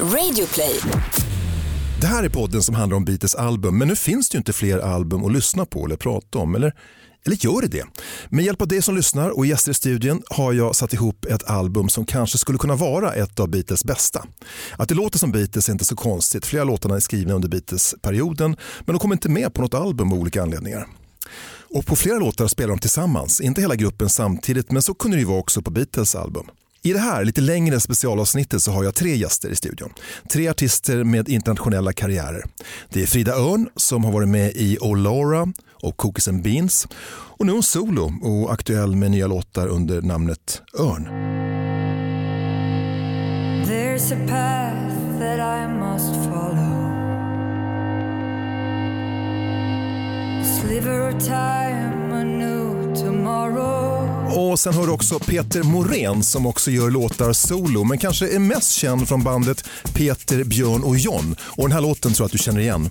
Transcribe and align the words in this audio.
Radioplay. 0.00 0.80
Det 2.00 2.06
här 2.06 2.22
är 2.22 2.28
podden 2.28 2.62
som 2.62 2.74
handlar 2.74 2.96
om 2.96 3.04
Beatles 3.04 3.34
album, 3.34 3.78
men 3.78 3.88
nu 3.88 3.96
finns 3.96 4.28
det 4.28 4.36
ju 4.36 4.38
inte 4.38 4.52
fler 4.52 4.78
album 4.78 5.24
att 5.24 5.32
lyssna 5.32 5.66
på 5.66 5.84
eller 5.84 5.96
prata 5.96 6.38
om. 6.38 6.54
Eller, 6.54 6.74
eller 7.26 7.44
gör 7.44 7.60
det 7.60 7.68
det? 7.68 7.84
Med 8.28 8.44
hjälp 8.44 8.62
av 8.62 8.68
dig 8.68 8.82
som 8.82 8.96
lyssnar 8.96 9.30
och 9.30 9.46
gäster 9.46 9.70
i 9.70 9.74
studion 9.74 10.22
har 10.30 10.52
jag 10.52 10.76
satt 10.76 10.92
ihop 10.92 11.24
ett 11.24 11.50
album 11.50 11.88
som 11.88 12.06
kanske 12.06 12.38
skulle 12.38 12.58
kunna 12.58 12.76
vara 12.76 13.14
ett 13.14 13.40
av 13.40 13.48
Beatles 13.48 13.84
bästa. 13.84 14.24
Att 14.76 14.88
det 14.88 14.94
låter 14.94 15.18
som 15.18 15.32
Beatles 15.32 15.68
är 15.68 15.72
inte 15.72 15.84
så 15.84 15.96
konstigt. 15.96 16.46
Flera 16.46 16.64
låtarna 16.64 16.96
är 16.96 17.00
skrivna 17.00 17.34
under 17.34 17.48
Beatles-perioden, 17.48 18.56
men 18.80 18.94
de 18.94 18.98
kommer 18.98 19.14
inte 19.14 19.28
med 19.28 19.54
på 19.54 19.62
något 19.62 19.74
album 19.74 20.12
av 20.12 20.18
olika 20.18 20.42
anledningar. 20.42 20.86
Och 21.74 21.86
på 21.86 21.96
flera 21.96 22.18
låtar 22.18 22.46
spelar 22.46 22.68
de 22.68 22.78
tillsammans, 22.78 23.40
inte 23.40 23.60
hela 23.60 23.76
gruppen 23.76 24.08
samtidigt, 24.08 24.70
men 24.70 24.82
så 24.82 24.94
kunde 24.94 25.16
det 25.16 25.20
ju 25.20 25.26
vara 25.26 25.38
också 25.38 25.62
på 25.62 25.70
Beatles 25.70 26.14
album. 26.14 26.46
I 26.86 26.92
det 26.92 26.98
här 26.98 27.24
lite 27.24 27.40
längre 27.40 27.80
specialavsnittet 27.80 28.62
så 28.62 28.72
har 28.72 28.84
jag 28.84 28.94
tre 28.94 29.16
gäster 29.16 29.48
i 29.48 29.56
studion. 29.56 29.90
Tre 30.30 30.48
artister 30.48 31.04
med 31.04 31.28
internationella 31.28 31.92
karriärer. 31.92 32.44
Det 32.88 33.02
är 33.02 33.06
Frida 33.06 33.32
Örn 33.32 33.68
som 33.76 34.04
har 34.04 34.12
varit 34.12 34.28
med 34.28 34.52
i 34.54 34.78
Olora 34.80 35.52
och 35.82 35.96
Cookies 35.96 36.28
and 36.28 36.42
Beans. 36.42 36.88
Och 37.38 37.46
nu 37.46 37.52
är 37.52 37.54
hon 37.54 37.62
solo 37.62 38.12
och 38.22 38.52
aktuell 38.52 38.96
med 38.96 39.10
nya 39.10 39.26
låtar 39.26 39.66
under 39.66 40.02
namnet 40.02 40.62
Örn. 40.78 41.08
There's 43.66 44.12
a 44.12 44.18
path 44.28 45.18
that 45.18 45.38
I 45.38 45.68
must 45.68 46.14
follow. 46.14 46.74
A 50.40 50.44
sliver 50.60 51.08
of 51.08 51.24
time, 51.24 52.12
a 52.12 52.24
new 52.24 52.94
tomorrow. 52.94 54.03
Och 54.26 54.58
sen 54.58 54.74
hör 54.74 54.86
du 54.86 54.92
också 54.92 55.18
Peter 55.18 55.62
Morén 55.62 56.22
som 56.22 56.46
också 56.46 56.70
gör 56.70 56.90
låtar 56.90 57.32
solo 57.32 57.84
men 57.84 57.98
kanske 57.98 58.34
är 58.34 58.38
mest 58.38 58.72
känd 58.72 59.08
från 59.08 59.22
bandet 59.22 59.64
Peter, 59.94 60.44
Björn 60.44 60.82
och 60.82 60.96
John. 60.96 61.36
Och 61.40 61.62
den 61.62 61.72
här 61.72 61.80
låten 61.80 62.12
tror 62.12 62.24
jag 62.24 62.26
att 62.26 62.32
du 62.32 62.38
känner 62.38 62.60
igen. 62.60 62.90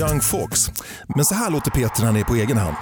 Young 0.00 0.20
Fox. 0.20 0.70
Men 1.16 1.24
så 1.24 1.34
här 1.34 1.50
låter 1.50 1.70
Peter 1.70 2.00
när 2.00 2.06
han 2.06 2.16
är 2.16 2.24
på 2.24 2.34
egen 2.34 2.56
hand. 2.56 2.76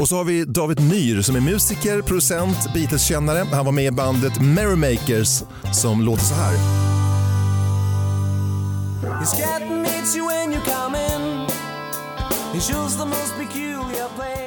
Och 0.00 0.08
så 0.08 0.16
har 0.16 0.24
vi 0.24 0.44
David 0.44 0.80
Myhr 0.80 1.22
som 1.22 1.36
är 1.36 1.40
musiker, 1.40 2.02
producent, 2.02 2.74
Beatles-kännare. 2.74 3.46
Han 3.52 3.64
var 3.64 3.72
med 3.72 3.84
i 3.84 3.90
bandet 3.90 4.40
Merrymakers 4.40 5.42
som 5.72 6.02
låter 6.02 6.24
så 6.24 6.34
här. 6.34 6.54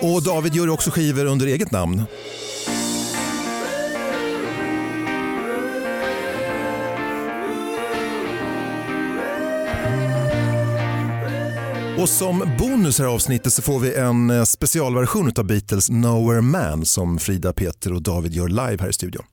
Och 0.01 0.23
David 0.23 0.55
gör 0.55 0.69
också 0.69 0.91
skivor 0.91 1.25
under 1.25 1.47
eget 1.47 1.71
namn. 1.71 2.03
Mm. 11.97 12.03
Och 12.03 12.09
som 12.09 12.43
bonus 12.59 12.99
här 12.99 13.05
avsnittet 13.05 13.53
så 13.53 13.61
får 13.61 13.79
vi 13.79 13.95
en 13.95 14.29
eh, 14.29 14.43
specialversion 14.43 15.31
av 15.37 15.45
Beatles 15.45 15.89
Nowhere 15.89 16.41
Man 16.41 16.85
som 16.85 17.19
Frida, 17.19 17.53
Peter 17.53 17.93
och 17.93 18.01
David 18.01 18.33
gör 18.33 18.47
live 18.47 18.77
här 18.79 18.89
i 18.89 18.93
studion. 18.93 19.23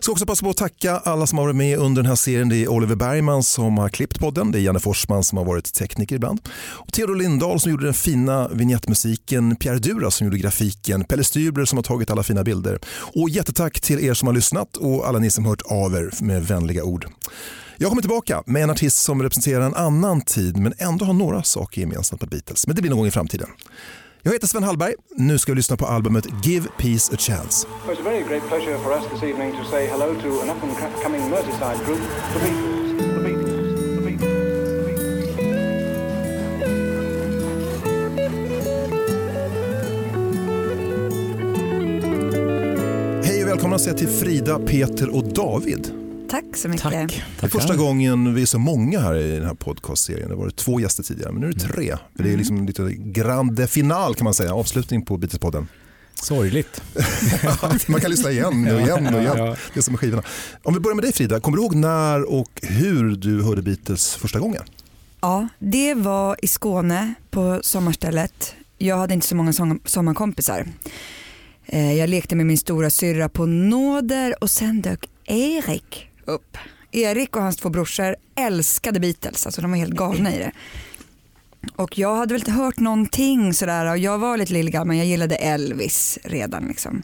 Ska 0.00 0.12
också 0.12 0.26
passa 0.26 0.44
på 0.44 0.50
att 0.50 0.56
tacka 0.56 0.96
alla 0.96 1.26
som 1.26 1.38
har 1.38 1.44
varit 1.44 1.56
med 1.56 1.78
under 1.78 2.02
den 2.02 2.08
här 2.08 2.16
serien. 2.16 2.48
Det 2.48 2.56
är 2.56 2.68
Oliver 2.68 2.94
Bergman 2.94 3.42
som 3.42 3.78
har 3.78 3.88
klippt 3.88 4.20
podden, 4.20 4.52
det 4.52 4.58
är 4.58 4.60
Janne 4.60 4.80
Forsman 4.80 5.24
som 5.24 5.38
har 5.38 5.44
varit 5.44 5.74
tekniker 5.74 6.16
ibland. 6.16 6.40
Och 6.58 6.92
Theodor 6.92 7.16
Lindahl 7.16 7.60
som 7.60 7.70
gjorde 7.70 7.84
den 7.84 7.94
fina 7.94 8.48
vignettmusiken, 8.48 9.56
Pierre 9.56 9.78
Dura 9.78 10.10
som 10.10 10.26
gjorde 10.26 10.38
grafiken, 10.38 11.04
Pelle 11.04 11.22
Stübler, 11.22 11.64
som 11.64 11.78
har 11.78 11.82
tagit 11.82 12.10
alla 12.10 12.22
fina 12.22 12.44
bilder. 12.44 12.78
Och 13.14 13.30
jättetack 13.30 13.80
till 13.80 14.04
er 14.04 14.14
som 14.14 14.26
har 14.26 14.34
lyssnat 14.34 14.76
och 14.76 15.08
alla 15.08 15.18
ni 15.18 15.30
som 15.30 15.46
hört 15.46 15.62
av 15.62 15.94
er 15.94 16.10
med 16.20 16.46
vänliga 16.46 16.84
ord. 16.84 17.06
Jag 17.76 17.88
kommer 17.88 18.02
tillbaka 18.02 18.42
med 18.46 18.62
en 18.62 18.70
artist 18.70 19.02
som 19.02 19.22
representerar 19.22 19.60
en 19.60 19.74
annan 19.74 20.20
tid 20.20 20.56
men 20.56 20.74
ändå 20.78 21.04
har 21.04 21.12
några 21.12 21.42
saker 21.42 21.80
gemensamt 21.80 22.20
med 22.20 22.30
Beatles. 22.30 22.66
Men 22.66 22.76
det 22.76 22.82
blir 22.82 22.90
någon 22.90 22.98
gång 22.98 23.08
i 23.08 23.10
framtiden. 23.10 23.48
Jag 24.22 24.32
heter 24.32 24.46
Sven 24.46 24.62
Hallberg. 24.62 24.94
Nu 25.16 25.38
ska 25.38 25.52
vi 25.52 25.56
lyssna 25.56 25.76
på 25.76 25.86
albumet 25.86 26.26
Give 26.44 26.68
Peace 26.78 27.14
a 27.14 27.16
Chance. 27.18 27.66
Well, 27.86 27.96
it's 27.96 28.00
a 28.00 28.04
very 28.04 28.22
great 28.28 28.48
pleasure 28.48 28.78
for 28.78 28.92
us 28.92 29.04
this 29.12 29.22
evening 29.22 29.52
to 29.52 29.64
say 29.70 29.86
hello 29.86 30.14
to 30.14 30.40
an 30.42 30.50
Merseyside 31.30 31.84
group, 31.86 32.00
the 32.34 32.40
Beatles. 32.40 32.82
The 43.26 43.44
välkomna 43.44 43.78
säga 43.78 43.96
till 43.96 44.08
Frida, 44.08 44.58
Peter 44.58 45.16
och 45.16 45.24
David. 45.24 46.01
Tack 46.32 46.56
så 46.56 46.68
mycket. 46.68 46.82
Tack. 46.82 47.22
Det 47.40 47.46
är 47.46 47.50
första 47.50 47.76
gången 47.76 48.34
vi 48.34 48.42
är 48.42 48.46
så 48.46 48.58
många 48.58 49.00
här 49.00 49.14
i 49.14 49.36
den 49.36 49.46
här 49.46 49.54
podcastserien. 49.54 50.28
Det 50.28 50.34
har 50.34 50.40
varit 50.42 50.56
två 50.56 50.80
gäster 50.80 51.02
tidigare, 51.02 51.32
men 51.32 51.40
nu 51.40 51.48
är 51.48 51.52
det 51.52 51.60
tre. 51.60 51.96
För 52.16 52.22
det 52.22 52.32
är 52.32 52.36
liksom 52.36 52.66
lite 52.66 52.92
grande 52.98 53.66
final 53.66 54.14
kan 54.14 54.24
man 54.24 54.34
säga, 54.34 54.54
avslutning 54.54 55.04
på 55.04 55.16
Beatles-podden. 55.16 55.66
Sorgligt. 56.14 56.82
man 57.88 58.00
kan 58.00 58.10
lyssna 58.10 58.30
igen 58.30 58.68
och 58.74 58.80
igen 58.80 59.14
och 59.14 59.20
igen. 59.20 59.36
Det 59.74 59.80
är 59.80 59.80
som 59.80 59.92
med 59.92 60.00
skivorna. 60.00 60.22
Om 60.62 60.74
vi 60.74 60.80
börjar 60.80 60.94
med 60.94 61.04
dig 61.04 61.12
Frida, 61.12 61.40
kommer 61.40 61.56
du 61.58 61.62
ihåg 61.62 61.74
när 61.74 62.32
och 62.32 62.60
hur 62.62 63.16
du 63.16 63.42
hörde 63.42 63.62
Beatles 63.62 64.14
första 64.14 64.38
gången? 64.38 64.62
Ja, 65.20 65.48
det 65.58 65.94
var 65.94 66.36
i 66.42 66.48
Skåne 66.48 67.14
på 67.30 67.60
sommarstället. 67.62 68.54
Jag 68.78 68.96
hade 68.96 69.14
inte 69.14 69.26
så 69.26 69.36
många 69.36 69.52
som- 69.52 69.80
sommarkompisar. 69.84 70.66
Eh, 71.66 71.92
Jag 71.92 72.08
lekte 72.10 72.36
med 72.36 72.46
min 72.46 72.58
stora 72.58 72.90
syrra 72.90 73.28
på 73.28 73.46
nåder 73.46 74.34
och 74.42 74.50
sen 74.50 74.82
dök 74.82 75.08
Erik 75.24 76.08
upp. 76.24 76.56
Erik 76.92 77.36
och 77.36 77.42
hans 77.42 77.56
två 77.56 77.68
brorsor 77.68 78.16
älskade 78.36 79.00
Beatles, 79.00 79.46
alltså 79.46 79.62
de 79.62 79.70
var 79.70 79.78
helt 79.78 79.94
galna 79.94 80.34
i 80.34 80.38
det. 80.38 80.52
Och 81.76 81.98
jag 81.98 82.16
hade 82.16 82.34
väl 82.34 82.40
inte 82.40 82.50
hört 82.52 82.78
någonting 82.80 83.54
sådär 83.54 83.86
och 83.90 83.98
jag 83.98 84.18
var 84.18 84.36
lite 84.36 84.52
lillgammal, 84.52 84.96
jag 84.96 85.06
gillade 85.06 85.36
Elvis 85.36 86.18
redan 86.24 86.64
liksom. 86.66 87.02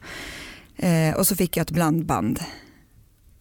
Eh, 0.76 1.14
och 1.16 1.26
så 1.26 1.36
fick 1.36 1.56
jag 1.56 1.62
ett 1.62 1.70
blandband 1.70 2.40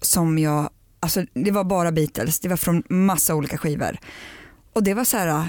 som 0.01 0.37
jag, 0.39 0.69
alltså 0.99 1.23
det 1.33 1.51
var 1.51 1.63
bara 1.63 1.91
Beatles, 1.91 2.39
det 2.39 2.49
var 2.49 2.57
från 2.57 2.83
massa 2.89 3.35
olika 3.35 3.57
skivor. 3.57 3.97
Och 4.73 4.83
det 4.83 4.93
var 4.93 5.03
så 5.03 5.17
här, 5.17 5.47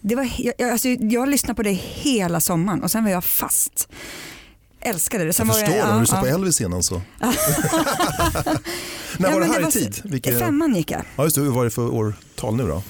det 0.00 0.14
var, 0.14 0.30
jag, 0.38 0.54
jag- 0.58 0.70
alltså 0.70 0.88
jag 0.88 1.28
lyssnade 1.28 1.54
på 1.54 1.62
det 1.62 1.72
hela 1.72 2.40
sommaren 2.40 2.82
och 2.82 2.90
sen 2.90 3.04
var 3.04 3.10
jag 3.10 3.24
fast. 3.24 3.88
Älskade 4.86 5.24
det. 5.24 5.32
Sen 5.32 5.46
Jag 5.46 5.56
förstår, 5.56 5.72
om 5.72 5.78
ja, 5.88 5.94
du 5.94 6.00
lyssnar 6.00 6.20
på. 6.20 6.26
Elvis 6.26 6.60
innan 6.60 6.82
så. 6.82 6.94
när 7.18 7.34
Ja, 9.28 9.34
var 9.34 9.40
det 9.40 9.46
här 9.46 9.60
i 9.60 9.62
var 9.62 9.70
så- 9.70 9.78
tid? 9.78 10.00
Vilket- 10.04 10.34
I 10.34 10.38
femman 10.38 10.74
gick 10.74 10.90
jag. 10.90 11.02
Ja, 11.16 11.24
just 11.24 11.36
det, 11.36 11.42
hur 11.42 11.50
var 11.50 11.64
det 11.64 11.70
för 11.70 11.94
årtal 11.94 12.56
nu 12.56 12.66
då? 12.66 12.82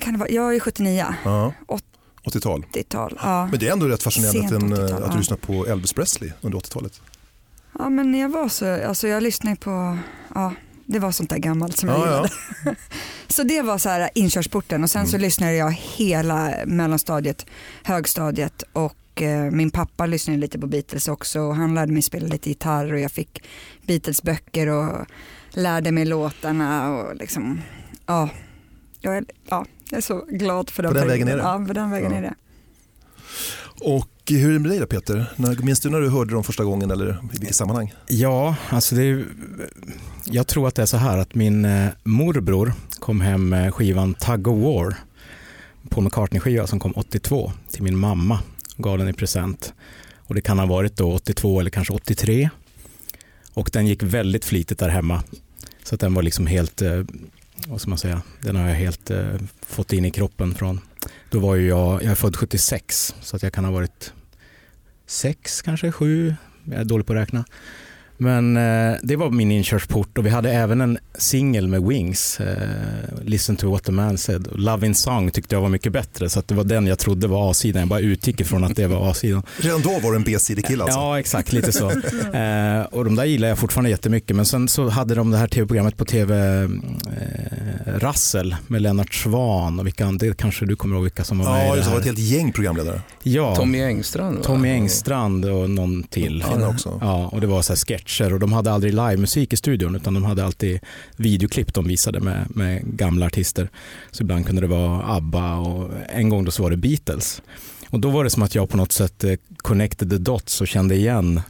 Kan 0.00 0.12
det 0.12 0.18
vara? 0.18 0.28
Jag 0.30 0.54
är 0.56 0.60
79, 0.60 1.06
Ja, 1.24 1.52
Åt- 1.68 1.84
80-tal. 2.24 2.66
80-tal. 2.72 3.18
Ja. 3.22 3.46
Men 3.46 3.58
det 3.60 3.68
är 3.68 3.72
ändå 3.72 3.86
rätt 3.86 4.02
fascinerande 4.02 4.56
att, 4.56 4.62
en, 4.62 4.72
80-tal, 4.72 5.02
att 5.02 5.10
du 5.10 5.14
ja. 5.14 5.18
lyssnar 5.18 5.36
på 5.36 5.66
Elvis 5.66 5.92
Presley 5.92 6.32
under 6.40 6.58
80-talet. 6.58 7.00
ja 7.78 7.90
men 7.90 8.14
jag 8.14 8.28
var 8.28 8.48
så, 8.48 8.84
alltså 8.86 9.08
jag 9.08 9.22
lyssnade 9.22 9.56
på, 9.56 9.98
ja 10.34 10.52
det 10.86 10.98
var 10.98 11.12
sånt 11.12 11.30
där 11.30 11.38
gammalt 11.38 11.76
som 11.78 11.88
jag 11.88 11.98
Ja, 11.98 12.04
gillade. 12.04 12.30
ja. 12.64 12.74
Så 13.28 13.42
det 13.42 13.62
var 13.62 13.78
så 13.78 13.88
här 13.88 14.10
inkörsporten 14.14 14.84
och 14.84 14.90
sen 14.90 15.00
Mm. 15.00 15.10
så 15.10 15.18
lyssnade 15.18 15.54
jag 15.54 15.70
hela 15.72 16.54
mellanstadiet, 16.66 17.46
högstadiet 17.82 18.62
och 18.72 18.94
eh, 19.22 19.50
min 19.50 19.70
pappa 19.70 20.06
lyssnade 20.06 20.38
lite 20.40 20.58
på 20.58 20.66
Beatles 20.66 21.08
också 21.08 21.40
och 21.40 21.56
han 21.56 21.74
lärde 21.74 21.92
mig 21.92 22.02
spela 22.02 22.28
lite 22.28 22.48
gitarr 22.48 22.92
och 22.92 23.00
jag 23.00 23.12
fick 23.12 23.42
Beatles 23.86 24.22
böcker 24.22 24.66
och 24.66 25.06
lärde 25.50 25.92
mig 25.92 26.04
låtarna 26.04 26.90
och 26.96 27.16
liksom, 27.16 27.60
ja, 28.06 28.28
jag 29.00 29.16
är, 29.16 29.24
ja, 29.48 29.66
jag 29.90 29.98
är 29.98 30.02
så 30.02 30.24
glad 30.30 30.70
för 30.70 30.82
den 30.82 30.92
På 30.92 30.98
den 30.98 31.08
vägen 31.08 31.28
är 31.28 31.36
det. 31.36 31.42
Ja, 31.42 31.64
på 31.66 31.72
den 31.72 31.90
vägen 31.90 32.12
Ja. 32.12 32.18
är 32.18 32.22
det. 32.22 32.34
Och 33.80 34.08
hur 34.28 34.48
är 34.48 34.52
det 34.52 34.58
med 34.58 34.70
dig 34.70 34.78
då 34.78 34.86
Peter? 34.86 35.26
Minns 35.62 35.80
du 35.80 35.90
när 35.90 36.00
du 36.00 36.08
hörde 36.08 36.34
dem 36.34 36.44
första 36.44 36.64
gången 36.64 36.90
eller 36.90 37.10
i 37.34 37.38
vilket 37.38 37.56
sammanhang? 37.56 37.94
Ja, 38.08 38.56
alltså 38.68 38.94
det 38.94 39.02
är, 39.02 39.24
jag 40.24 40.46
tror 40.46 40.68
att 40.68 40.74
det 40.74 40.82
är 40.82 40.86
så 40.86 40.96
här 40.96 41.18
att 41.18 41.34
min 41.34 41.64
eh, 41.64 41.88
morbror 42.04 42.72
kom 42.98 43.20
hem 43.20 43.48
med 43.48 43.74
skivan 43.74 44.14
Tug 44.14 44.48
of 44.48 44.62
War 44.64 44.94
på 45.88 46.00
McCartney-skiva 46.00 46.66
som 46.66 46.80
kom 46.80 46.92
82 46.92 47.52
till 47.70 47.82
min 47.82 47.98
mamma 47.98 48.38
gav 48.82 48.98
den 48.98 49.08
i 49.08 49.12
present. 49.12 49.74
Och 50.16 50.34
det 50.34 50.40
kan 50.40 50.58
ha 50.58 50.66
varit 50.66 50.96
då 50.96 51.12
82 51.12 51.60
eller 51.60 51.70
kanske 51.70 51.92
83. 51.92 52.50
Och 53.52 53.70
den 53.72 53.86
gick 53.86 54.02
väldigt 54.02 54.44
flitigt 54.44 54.80
där 54.80 54.88
hemma. 54.88 55.22
Så 55.82 55.94
att 55.94 56.00
den 56.00 56.14
var 56.14 56.22
liksom 56.22 56.46
helt, 56.46 56.82
eh, 56.82 57.04
vad 57.66 57.80
ska 57.80 57.90
man 57.90 57.98
säga, 57.98 58.22
den 58.40 58.56
har 58.56 58.68
jag 58.68 58.74
helt 58.74 59.10
eh, 59.10 59.34
fått 59.66 59.92
in 59.92 60.04
i 60.04 60.10
kroppen 60.10 60.54
från. 60.54 60.80
Då 61.30 61.38
var 61.38 61.54
ju 61.54 61.68
jag, 61.68 62.02
jag 62.02 62.10
är 62.10 62.14
född 62.14 62.36
76 62.36 63.14
så 63.22 63.36
att 63.36 63.42
jag 63.42 63.52
kan 63.52 63.64
ha 63.64 63.72
varit 63.72 64.12
sex 65.06 65.62
kanske, 65.62 65.92
sju, 65.92 66.34
jag 66.64 66.80
är 66.80 66.84
dålig 66.84 67.06
på 67.06 67.12
att 67.12 67.18
räkna. 67.18 67.44
Men 68.22 68.56
eh, 68.56 68.96
det 69.02 69.16
var 69.16 69.30
min 69.30 69.50
inkörsport 69.52 70.18
och 70.18 70.26
vi 70.26 70.30
hade 70.30 70.52
även 70.52 70.80
en 70.80 70.98
singel 71.18 71.68
med 71.68 71.82
Wings, 71.82 72.40
eh, 72.40 72.56
Listen 73.24 73.56
to 73.56 73.70
what 73.70 73.84
the 73.84 73.92
man 73.92 74.18
said. 74.18 74.48
Love 74.52 74.86
in 74.86 74.94
song 74.94 75.30
tyckte 75.30 75.54
jag 75.54 75.62
var 75.62 75.68
mycket 75.68 75.92
bättre 75.92 76.28
så 76.28 76.38
att 76.38 76.48
det 76.48 76.54
var 76.54 76.64
den 76.64 76.86
jag 76.86 76.98
trodde 76.98 77.26
var 77.26 77.50
A-sidan. 77.50 77.80
Jag 77.80 77.88
bara 77.88 78.00
utgick 78.00 78.40
ifrån 78.40 78.64
att 78.64 78.76
det 78.76 78.86
var 78.86 79.10
A-sidan. 79.10 79.42
Redan 79.58 79.80
då 79.82 79.98
var 79.98 80.10
du 80.10 80.16
en 80.16 80.22
B-sidekille 80.22 80.84
alltså? 80.84 80.98
Ja, 80.98 81.18
exakt, 81.18 81.52
lite 81.52 81.72
så. 81.72 81.90
eh, 82.32 82.80
och 82.90 83.04
de 83.04 83.16
där 83.16 83.24
gillar 83.24 83.48
jag 83.48 83.58
fortfarande 83.58 83.90
jättemycket. 83.90 84.36
Men 84.36 84.46
sen 84.46 84.68
så 84.68 84.88
hade 84.88 85.14
de 85.14 85.30
det 85.30 85.36
här 85.38 85.46
tv-programmet 85.46 85.96
på 85.96 86.04
tv, 86.04 86.62
eh, 86.62 86.68
Rassel 87.98 88.56
med 88.66 88.82
Lennart 88.82 89.14
Svan 89.14 89.78
och 89.80 89.86
vilka, 89.86 90.12
det 90.12 90.36
kanske 90.36 90.66
du 90.66 90.76
kommer 90.76 90.94
ihåg 90.96 91.02
vilka 91.02 91.24
som 91.24 91.38
var 91.38 91.52
med 91.52 91.68
Ja, 91.68 91.74
i 91.74 91.78
det 91.78 91.84
det 91.84 91.86
var 91.86 91.92
här. 91.92 91.98
ett 91.98 92.04
helt 92.06 92.18
gäng 92.18 92.52
programledare. 92.52 93.00
Ja, 93.22 93.56
Tommy 93.56 93.82
Engstrand 93.82 94.36
va? 94.36 94.44
Tommy 94.44 94.68
Engstrand 94.68 95.44
och 95.44 95.70
någon 95.70 96.02
till. 96.02 96.42
Henne 96.42 96.66
också. 96.66 96.98
Ja, 97.00 97.26
och 97.32 97.40
det 97.40 97.46
var 97.46 97.62
så 97.62 97.72
här 97.72 97.76
sketcher 98.10 98.32
och 98.32 98.40
de 98.40 98.52
hade 98.52 98.72
aldrig 98.72 98.94
livemusik 98.94 99.52
i 99.52 99.56
studion 99.56 99.96
utan 99.96 100.14
de 100.14 100.24
hade 100.24 100.44
alltid 100.44 100.80
videoklipp 101.16 101.74
de 101.74 101.88
visade 101.88 102.20
med, 102.20 102.46
med 102.56 102.82
gamla 102.84 103.26
artister. 103.26 103.68
Så 104.10 104.22
ibland 104.22 104.46
kunde 104.46 104.60
det 104.60 104.66
vara 104.66 105.16
ABBA 105.16 105.54
och 105.56 105.90
en 106.08 106.28
gång 106.28 106.44
då 106.44 106.50
så 106.50 106.62
var 106.62 106.70
det 106.70 106.76
Beatles. 106.76 107.42
Och 107.90 108.00
då 108.00 108.10
var 108.10 108.24
det 108.24 108.30
som 108.30 108.42
att 108.42 108.54
jag 108.54 108.68
på 108.68 108.76
något 108.76 108.92
sätt 108.92 109.24
eh, 109.24 109.34
connected 109.56 110.10
the 110.10 110.18
dots 110.18 110.60
och 110.60 110.68
kände 110.68 110.94
igen 110.94 111.40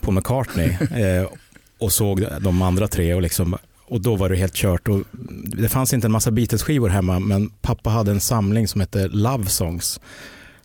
Paul 0.00 0.14
McCartney 0.14 0.68
eh, 1.04 1.26
och 1.78 1.92
såg 1.92 2.26
de 2.40 2.62
andra 2.62 2.88
tre 2.88 3.14
och 3.14 3.22
liksom 3.22 3.56
och 3.86 4.00
då 4.00 4.16
var 4.16 4.28
det 4.28 4.36
helt 4.36 4.54
kört. 4.54 4.88
Och 4.88 5.02
det 5.44 5.68
fanns 5.68 5.92
inte 5.92 6.06
en 6.06 6.12
massa 6.12 6.30
Beatles-skivor 6.30 6.88
hemma 6.88 7.18
men 7.18 7.50
pappa 7.50 7.90
hade 7.90 8.10
en 8.10 8.20
samling 8.20 8.68
som 8.68 8.80
hette 8.80 9.08
Love 9.08 9.46
Songs 9.46 10.00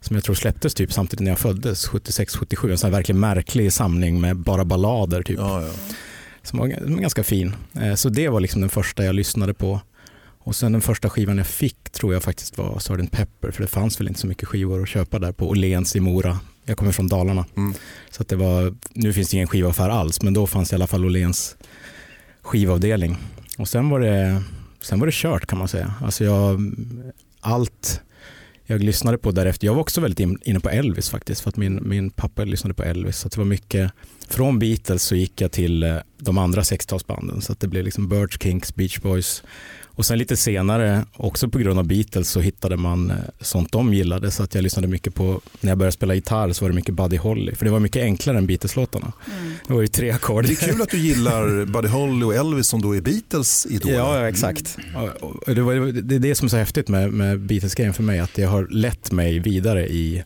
som 0.01 0.15
jag 0.15 0.23
tror 0.23 0.35
släpptes 0.35 0.73
typ 0.73 0.93
samtidigt 0.93 1.23
när 1.23 1.31
jag 1.31 1.39
föddes, 1.39 1.89
76-77. 1.89 2.71
En 2.71 2.77
sån 2.77 2.87
här 2.87 2.97
verkligen 2.97 3.19
märklig 3.19 3.73
samling 3.73 4.21
med 4.21 4.37
bara 4.37 4.65
ballader 4.65 5.23
typ. 5.23 5.37
Ja, 5.39 5.61
ja. 5.61 5.71
Som 6.43 6.59
var 6.59 6.67
ganska 7.01 7.23
fin. 7.23 7.55
Eh, 7.81 7.93
Så 7.95 8.09
det 8.09 8.29
var 8.29 8.39
liksom 8.39 8.61
den 8.61 8.69
första 8.69 9.05
jag 9.05 9.15
lyssnade 9.15 9.53
på. 9.53 9.81
Och 10.39 10.55
sen 10.55 10.71
den 10.71 10.81
första 10.81 11.09
skivan 11.09 11.37
jag 11.37 11.47
fick 11.47 11.89
tror 11.89 12.13
jag 12.13 12.23
faktiskt 12.23 12.57
var 12.57 12.79
Sgt. 12.79 13.11
Pepper 13.11 13.51
för 13.51 13.61
det 13.61 13.67
fanns 13.67 13.99
väl 13.99 14.07
inte 14.07 14.19
så 14.19 14.27
mycket 14.27 14.47
skivor 14.47 14.81
att 14.81 14.89
köpa 14.89 15.19
där 15.19 15.31
på 15.31 15.49
Åhléns 15.49 15.95
i 15.95 15.99
Mora. 15.99 16.39
Jag 16.65 16.77
kommer 16.77 16.91
från 16.91 17.07
Dalarna. 17.07 17.45
Mm. 17.57 17.73
Så 18.11 18.23
det 18.23 18.35
var, 18.35 18.75
nu 18.93 19.13
finns 19.13 19.29
det 19.29 19.35
ingen 19.35 19.47
skivaffär 19.47 19.89
alls 19.89 20.21
men 20.21 20.33
då 20.33 20.47
fanns 20.47 20.71
i 20.71 20.75
alla 20.75 20.87
fall 20.87 21.05
Åhléns 21.05 21.55
skivavdelning. 22.41 23.17
Och 23.57 23.67
sen 23.69 23.89
var 23.89 23.99
det, 23.99 24.43
sen 24.81 24.99
var 24.99 25.05
det 25.07 25.13
kört 25.13 25.45
kan 25.45 25.59
man 25.59 25.67
säga. 25.67 25.93
Alltså 26.01 26.23
jag, 26.23 26.73
allt 27.39 28.01
jag 28.69 28.83
lyssnade 28.83 29.17
på 29.17 29.31
därefter, 29.31 29.67
jag 29.67 29.73
var 29.73 29.81
också 29.81 30.01
väldigt 30.01 30.19
inne 30.47 30.59
på 30.59 30.69
Elvis 30.69 31.09
faktiskt 31.09 31.41
för 31.41 31.49
att 31.49 31.57
min, 31.57 31.79
min 31.89 32.09
pappa 32.09 32.43
lyssnade 32.43 32.73
på 32.73 32.83
Elvis. 32.83 33.17
Så 33.17 33.27
att 33.27 33.33
det 33.33 33.39
var 33.39 33.45
mycket, 33.45 33.91
från 34.27 34.59
Beatles 34.59 35.03
så 35.03 35.15
gick 35.15 35.41
jag 35.41 35.51
till 35.51 35.83
eh, 35.83 35.97
de 36.17 36.37
andra 36.37 36.61
60-talsbanden 36.61 37.39
så 37.39 37.51
att 37.51 37.59
det 37.59 37.67
blev 37.67 37.83
liksom 37.83 38.09
Birds, 38.09 38.39
Kinks, 38.39 38.75
Beach 38.75 38.99
Boys 38.99 39.43
och 39.97 40.05
sen 40.05 40.17
lite 40.17 40.37
senare, 40.37 41.05
också 41.13 41.49
på 41.49 41.59
grund 41.59 41.79
av 41.79 41.87
Beatles, 41.87 42.29
så 42.29 42.39
hittade 42.39 42.77
man 42.77 43.11
eh, 43.11 43.17
sånt 43.41 43.71
de 43.71 43.93
gillade. 43.93 44.31
Så 44.31 44.43
att 44.43 44.55
jag 44.55 44.61
lyssnade 44.61 44.87
mycket 44.87 45.15
på, 45.15 45.41
när 45.61 45.71
jag 45.71 45.77
började 45.77 45.91
spela 45.91 46.15
gitarr 46.15 46.53
så 46.53 46.65
var 46.65 46.69
det 46.69 46.75
mycket 46.75 46.95
Buddy 46.95 47.17
Holly. 47.17 47.55
För 47.55 47.65
det 47.65 47.71
var 47.71 47.79
mycket 47.79 48.01
enklare 48.01 48.37
än 48.37 48.47
Beatles-låtarna. 48.47 49.13
Det 49.67 49.73
var 49.73 49.81
ju 49.81 49.87
tre 49.87 50.11
ackord. 50.11 50.45
Det 50.45 50.51
är 50.51 50.71
kul 50.71 50.81
att 50.81 50.89
du 50.89 50.97
gillar 50.97 51.65
Buddy 51.65 51.87
Holly 51.87 52.25
och 52.25 52.35
Elvis 52.35 52.67
som 52.67 52.81
då 52.81 52.95
är 52.95 53.01
Beatles 53.01 53.67
idoler. 53.69 53.95
Ja, 53.95 54.19
ja, 54.19 54.29
exakt. 54.29 54.77
Och 55.19 55.55
Det, 55.55 55.61
var, 55.61 56.01
det 56.01 56.15
är 56.15 56.19
det 56.19 56.35
som 56.35 56.45
är 56.45 56.49
så 56.49 56.57
häftigt 56.57 56.87
med, 56.87 57.13
med 57.13 57.39
Beatles-grejen 57.39 57.93
för 57.93 58.03
mig, 58.03 58.19
att 58.19 58.33
det 58.33 58.43
har 58.43 58.67
lett 58.67 59.11
mig 59.11 59.39
vidare 59.39 59.87
i 59.87 60.23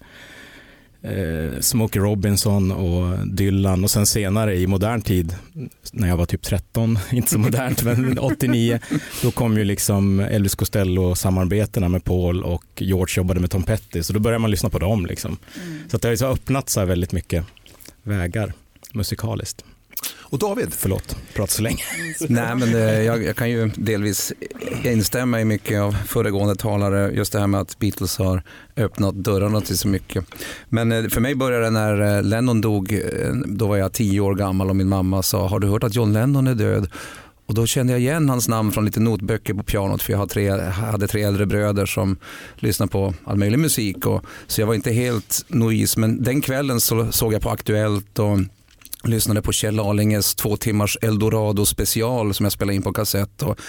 eh, 1.02 1.60
Smokey 1.60 2.02
Robinson 2.02 2.72
och 2.72 3.28
Dylan 3.28 3.84
och 3.84 3.92
sen 3.92 4.06
senare 4.06 4.56
i 4.56 4.68
modern 4.68 5.02
tid, 5.02 5.36
när 5.92 6.08
jag 6.08 6.18
var 6.18 6.26
typ 6.26 6.42
13, 6.42 7.00
inte 7.12 7.32
så 7.32 7.40
modernt, 7.40 7.84
men 7.84 8.20
89, 8.20 8.80
då 9.22 9.32
kom 9.32 9.58
ju 9.58 9.64
liksom 9.64 10.20
Elvis 10.20 10.56
Costello-samarbetena 10.56 11.90
med 11.90 12.04
Paul 12.04 12.44
och 12.44 12.66
George 12.76 13.14
jobbade 13.18 13.40
med 13.40 13.52
Tom 13.52 13.64
Petty, 13.64 14.04
så 14.04 14.14
då 14.14 14.20
började 14.20 14.42
man 14.42 14.52
lyssna 14.52 14.70
på 14.70 14.80
dem. 14.80 15.06
Liksom. 15.06 15.38
Så 15.88 15.96
att 15.96 16.02
det 16.02 16.08
har 16.08 16.14
ju 16.14 16.18
så 16.18 16.28
öppnat 16.28 16.70
sig 16.70 16.86
väldigt 16.86 17.12
mycket 17.12 17.46
vägar 18.04 18.54
musikaliskt. 18.94 19.66
Och 20.32 20.40
David, 20.40 20.74
Förlåt, 20.74 21.16
pratat 21.34 21.50
så 21.50 21.62
länge. 21.62 21.84
Nej, 22.30 22.56
men 22.56 22.76
eh, 22.76 23.02
jag, 23.02 23.24
jag 23.24 23.36
kan 23.36 23.50
ju 23.50 23.72
delvis 23.76 24.34
instämma 24.84 25.42
i 25.42 25.46
mycket 25.46 25.82
av 25.82 25.92
föregående 25.92 26.56
talare. 26.56 27.12
Just 27.12 27.34
det 27.34 27.40
här 27.40 27.48
med 27.48 27.62
att 27.62 27.80
Beatles 27.80 28.18
har 28.18 28.44
öppnat 28.78 29.16
dörrarna 29.16 29.62
till 29.62 29.78
så 29.78 29.88
mycket. 29.88 30.26
Men 30.70 30.92
eh, 30.92 31.08
för 31.10 31.22
mig 31.22 31.36
började 31.36 31.64
det 31.64 31.70
när 31.70 32.18
eh, 32.18 32.24
Lennon 32.24 32.62
dog. 32.62 33.02
Då 33.46 33.68
var 33.68 33.78
jag 33.78 33.94
tio 33.94 34.20
år 34.20 34.36
gammal 34.36 34.70
och 34.70 34.76
min 34.76 34.90
mamma 34.90 35.24
sa, 35.24 35.48
har 35.48 35.60
du 35.60 35.68
hört 35.68 35.84
att 35.84 35.96
John 35.96 36.14
Lennon 36.14 36.48
är 36.48 36.56
död? 36.56 36.90
Och 37.52 37.56
då 37.56 37.66
kände 37.66 37.94
jag 37.94 38.00
igen 38.00 38.30
hans 38.30 38.48
namn 38.48 38.72
från 38.72 38.86
lite 38.86 39.00
notböcker 39.00 39.54
på 39.54 39.64
pianot 39.64 40.02
för 40.02 40.12
jag 40.12 40.20
hade 40.20 40.34
tre, 40.34 40.50
hade 40.70 41.08
tre 41.08 41.24
äldre 41.24 41.46
bröder 41.46 41.86
som 41.86 42.18
lyssnade 42.56 42.92
på 42.92 43.14
all 43.24 43.38
möjlig 43.38 43.60
musik. 43.60 44.06
Och, 44.06 44.26
så 44.48 44.62
jag 44.62 44.68
var 44.68 44.74
inte 44.74 44.92
helt 44.92 45.46
nois 45.48 45.98
men 45.98 46.24
den 46.24 46.42
kvällen 46.42 46.82
så 46.82 47.12
såg 47.12 47.34
jag 47.34 47.42
på 47.42 47.50
Aktuellt 47.50 48.20
och 48.20 48.40
lyssnade 49.04 49.42
på 49.42 49.52
Kjell 49.52 49.80
Alinges 49.80 50.36
två 50.36 50.58
timmars 50.58 50.98
Eldorado 51.02 51.66
special 51.66 52.34
som 52.34 52.44
jag 52.44 52.54
spelade 52.54 52.76
in 52.76 52.82
på 52.82 52.94
kassett 52.94 53.42
och 53.42 53.60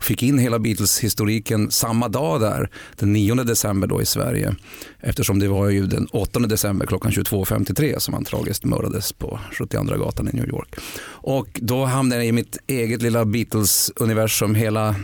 fick 0.00 0.22
in 0.22 0.38
hela 0.38 0.58
Beatles-historiken 0.58 1.70
samma 1.70 2.08
dag 2.08 2.40
där, 2.40 2.70
den 2.96 3.12
9 3.12 3.34
december 3.34 3.88
då 3.88 4.02
i 4.02 4.06
Sverige. 4.06 4.54
Eftersom 5.00 5.38
det 5.38 5.48
var 5.48 5.68
ju 5.68 5.86
den 5.86 6.06
8 6.06 6.40
december 6.40 6.86
klockan 6.86 7.12
22.53 7.12 7.98
som 7.98 8.14
han 8.14 8.24
tragiskt 8.24 8.64
mördades 8.64 9.12
på 9.12 9.40
72 9.52 9.96
gatan 9.96 10.28
i 10.28 10.32
New 10.32 10.48
York. 10.48 10.74
Och 11.02 11.48
då 11.62 11.84
hamnade 11.84 12.20
jag 12.20 12.28
i 12.28 12.32
mitt 12.32 12.58
eget 12.66 13.02
lilla 13.02 13.24
Beatles-universum 13.24 14.54
hela 14.54 14.94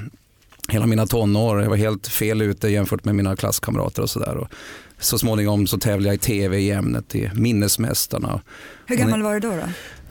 hela 0.69 0.87
mina 0.87 1.07
tonår. 1.07 1.63
Jag 1.63 1.71
var 1.71 1.77
helt 1.77 2.07
fel 2.07 2.43
ute 2.43 2.69
jämfört 2.69 3.05
med 3.05 3.15
mina 3.15 3.37
klasskamrater 3.37 4.03
och 4.03 4.11
sådär. 4.11 4.49
Så 4.99 5.19
småningom 5.19 5.67
så 5.67 5.79
tävlade 5.79 6.09
jag 6.09 6.15
i 6.15 6.19
tv 6.19 6.59
i 6.59 6.71
ämnet 6.71 7.15
i 7.15 7.31
Minnesmästarna. 7.35 8.41
Hur 8.87 8.97
gammal 8.97 9.23
var 9.23 9.35
du 9.35 9.41
då? 9.41 9.49
då? 9.49 9.63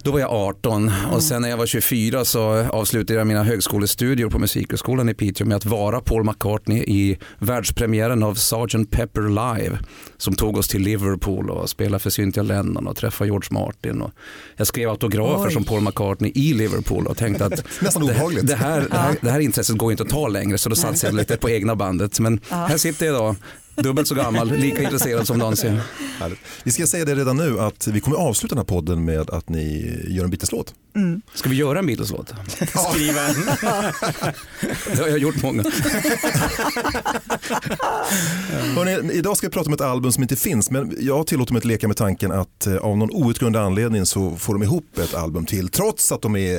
Då 0.02 0.12
var 0.12 0.20
jag 0.20 0.30
18 0.32 0.92
och 1.12 1.24
sen 1.24 1.42
när 1.42 1.50
jag 1.50 1.58
var 1.58 1.66
24 1.66 2.26
så 2.26 2.42
avslutade 2.70 3.20
jag 3.20 3.28
mina 3.28 3.44
högskolestudier 3.44 4.28
på 4.28 4.40
Musikhögskolan 4.40 5.10
i 5.10 5.14
Piteå 5.14 5.48
med 5.48 5.58
att 5.58 5.66
vara 5.66 6.02
Paul 6.02 6.24
McCartney 6.24 6.78
i 6.78 7.18
världspremiären 7.40 8.24
av 8.24 8.36
Sgt. 8.36 8.92
Pepper 8.92 9.22
Live 9.22 9.80
som 10.18 10.36
tog 10.36 10.58
oss 10.58 10.68
till 10.68 10.82
Liverpool 10.82 11.50
och 11.50 11.70
spelade 11.70 12.00
för 12.00 12.10
Cynthia 12.10 12.44
Lennon 12.44 12.88
och 12.88 12.98
träffade 12.98 13.28
George 13.28 13.48
Martin. 13.52 14.02
Och 14.02 14.12
jag 14.56 14.68
skrev 14.68 14.90
autografer 14.90 15.48
Oj. 15.48 15.54
som 15.54 15.64
Paul 15.64 15.82
McCartney 15.82 16.32
i 16.36 16.54
Liverpool 16.54 17.08
och 17.08 17.18
tänkte 17.18 17.46
att 17.46 17.64
Nästan 17.82 18.06
det, 18.06 18.12
obehagligt. 18.12 18.48
det, 18.48 18.56
här, 18.56 18.82
det, 18.92 18.98
här, 18.98 19.16
det 19.22 19.32
här 19.32 19.40
intresset 19.40 19.78
går 19.78 19.92
inte 19.92 20.04
att 20.04 20.10
ta 20.10 20.28
längre 20.28 20.58
så 20.58 20.70
då 20.70 20.76
satsade 20.76 21.14
jag 21.14 21.18
lite 21.18 21.38
på 21.38 21.50
egna 21.50 21.76
bandet. 21.76 22.20
Men 22.20 22.40
här 22.50 22.78
sitter 22.78 23.06
jag 23.06 23.16
idag, 23.16 23.36
dubbelt 23.75 24.07
så 24.07 24.16
gammal, 24.16 24.51
lika 24.51 24.84
intresserad 24.84 25.27
som 25.27 25.38
någonsin. 25.38 25.79
Vi 26.63 26.72
ska 26.72 26.88
säga 26.88 27.05
det 27.05 27.15
redan 27.15 27.38
nu 27.38 27.60
att 27.60 27.88
vi 27.88 28.00
kommer 28.00 28.17
avsluta 28.17 28.55
den 28.55 28.60
här 28.60 28.65
podden 28.65 29.05
med 29.05 29.29
att 29.29 29.50
ni 29.50 29.98
gör 30.08 30.24
en 30.24 30.29
Beatles-låt. 30.29 30.74
Ska 31.34 31.50
vi 31.50 31.56
göra 31.56 31.80
en 31.80 31.86
Beatles-låt? 31.86 32.34
Skriva 32.92 33.28
en. 33.28 33.36
Det 34.96 35.02
har 35.02 35.08
jag 35.08 35.20
gjort 35.20 35.44
många. 35.44 35.64
Hörrni, 38.75 39.14
idag 39.14 39.38
ska 39.38 39.48
vi 39.48 39.52
prata 39.54 39.68
om 39.68 39.74
ett 39.74 39.82
album 39.82 40.12
som 40.12 40.24
inte 40.24 40.36
finns 40.36 40.72
men 40.72 40.98
jag 41.00 41.28
tillåter 41.28 41.54
mig 41.54 41.58
att 41.58 41.66
leka 41.66 41.88
med 41.88 41.98
tanken 41.98 42.32
att 42.32 42.68
eh, 42.68 42.75
av 42.75 42.98
någon 42.98 43.12
outgrundlig 43.12 43.60
anledning 43.60 44.06
så 44.06 44.36
får 44.36 44.54
de 44.54 44.64
ihop 44.64 44.98
ett 44.98 45.14
album 45.14 45.46
till 45.46 45.70
trots 45.70 46.12
att 46.12 46.22
de 46.22 46.36
är, 46.36 46.58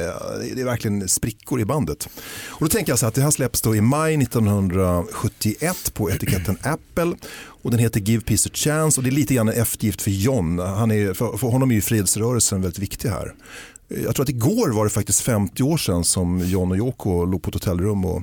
det 0.55 0.61
är 0.61 0.65
verkligen 0.65 1.09
sprickor 1.09 1.61
i 1.61 1.65
bandet. 1.65 2.09
Och 2.49 2.61
då 2.61 2.69
tänker 2.69 2.93
jag 2.93 2.99
så 2.99 3.07
att 3.07 3.15
det 3.15 3.23
här 3.23 3.31
släpps 3.31 3.61
då 3.61 3.77
i 3.77 3.81
maj 3.81 4.15
1971 4.15 5.95
på 5.95 6.11
etiketten 6.11 6.59
Apple 6.63 7.15
och 7.63 7.71
den 7.71 7.81
heter 7.81 8.01
Give 8.01 8.25
Peace 8.25 8.49
a 8.49 8.53
Chance 8.55 9.01
och 9.01 9.05
det 9.05 9.11
är 9.11 9.13
lite 9.13 9.35
grann 9.35 9.49
en 9.49 9.61
eftergift 9.63 10.03
för 10.03 10.11
John. 10.11 10.59
Han 10.59 10.91
är, 10.91 11.15
för, 11.15 11.37
för 11.37 11.49
honom 11.49 11.71
är 11.71 11.75
ju 11.75 11.81
fredsrörelsen 11.81 12.63
väldigt 12.63 12.79
viktig 12.79 13.09
här. 13.09 13.35
Jag 13.89 14.15
tror 14.15 14.23
att 14.23 14.29
igår 14.29 14.69
var 14.69 14.85
det 14.85 14.91
faktiskt 14.91 15.21
50 15.21 15.63
år 15.63 15.77
sedan 15.77 16.05
som 16.05 16.41
John 16.41 16.71
och 16.71 16.77
Yoko 16.77 17.25
låg 17.25 17.43
på 17.43 17.49
ett 17.49 17.55
hotellrum 17.55 18.05
och 18.05 18.23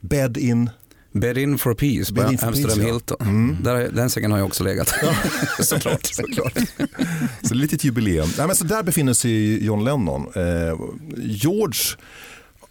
bed 0.00 0.36
in 0.36 0.70
Bed 1.12 1.38
in 1.38 1.58
for 1.58 1.74
peace 1.74 2.12
Bed 2.12 2.26
på 2.26 2.32
in 2.32 2.38
for 2.38 2.46
Amsterdam 2.46 2.76
peace, 2.76 2.88
ja. 2.88 2.92
Hilton. 2.92 3.56
Där, 3.62 3.90
den 3.92 4.10
sängen 4.10 4.30
har 4.30 4.38
jag 4.38 4.46
också 4.46 4.64
legat. 4.64 4.88
Såklart. 5.60 6.06
Såklart. 6.14 6.58
så 7.42 7.48
det 7.48 7.50
är 7.50 7.54
lite 7.54 7.76
ett 7.76 7.84
jubileum. 7.84 8.28
Nej, 8.38 8.46
men 8.46 8.56
så 8.56 8.64
där 8.64 8.82
befinner 8.82 9.12
sig 9.12 9.64
John 9.64 9.84
Lennon. 9.84 10.26
Eh, 10.34 10.78
George 11.16 11.80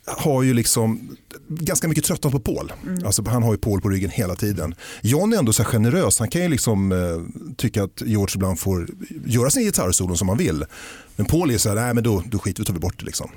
har 0.07 0.43
ju 0.43 0.53
liksom 0.53 1.17
ganska 1.47 1.87
mycket 1.87 2.03
tröttnat 2.03 2.33
på 2.33 2.39
Paul. 2.39 2.73
Alltså, 3.05 3.23
han 3.27 3.43
har 3.43 3.51
ju 3.51 3.57
Paul 3.57 3.81
på 3.81 3.89
ryggen 3.89 4.09
hela 4.09 4.35
tiden. 4.35 4.75
John 5.01 5.33
är 5.33 5.37
ändå 5.37 5.53
så 5.53 5.63
generös. 5.63 6.19
Han 6.19 6.29
kan 6.29 6.41
ju 6.41 6.47
liksom 6.47 6.91
eh, 6.91 7.53
tycka 7.55 7.83
att 7.83 8.01
George 8.05 8.35
ibland 8.35 8.59
får 8.59 8.89
göra 9.25 9.49
sin 9.49 9.63
gitarrsolon 9.63 10.17
som 10.17 10.29
han 10.29 10.37
vill. 10.37 10.65
Men 11.15 11.25
Paul 11.25 11.51
är 11.51 11.57
så 11.57 11.69
här, 11.69 11.75
nej 11.75 11.93
men 11.93 12.03
då, 12.03 12.23
då 12.25 12.39
skiter 12.39 12.61
vi 12.61 12.65
tar 12.65 12.73
vi 12.73 12.79
bort 12.79 12.99
det 12.99 13.05
liksom. 13.05 13.29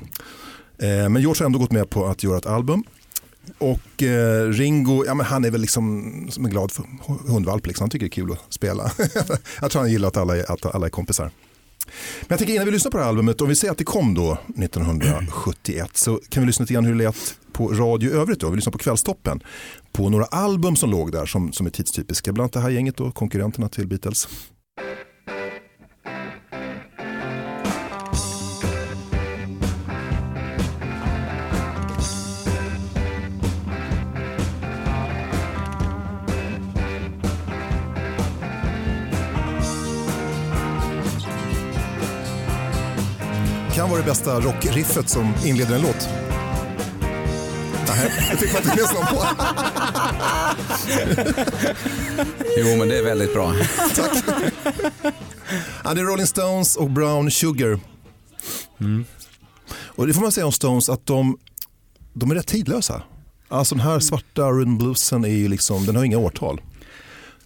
Eh, 0.79 0.89
men 0.89 1.17
George 1.23 1.43
har 1.43 1.47
ändå 1.47 1.59
gått 1.59 1.73
med 1.73 1.91
på 1.91 2.07
att 2.07 2.25
göra 2.25 2.39
ett 2.39 2.47
album. 2.47 2.85
Och 3.59 4.03
eh, 4.03 4.49
Ringo, 4.49 5.05
ja, 5.07 5.15
men 5.15 5.27
han 5.27 5.45
är 5.45 5.51
väl 5.51 5.61
liksom 5.61 6.13
som 6.31 6.45
en 6.45 6.51
glad 6.51 6.73
hundvalp. 7.27 7.67
Liksom. 7.67 7.83
Han 7.83 7.91
tycker 7.91 8.07
det 8.07 8.09
är 8.09 8.23
kul 8.23 8.33
att 8.33 8.53
spela. 8.53 8.93
jag 9.61 9.71
tror 9.71 9.83
han 9.83 9.91
gillar 9.91 10.09
att 10.09 10.17
alla 10.17 10.37
är, 10.37 10.53
att 10.53 10.75
alla 10.75 10.87
är 10.87 10.91
kompisar. 10.91 11.31
Men 12.21 12.27
jag 12.29 12.39
tänker 12.39 12.55
innan 12.55 12.67
vi 12.67 12.73
lyssnar 12.73 12.91
på 12.91 12.97
det 12.97 13.03
här 13.03 13.11
albumet, 13.11 13.41
om 13.41 13.49
vi 13.49 13.57
säger 13.57 13.73
att 13.73 13.79
det 13.79 13.85
kom 13.85 14.15
då 14.15 14.33
1971 14.33 15.91
så 15.97 16.21
kan 16.29 16.43
vi 16.43 16.47
lyssna 16.47 16.63
lite 16.63 16.75
grann 16.75 16.85
hur 16.85 16.93
det 16.93 17.05
lät 17.05 17.39
på 17.53 17.69
radio 17.69 18.11
i 18.11 18.13
övrigt. 18.13 18.41
Då. 18.41 18.51
Vi 18.51 18.57
lyssnar 18.57 18.73
på 18.73 18.79
Kvällstoppen 18.79 19.41
på 19.93 20.09
några 20.09 20.25
album 20.25 20.77
som 20.77 20.91
låg 20.91 21.13
där 21.13 21.27
som, 21.27 21.53
som 21.53 21.67
är 21.67 21.71
tidstypiska. 21.71 22.33
Bland 22.33 22.45
annat 22.45 22.53
det 22.53 22.61
här 22.61 22.71
gänget 22.71 23.01
och 23.01 23.15
konkurrenterna 23.15 23.69
till 23.69 23.87
Beatles. 23.87 24.29
Kan 43.91 43.97
vara 43.97 44.07
det 44.07 44.11
bästa 44.11 44.41
rockriffet 44.41 45.09
som 45.09 45.35
inleder 45.45 45.75
en 45.75 45.83
låt. 45.83 46.09
Nej, 47.89 48.13
det 48.31 48.37
fick 48.37 48.53
man 48.53 48.63
inte 48.63 48.77
lyssna 48.77 49.07
på. 49.07 49.27
Jo, 52.59 52.77
men 52.79 52.89
det 52.89 52.99
är 52.99 53.05
väldigt 53.05 53.35
bra. 53.35 53.55
Tack. 53.95 54.25
Ja, 55.85 55.95
det 55.95 56.01
är 56.01 56.05
Rolling 56.05 56.27
Stones 56.27 56.77
och 56.77 56.91
Brown 56.91 57.31
Sugar. 57.31 57.81
Och 59.73 60.07
det 60.07 60.15
får 60.15 60.23
man 60.23 60.33
säga 60.33 60.47
om 60.47 60.53
Stones 60.53 60.89
att 60.89 61.07
de, 61.07 61.39
de 62.13 62.31
är 62.31 62.35
rätt 62.35 62.47
tidlösa. 62.47 63.03
Alltså 63.49 63.75
den 63.75 63.85
här 63.85 64.01
svarta 64.01 64.43
rhythm 64.43 64.79
bluesen 64.79 65.25
är 65.25 65.29
ju 65.29 65.49
liksom, 65.49 65.87
den 65.87 65.97
har 65.97 66.05
inga 66.05 66.19
årtal. 66.19 66.61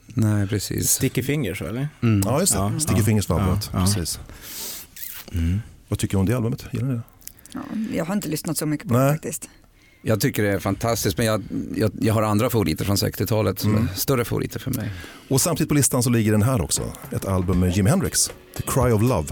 Nej, 0.07 0.47
precis. 0.47 0.91
Sticky 0.91 1.23
fingers 1.23 1.63
eller? 1.63 1.89
Mm. 2.03 2.23
Ja, 2.25 2.41
just 2.41 2.53
det. 2.53 2.59
Ja, 2.59 2.73
Sticky 2.81 3.01
ja, 3.01 3.05
Fingers 3.05 3.29
var 3.29 3.41
ja, 3.41 3.59
ja. 3.73 3.81
Precis. 3.81 4.19
Vad 5.88 5.99
tycker 5.99 6.17
du 6.17 6.21
om 6.21 6.26
det 6.26 6.37
albumet? 6.37 6.64
Gillar 6.73 6.87
ni 6.88 6.95
det? 6.95 7.00
Ja, 7.53 7.61
jag 7.93 8.05
har 8.05 8.14
inte 8.14 8.29
lyssnat 8.29 8.57
så 8.59 8.67
mycket 8.67 8.88
på 8.88 8.95
Nej. 8.95 9.07
det 9.07 9.12
faktiskt. 9.12 9.49
Jag 10.03 10.21
tycker 10.21 10.43
det 10.43 10.49
är 10.53 10.59
fantastiskt, 10.59 11.19
men 11.19 11.26
jag, 11.26 11.43
jag, 11.75 11.91
jag 12.00 12.14
har 12.14 12.23
andra 12.23 12.50
favoriter 12.50 12.85
från 12.85 12.97
60-talet 12.97 13.59
som 13.59 13.71
Mm. 13.71 13.88
är 13.93 13.95
större 13.95 14.25
favoriter 14.25 14.59
för 14.61 14.71
mig. 14.71 14.91
Och 15.29 15.41
samtidigt 15.41 15.69
på 15.69 15.75
listan 15.75 16.03
så 16.03 16.11
ligger 16.11 16.33
den 16.33 16.43
här 16.43 16.61
också. 16.61 16.83
Ett 17.11 17.25
album 17.25 17.61
med 17.61 17.76
Jimi 17.76 17.91
Hendrix, 17.91 18.31
The 18.57 18.62
Cry 18.67 18.93
of 18.93 19.03
Love. 19.03 19.29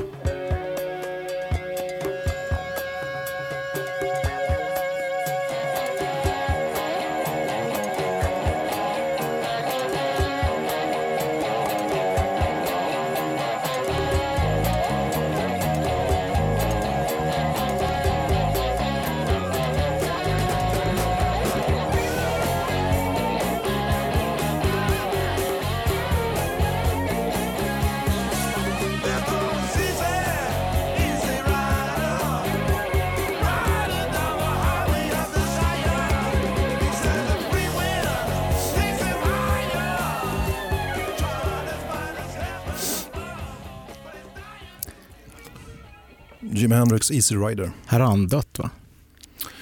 Hendrix 47.02 47.10
Easy 47.10 47.36
Rider. 47.36 47.70
Här 47.86 48.00
har 48.00 48.06
han 48.06 48.26
dött 48.28 48.58
va? 48.58 48.70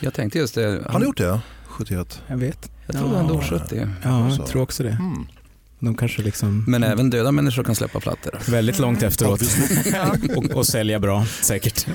Jag 0.00 0.14
tänkte 0.14 0.38
just 0.38 0.54
det. 0.54 0.82
Han 0.86 0.94
har 0.94 1.02
gjort 1.08 1.18
det? 1.18 1.40
71. 1.66 2.22
Jag 2.26 2.36
vet. 2.36 2.70
Jag 2.86 2.96
tror 2.96 3.08
han 3.08 3.26
dog 3.28 3.42
70. 3.44 3.88
Ja, 4.02 4.30
jag 4.30 4.46
tror 4.46 4.62
också 4.62 4.82
det. 4.82 4.90
Mm. 4.90 5.26
De 5.78 5.94
kanske 5.94 6.22
liksom 6.22 6.64
Men 6.68 6.82
även 6.82 7.10
döda 7.10 7.32
människor 7.32 7.62
kan 7.64 7.74
släppa 7.74 8.00
plattor. 8.00 8.38
väldigt 8.50 8.78
långt 8.78 9.02
efteråt 9.02 9.40
Ja. 9.92 10.14
och, 10.36 10.44
och 10.50 10.66
sälja 10.66 10.98
bra 11.00 11.24
säkert. 11.42 11.86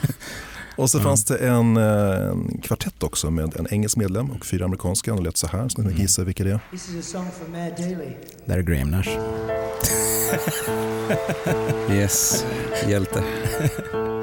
Och 0.77 0.89
så 0.89 0.97
Ja. 0.97 1.01
fanns 1.03 1.25
det 1.25 1.37
en, 1.37 1.77
eh, 1.77 1.83
en 2.29 2.61
kvartett 2.63 3.03
också 3.03 3.31
med 3.31 3.55
en 3.55 3.67
engelsk 3.69 3.97
medlem 3.97 4.31
och 4.31 4.45
fyra 4.45 4.65
amerikanska. 4.65 5.11
De 5.15 5.23
lät 5.23 5.37
så 5.37 5.47
här, 5.47 5.69
så 5.69 5.81
ni 5.81 5.93
kan 5.93 6.01
gissa 6.01 6.23
vilka 6.23 6.43
det 6.43 6.51
är. 6.51 6.59
This 6.71 6.89
is 6.89 6.95
a 6.95 7.01
song 7.17 7.27
from 7.39 7.51
Matt 7.51 7.77
Daly. 7.77 8.09
Där 8.45 8.57
är 8.57 8.61
Graham 8.61 8.91
Nash. 8.91 9.09
Yes, 11.91 12.45
hjälte. 12.87 13.23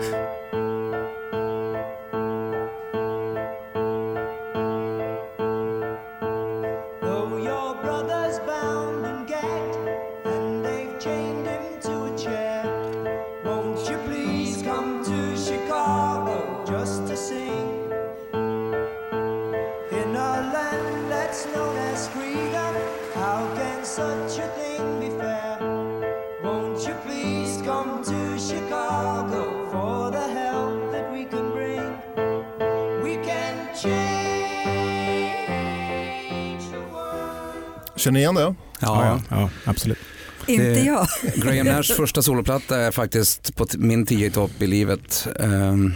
Känner 38.02 38.12
ni 38.14 38.20
igen 38.20 38.34
det? 38.34 38.40
Ja, 38.40 38.54
ja, 38.80 39.20
ja 39.28 39.50
absolut. 39.64 39.98
Inte 40.46 40.64
jag. 40.64 41.06
Graham 41.36 41.66
Nashs 41.66 41.92
första 41.96 42.22
soloplatta 42.22 42.78
är 42.80 42.90
faktiskt 42.90 43.56
på 43.56 43.66
min 43.78 44.06
tio 44.06 44.26
i 44.26 44.30
topp 44.30 44.50
i 44.58 44.66
livet. 44.66 45.28
Um, 45.38 45.94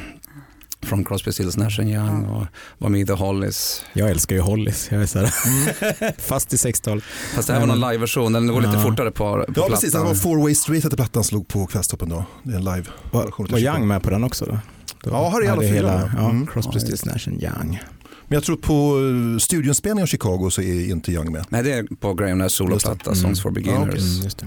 från 0.82 1.04
Crosby, 1.04 1.32
Stills, 1.32 1.56
Nash 1.56 1.80
Young 1.80 2.25
och 2.25 2.46
var 2.78 2.88
med 2.88 3.00
i 3.00 3.06
The 3.06 3.12
Hollies. 3.12 3.82
Jag 3.92 4.10
älskar 4.10 4.36
ju 4.36 4.40
Hollies. 4.42 4.88
Jag 4.92 5.02
är 5.02 5.06
så 5.06 5.18
här, 5.18 6.20
fast 6.20 6.52
i 6.52 6.56
60-talet. 6.56 7.04
Fast 7.34 7.46
det 7.48 7.54
här 7.54 7.60
var 7.60 7.66
någon 7.66 7.80
liveversion, 7.90 8.32
den 8.32 8.46
går 8.46 8.60
lite 8.60 8.72
Ja. 8.75 8.82
fortare 8.82 9.10
på, 9.10 9.14
på 9.32 9.44
Ja, 9.48 9.52
plattan. 9.52 9.70
precis. 9.70 9.92
Det 9.92 9.98
var 9.98 10.14
Four 10.14 10.42
Way 10.42 10.54
Street 10.54 10.84
hette 10.84 10.96
plattan 10.96 11.25
slog 11.25 11.48
på 11.48 11.66
Kvällstoppen 11.66 12.08
då. 12.08 12.25
Det 12.42 12.52
är 12.52 12.56
en 12.56 12.64
live. 12.64 12.84
Var, 13.10 13.48
var 13.50 13.58
Young 13.58 13.86
med 13.86 14.02
på 14.02 14.10
den 14.10 14.25
också 14.25 14.44
då? 14.44 14.58
då 15.02 15.10
Ja, 15.10 15.30
här 15.30 15.42
är 15.44 15.50
alla 15.50 15.60
fyra 15.62 15.72
hela, 15.75 16.10
ja, 16.16 16.30
Mm. 16.30 16.46
Crosby, 16.46 16.80
Stills, 16.80 17.04
Nash 17.04 17.28
Young. 17.28 17.80
Men 18.28 18.37
jag 18.37 18.45
tror 18.45 18.56
på 18.56 18.97
uh, 18.99 19.38
studioinspelningen 19.38 20.02
av 20.02 20.06
Chicago 20.06 20.50
så 20.50 20.62
är 20.62 20.90
inte 20.90 21.12
Young 21.12 21.33
med. 21.33 21.45
Nej, 21.49 21.62
det 21.62 21.73
är 21.73 21.83
på 22.00 22.14
Graham 22.14 22.38
Nashs 22.38 22.54
soloplatta, 22.54 23.11
det. 23.11 23.16
Songs 23.16 23.42
for 23.42 23.49
Ja, 23.50 23.54
Beginners. 23.54 23.88
okej. 23.88 24.00
Mm, 24.11 24.23
just 24.25 24.38
det. 24.38 24.47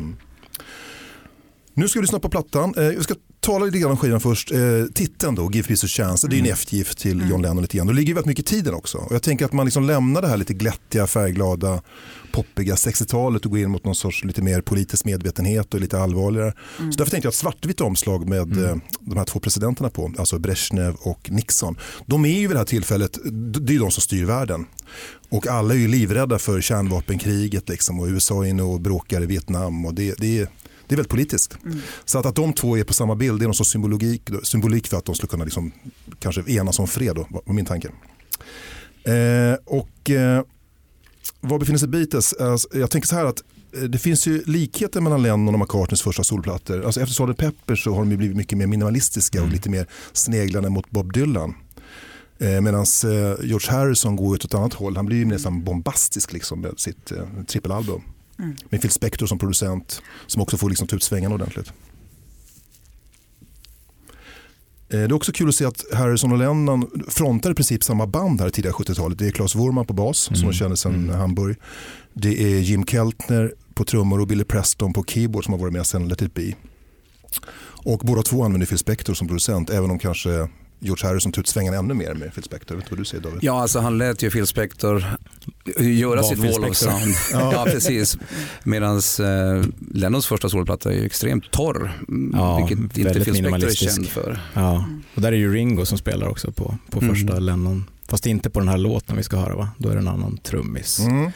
Nu 1.74 1.88
ska 1.88 2.00
vi 2.00 2.04
lyssna 2.04 2.20
på 2.20 2.30
plattan. 2.30 2.74
Eh, 2.78 2.84
Jag 2.84 3.04
ska 3.04 3.16
tala 3.40 3.66
lite 3.66 3.80
grann 3.80 3.92
om 3.92 3.98
skivan 3.98 4.20
först. 4.20 4.52
Eh, 4.52 4.60
titeln 4.94 5.36
då, 5.36 5.52
Give 5.52 5.68
Peace 5.68 5.86
a 5.86 5.90
Chance, 5.90 6.28
det 6.28 6.36
är 6.36 6.40
en 6.40 6.46
eftergift 6.46 6.98
till 6.98 7.30
John 7.30 7.42
Lennon 7.42 7.62
lite 7.62 7.78
grann. 7.78 7.88
Det 7.88 7.94
ligger 7.94 8.14
väldigt 8.14 8.28
mycket 8.28 8.52
i 8.52 8.56
tiden 8.56 8.74
också. 8.74 8.98
Och 8.98 9.12
jag 9.16 9.24
tänker 9.24 9.46
att 9.46 9.54
man 9.54 9.66
liksom 9.66 9.84
lämnar 9.84 10.22
det 10.22 10.28
här 10.28 10.38
lite 10.38 10.54
glättiga, 10.54 11.08
färgglada, 11.08 11.82
poppiga 12.32 12.76
60-talet 12.76 13.46
och 13.46 13.52
går 13.52 13.60
in 13.60 13.72
mot 13.72 13.86
någon 13.86 13.96
sorts 13.96 14.24
lite 14.24 14.42
mer 14.42 14.62
politisk 14.62 15.06
medvetenhet 15.06 15.74
och 15.74 15.80
lite 15.80 16.00
allvarligare. 16.00 16.54
Så 16.78 16.84
därför 16.84 17.12
tänkte 17.12 17.26
jag 17.26 17.32
att 17.32 17.36
svartvitt 17.36 17.82
omslag 17.82 18.30
med 18.30 18.66
eh, 18.66 18.76
de 19.00 19.18
här 19.18 19.26
två 19.26 19.40
presidenterna 19.40 19.90
på, 19.90 20.14
alltså 20.18 20.40
Brezhnev 20.40 20.96
och 20.96 21.32
Nixon. 21.32 21.78
De 22.06 22.26
är 22.26 22.40
ju 22.40 22.48
vid 22.48 22.56
det 22.56 22.58
här 22.58 22.66
tillfället, 22.66 23.18
det 23.34 23.72
är 23.72 23.74
ju 23.74 23.80
de 23.80 23.92
som 23.92 24.02
styr 24.02 24.26
världen. 24.26 24.66
Och 25.30 25.48
alla 25.48 25.74
är 25.74 25.78
ju 25.78 25.88
livrädda 25.88 26.40
för 26.40 26.62
kärnvapenkriget 26.62 27.70
liksom, 27.70 28.00
och 28.00 28.08
USA 28.08 28.46
är 28.46 28.50
inne 28.50 28.64
och 28.64 28.82
bråkar 28.82 29.24
i 29.24 29.26
Vietnam. 29.26 29.86
Och 29.86 29.94
det, 29.94 30.16
det, 30.18 30.40
är, 30.40 30.48
det 30.90 30.96
är 30.96 30.98
väldigt 30.98 31.12
politiskt. 31.12 31.58
Så 32.06 32.20
att, 32.20 32.26
att 32.26 32.36
de 32.36 32.54
två 32.54 32.78
är 32.78 32.84
på 32.84 32.94
samma 32.94 33.16
bild 33.16 33.40
det 33.40 33.44
är 33.44 33.48
någon 33.48 33.54
sorts 33.54 33.70
symbolik, 33.70 34.30
symbolik 34.44 34.88
för 34.88 34.98
att 34.98 35.06
de 35.06 35.16
skulle 35.16 35.30
kunna 35.30 35.44
liksom, 35.44 35.72
kanske 36.20 36.44
enas 36.52 36.80
om 36.80 36.88
fred. 36.88 37.16
Då, 37.16 37.28
var 37.30 37.54
min 37.54 37.66
tanke. 37.66 37.88
Eh, 39.04 39.54
och 39.66 40.10
eh, 40.10 40.44
var 41.42 41.60
befinner 41.60 41.80
sig 41.80 41.88
Beatles? 41.88 42.34
Alltså, 42.34 42.68
jag 42.74 42.92
tänker 42.92 43.08
så 43.08 43.16
här 43.16 43.26
att 43.26 43.44
eh, 43.76 43.82
det 43.82 43.98
finns 43.98 44.28
ju 44.28 44.44
likheter 44.46 45.02
mellan 45.02 45.24
Lennon 45.24 45.54
och 45.54 45.60
McCartneys 45.60 46.02
första 46.02 46.24
solplattor. 46.24 46.86
Alltså 46.86 47.02
efter 47.02 47.14
Sgt. 47.14 47.38
Pepper 47.38 47.76
så 47.76 47.94
har 47.94 48.00
de 48.00 48.18
blivit 48.18 48.38
mycket 48.38 48.58
mer 48.58 48.68
minimalistiska 48.68 49.44
och 49.44 49.50
lite 49.50 49.70
mer 49.70 49.88
sneglande 50.14 50.70
mot 50.70 50.90
Bob 50.90 51.14
Dylan. 51.14 51.56
Eh, 52.40 52.62
Medan 52.62 52.86
eh, 53.04 53.46
George 53.46 53.72
Harrison 53.72 54.16
går 54.16 54.36
åt 54.36 54.46
ett 54.46 54.54
annat 54.54 54.74
håll. 54.74 54.96
Han 54.96 55.06
blir 55.06 55.18
ju 55.18 55.26
nästan 55.26 55.64
bombastisk 55.64 56.34
liksom 56.34 56.62
med 56.62 56.80
sitt 56.80 57.12
eh, 57.12 57.44
trippelalbum. 57.48 58.02
Med 58.70 58.82
Phil 58.82 58.92
Spector 58.92 59.26
som 59.28 59.40
producent 59.40 60.02
som 60.28 60.42
också 60.42 60.58
får 60.58 60.70
liksom 60.70 60.88
ta 60.88 60.96
ut 60.96 61.04
svängarna 61.04 61.36
ordentligt. 61.36 61.68
Eh, 61.68 61.74
Det 64.90 64.98
är 64.98 65.14
också 65.14 65.32
kul 65.32 65.50
att 65.50 65.56
se 65.56 65.66
att 65.66 65.86
Harrison 65.94 66.32
och 66.32 66.38
Lennon 66.38 67.04
frontar 67.10 67.52
i 67.52 67.54
princip 67.54 67.84
samma 67.84 68.08
band 68.08 68.42
här 68.42 68.50
tidiga 68.50 68.72
70-talet. 68.72 69.18
Det 69.18 69.28
är 69.28 69.32
Claes 69.32 69.56
Wohrman 69.56 69.86
på 69.86 69.94
bas 69.94 70.18
som 70.20 70.42
de 70.42 70.54
känner 70.54 70.76
sedan 70.76 71.10
Hamburg. 71.10 71.58
Det 72.14 72.44
är 72.44 72.60
Jim 72.60 72.86
Keltner 72.86 73.54
på 73.74 73.86
trummor 73.86 74.20
och 74.22 74.28
Billy 74.28 74.44
Preston 74.44 74.94
på 74.94 75.04
keyboard 75.04 75.46
som 75.46 75.54
har 75.54 75.60
varit 75.60 75.74
med 75.74 75.88
sedan 75.88 76.08
Let 76.08 76.22
It 76.22 76.34
Be. 76.34 76.54
Och 77.62 78.00
båda 78.00 78.22
två 78.22 78.44
använder 78.44 78.68
Phil 78.68 78.78
Spector 78.78 79.14
som 79.14 79.28
producent, 79.28 79.70
även 79.70 79.92
om 79.92 80.00
kanske 80.00 80.50
George 80.80 81.08
Harrison 81.08 81.32
tog 81.32 81.42
ut 81.42 81.48
svängarna 81.48 81.78
ännu 81.78 81.94
mer 81.94 82.14
med 82.14 82.34
Phil 82.34 82.44
Spector. 82.44 82.76
Vet 82.76 82.86
du 82.86 82.90
vad 82.90 83.00
du 83.00 83.06
säger 83.06 83.24
David? 83.24 83.40
Ja, 83.42 83.62
alltså 83.62 83.80
han 83.80 83.98
lät 83.98 84.24
ju 84.24 84.30
Phil 84.32 84.48
Spector 84.48 85.06
göra 85.80 86.22
Var 86.22 86.30
sitt 86.30 86.42
Phil 86.42 86.52
wall 86.52 86.70
of 86.70 86.78
sound. 86.78 87.16
ja. 87.32 87.66
precis. 87.72 88.18
Medan 88.64 88.98
eh, 88.98 89.66
Lennons 89.94 90.28
första 90.28 90.50
solplatta 90.50 90.92
är 90.92 90.96
ju 90.96 91.06
extremt 91.06 91.52
torr, 91.52 91.92
mm, 92.08 92.40
Ja, 92.40 92.58
vilket 92.58 92.98
inte 92.98 93.14
Phil 93.14 93.36
Spector 93.36 93.66
är 93.66 93.70
känd 93.74 94.08
för. 94.08 94.40
Ja, 94.54 94.86
och 95.16 95.22
där 95.22 95.32
är 95.32 95.38
ju 95.38 95.54
Ringo 95.54 95.86
som 95.86 95.98
spelar 95.98 96.28
också 96.28 96.52
på, 96.52 96.78
på 96.90 97.00
Mm. 97.00 97.16
första 97.16 97.40
Lennon. 97.40 97.86
Fast 98.08 98.26
inte 98.26 98.50
på 98.50 98.60
den 98.60 98.70
här 98.70 98.78
låten 98.78 99.18
vi 99.18 99.24
ska 99.24 99.38
höra 99.38 99.56
va? 99.56 99.70
Då 99.78 99.90
är 99.90 99.94
det 99.94 100.00
en 100.00 100.08
annan 100.08 100.38
trummis. 100.38 101.00
Mm. 101.00 101.32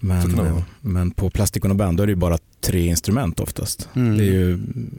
Men, 0.00 0.38
eh, 0.38 0.58
men 0.80 1.10
på 1.10 1.30
Plastic 1.30 1.64
Ono 1.64 1.74
Band 1.74 1.96
då 1.96 2.02
är 2.02 2.06
det 2.06 2.10
ju 2.12 2.16
bara 2.16 2.38
tre 2.60 2.86
instrument 2.86 3.40
oftast. 3.40 3.88
Mm. 3.94 4.16
Det 4.18 4.24
är 4.24 4.32
ju 4.32 4.58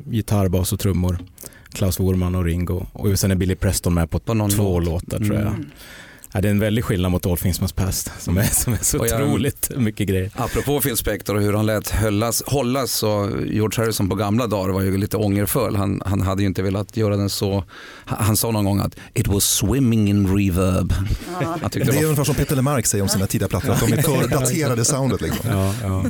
gitarr, 0.09 0.47
bas 0.47 0.73
och 0.73 0.79
trummor. 0.79 1.19
Klaus 1.75 1.99
Worman 1.99 2.35
och 2.35 2.43
Ringo. 2.45 2.85
Och 2.93 3.19
sen 3.19 3.31
är 3.31 3.35
Billy 3.35 3.55
Preston 3.55 3.93
med 3.93 4.09
på, 4.09 4.19
På 4.19 4.33
någon 4.33 4.49
två 4.49 4.79
låt. 4.79 5.03
låtar 5.03 5.17
tror 5.25 5.33
jag. 5.39 5.47
Mm. 5.47 5.65
Ja, 6.33 6.41
det 6.41 6.47
är 6.47 6.51
en 6.51 6.59
väldig 6.59 6.83
skillnad 6.83 7.11
mot 7.11 7.25
All 7.25 7.37
Things 7.37 7.61
Must 7.61 7.75
Pass 7.75 8.09
som 8.19 8.37
är, 8.37 8.43
som 8.43 8.73
är 8.73 8.77
så 8.77 8.99
Och 8.99 9.07
jag- 9.07 9.21
otroligt 9.21 9.71
mycket 9.77 10.07
grejer. 10.07 10.31
Apropå 10.35 10.81
Phil 10.81 10.97
Spector 10.97 11.35
och 11.35 11.41
hur 11.41 11.53
han 11.53 11.65
lät 11.65 11.89
höllas, 11.89 12.43
hållas 12.45 12.91
så 12.91 13.29
George 13.45 13.83
Harrison 13.83 14.09
på 14.09 14.15
gamla 14.15 14.47
dagar 14.47 14.73
var 14.73 14.81
ju 14.81 14.97
lite 14.97 15.17
ångerfull. 15.17 15.75
Han, 15.75 16.01
han 16.05 16.21
hade 16.21 16.41
ju 16.41 16.47
inte 16.47 16.61
velat 16.63 16.97
göra 16.97 17.17
den 17.17 17.29
så, 17.29 17.63
han, 18.05 18.25
han 18.25 18.37
sa 18.37 18.51
någon 18.51 18.65
gång 18.65 18.79
att 18.79 18.95
it 19.13 19.27
was 19.27 19.43
swimming 19.45 20.09
in 20.09 20.37
reverb. 20.37 20.93
Tyckte 21.71 21.79
Det 21.79 21.85
det 21.85 21.91
är 21.91 21.95
var 21.95 22.03
ungefär 22.03 22.23
som 22.23 22.35
Peter 22.35 22.55
Lemark 22.55 22.85
säger 22.85 23.01
om 23.01 23.09
sina 23.09 23.27
tidiga 23.27 23.47
plattor, 23.49 23.71
att 23.73 23.79
de 23.79 23.93
är 23.93 24.01
för 24.01 24.27
daterade 24.27 24.85
soundet. 24.85 25.21
Liksom. 25.21 25.49
Ja, 25.49 25.73
ja. 25.83 26.05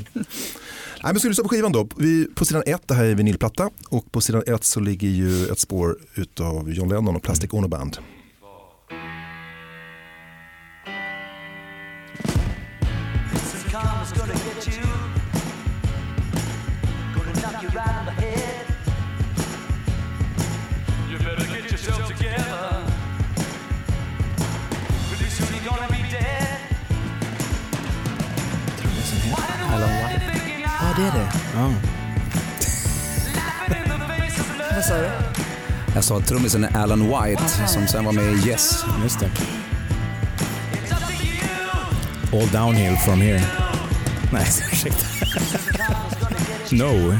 Nej, 1.05 1.13
men 1.13 1.19
ska 1.19 1.27
du 1.27 1.29
lyssna 1.29 1.43
på 1.43 1.49
skivan 1.49 1.71
då? 1.71 1.87
Vi, 1.95 2.27
på 2.35 2.45
sidan 2.45 2.63
ett, 2.65 2.87
det 2.87 2.93
här 2.93 3.05
är 3.05 3.15
vinylplatta 3.15 3.69
och 3.89 4.11
på 4.11 4.21
sidan 4.21 4.43
ett 4.47 4.63
så 4.63 4.79
ligger 4.79 5.07
ju 5.07 5.47
ett 5.47 5.59
spår 5.59 5.97
utav 6.15 6.71
John 6.71 6.89
Lennon 6.89 7.15
och 7.15 7.23
Plastic 7.23 7.53
Ono 7.53 7.67
Band. 7.67 7.97
Det 30.95 31.01
är 31.01 31.11
det. 31.11 31.31
Ja. 31.55 31.73
Vad 34.75 34.83
sa 34.85 34.97
du? 34.97 35.09
Jag 35.95 36.03
sa 36.03 36.17
att 36.17 36.27
trummisen 36.27 36.63
är 36.63 36.77
Alan 36.77 37.03
White 37.03 37.43
som 37.67 37.87
sen 37.87 38.05
var 38.05 38.11
med 38.11 38.33
i 38.33 38.47
Yes. 38.49 38.83
Just 39.03 39.19
det. 39.19 39.29
All 42.33 42.47
downhill 42.47 42.97
from 42.97 43.21
here. 43.21 43.41
Nej, 44.31 44.45
ursäkta. 44.71 45.05
No. 46.71 46.91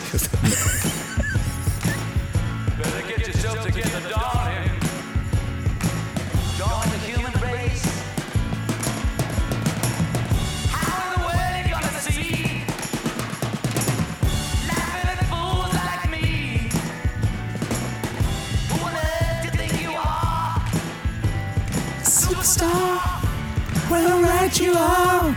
You 24.60 24.72
are. 24.72 25.34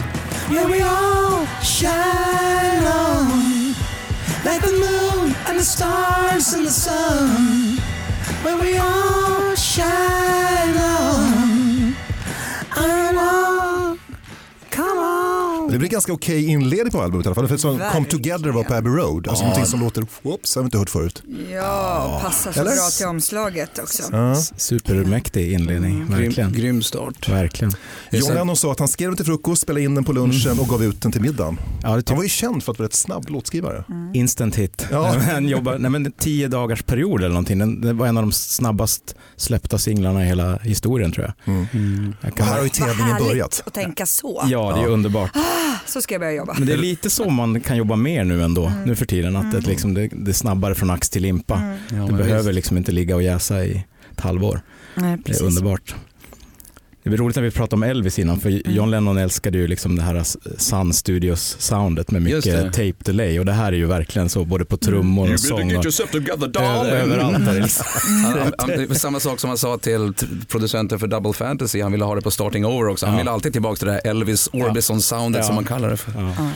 Yeah, 0.51 0.67
we 0.67 0.79
all 0.81 1.43
shine 1.63 2.83
on. 2.83 3.73
Like 4.45 4.61
the 4.61 4.73
moon 4.73 5.35
and 5.47 5.57
the 5.57 5.63
stars 5.63 6.53
and 6.53 6.63
the 6.63 6.69
sun. 6.69 7.79
Well, 8.43 8.59
we 8.61 8.77
all 8.77 9.55
shine 9.55 10.77
on. 10.77 10.96
Det 15.77 15.79
blir 15.79 15.89
ganska 15.89 16.13
okej 16.13 16.45
inledning 16.47 16.91
på 16.91 17.01
albumet 17.01 17.25
i 17.25 17.29
alla 17.29 17.35
fall. 17.35 17.47
För 17.47 17.57
som 17.57 17.81
Come. 17.93 18.05
Together 18.05 18.49
var 18.49 18.63
på 18.63 18.73
Abbey 18.73 18.89
Road. 18.91 19.27
Alltså 19.27 19.43
någonting 19.43 19.65
som 19.65 19.79
låter, 19.79 20.05
whoops, 20.23 20.55
har 20.55 20.61
vi 20.61 20.65
inte 20.65 20.77
hört 20.77 20.89
förut. 20.89 21.23
Ja, 21.53 22.19
passar 22.23 22.51
så 22.51 22.59
Eller? 22.59 22.71
bra 22.75 22.89
till 22.97 23.05
omslaget 23.05 23.79
också. 23.79 24.03
Ja. 24.11 24.35
Supermäktig 24.57 25.53
inledning, 25.53 26.05
verkligen. 26.05 26.51
Grym, 26.51 26.61
grym 26.61 26.83
start. 26.83 27.29
Verkligen. 27.29 27.73
John 28.11 28.33
Lennon 28.33 28.55
sa 28.57 28.71
att 28.71 28.79
han 28.79 28.87
skrev 28.87 29.09
den 29.09 29.15
till 29.17 29.25
frukost, 29.25 29.61
spelade 29.61 29.83
in 29.85 29.95
den 29.95 30.03
på 30.03 30.11
lunchen 30.13 30.59
och 30.59 30.67
gav 30.67 30.83
ut 30.83 31.01
den 31.01 31.11
till 31.11 31.21
middagen. 31.21 31.59
Ja, 31.83 31.95
det 31.95 32.09
Han 32.09 32.17
var 32.17 32.23
ju 32.23 32.29
känd 32.29 32.63
för 32.63 32.71
att 32.71 32.79
vara 32.79 32.85
rätt 32.87 32.93
snabb 32.95 33.29
låtskrivare. 33.29 33.83
instant 34.13 34.55
hit. 34.55 34.87
Ja. 34.91 35.15
Han 35.31 35.47
jobbar, 35.47 35.77
nej 35.79 35.91
men 35.91 36.11
tio 36.11 36.47
dagars 36.47 36.83
period 36.83 37.19
eller 37.19 37.29
någonting. 37.29 37.81
Det 37.81 37.93
var 37.93 38.07
en 38.07 38.17
av 38.17 38.23
de 38.23 38.31
snabbast 38.31 39.15
släppta 39.35 39.77
singlarna 39.77 40.23
i 40.23 40.27
hela 40.27 40.57
historien 40.57 41.11
tror 41.11 41.25
jag. 41.45 41.55
jag 42.23 42.31
Och 42.31 42.37
kan, 42.37 42.47
här 42.47 42.53
har 42.55 42.63
ju 42.63 42.69
Vad 42.79 42.87
tävlingen 42.87 43.17
börjat. 43.27 43.63
att 43.65 43.73
tänka 43.73 44.05
så. 44.05 44.43
ja, 44.47 44.75
det 44.75 44.81
är 44.81 44.87
underbart. 44.87 45.31
Så 45.85 46.01
ska 46.01 46.13
jag 46.13 46.21
börja 46.21 46.33
jobba. 46.33 46.55
Men 46.57 46.67
det 46.67 46.73
är 46.73 46.77
lite 46.77 47.09
så 47.09 47.29
man 47.29 47.61
kan 47.61 47.77
jobba 47.77 47.95
mer 47.95 48.23
nu 48.23 48.43
ändå, 48.43 48.71
nu 48.85 48.95
för 48.95 49.05
tiden. 49.05 49.35
Att 49.35 49.51
det, 49.51 49.59
liksom, 49.67 49.93
det, 49.93 50.07
det 50.11 50.31
är 50.31 50.33
snabbare 50.33 50.75
från 50.75 50.89
ax 50.89 51.09
till 51.09 51.21
limpa. 51.21 51.77
Ja, 51.91 51.95
du 51.95 52.13
behöver 52.13 52.43
visst. 52.43 52.55
liksom 52.55 52.77
inte 52.77 52.91
ligga 52.91 53.15
och 53.15 53.23
jäsa 53.23 53.65
i 53.65 53.83
ett 54.11 54.19
halvår. 54.19 54.61
Nej, 54.95 55.17
Det 55.25 55.39
är 55.39 55.43
underbart. 55.43 55.95
Det 57.07 57.09
blir 57.11 57.17
roligt 57.19 57.35
när 57.35 57.43
vi 57.43 57.51
pratar 57.51 57.77
om 57.77 57.83
Elvis 57.83 58.19
innan, 58.19 58.39
för 58.39 58.69
John 58.71 58.91
Lennon 58.91 59.17
älskade 59.17 59.57
ju 59.57 59.67
liksom 59.67 59.95
det 59.95 60.01
här 60.01 60.23
Sun 60.57 60.91
Studios-soundet 60.93 62.11
med 62.11 62.21
mycket 62.21 62.65
tape 62.73 62.93
delay 62.99 63.39
och 63.39 63.45
det 63.45 63.51
här 63.51 63.67
är 63.73 63.77
ju 63.77 63.85
verkligen 63.85 64.29
så 64.29 64.45
både 64.45 64.65
på 64.65 64.77
trummor 64.77 65.33
och 65.33 65.39
sång 65.39 65.77
och 65.77 65.83
together 66.11 66.61
överallt. 66.93 67.47
Var 68.89 68.93
samma 68.95 69.19
sak 69.19 69.39
som 69.39 69.47
han 69.47 69.57
sa 69.57 69.77
till 69.77 70.13
producenten 70.47 70.99
för 70.99 71.07
Double 71.07 71.33
Fantasy, 71.33 71.81
han 71.81 71.91
ville 71.91 72.05
ha 72.05 72.15
det 72.15 72.21
på 72.21 72.31
Starting 72.31 72.65
Over 72.65 72.87
också. 72.87 73.05
Han 73.05 73.15
Ja. 73.15 73.19
ville 73.19 73.31
alltid 73.31 73.53
tillbaka 73.53 73.75
till 73.75 73.87
det 73.87 73.93
här 73.93 74.01
Elvis 74.07 74.49
Orbison-soundet 74.53 75.39
Ja. 75.41 75.45
som 75.45 75.55
man 75.55 75.63
kallar 75.65 75.89
det 75.89 75.97
för. 75.97 76.11
Ja. 76.37 76.49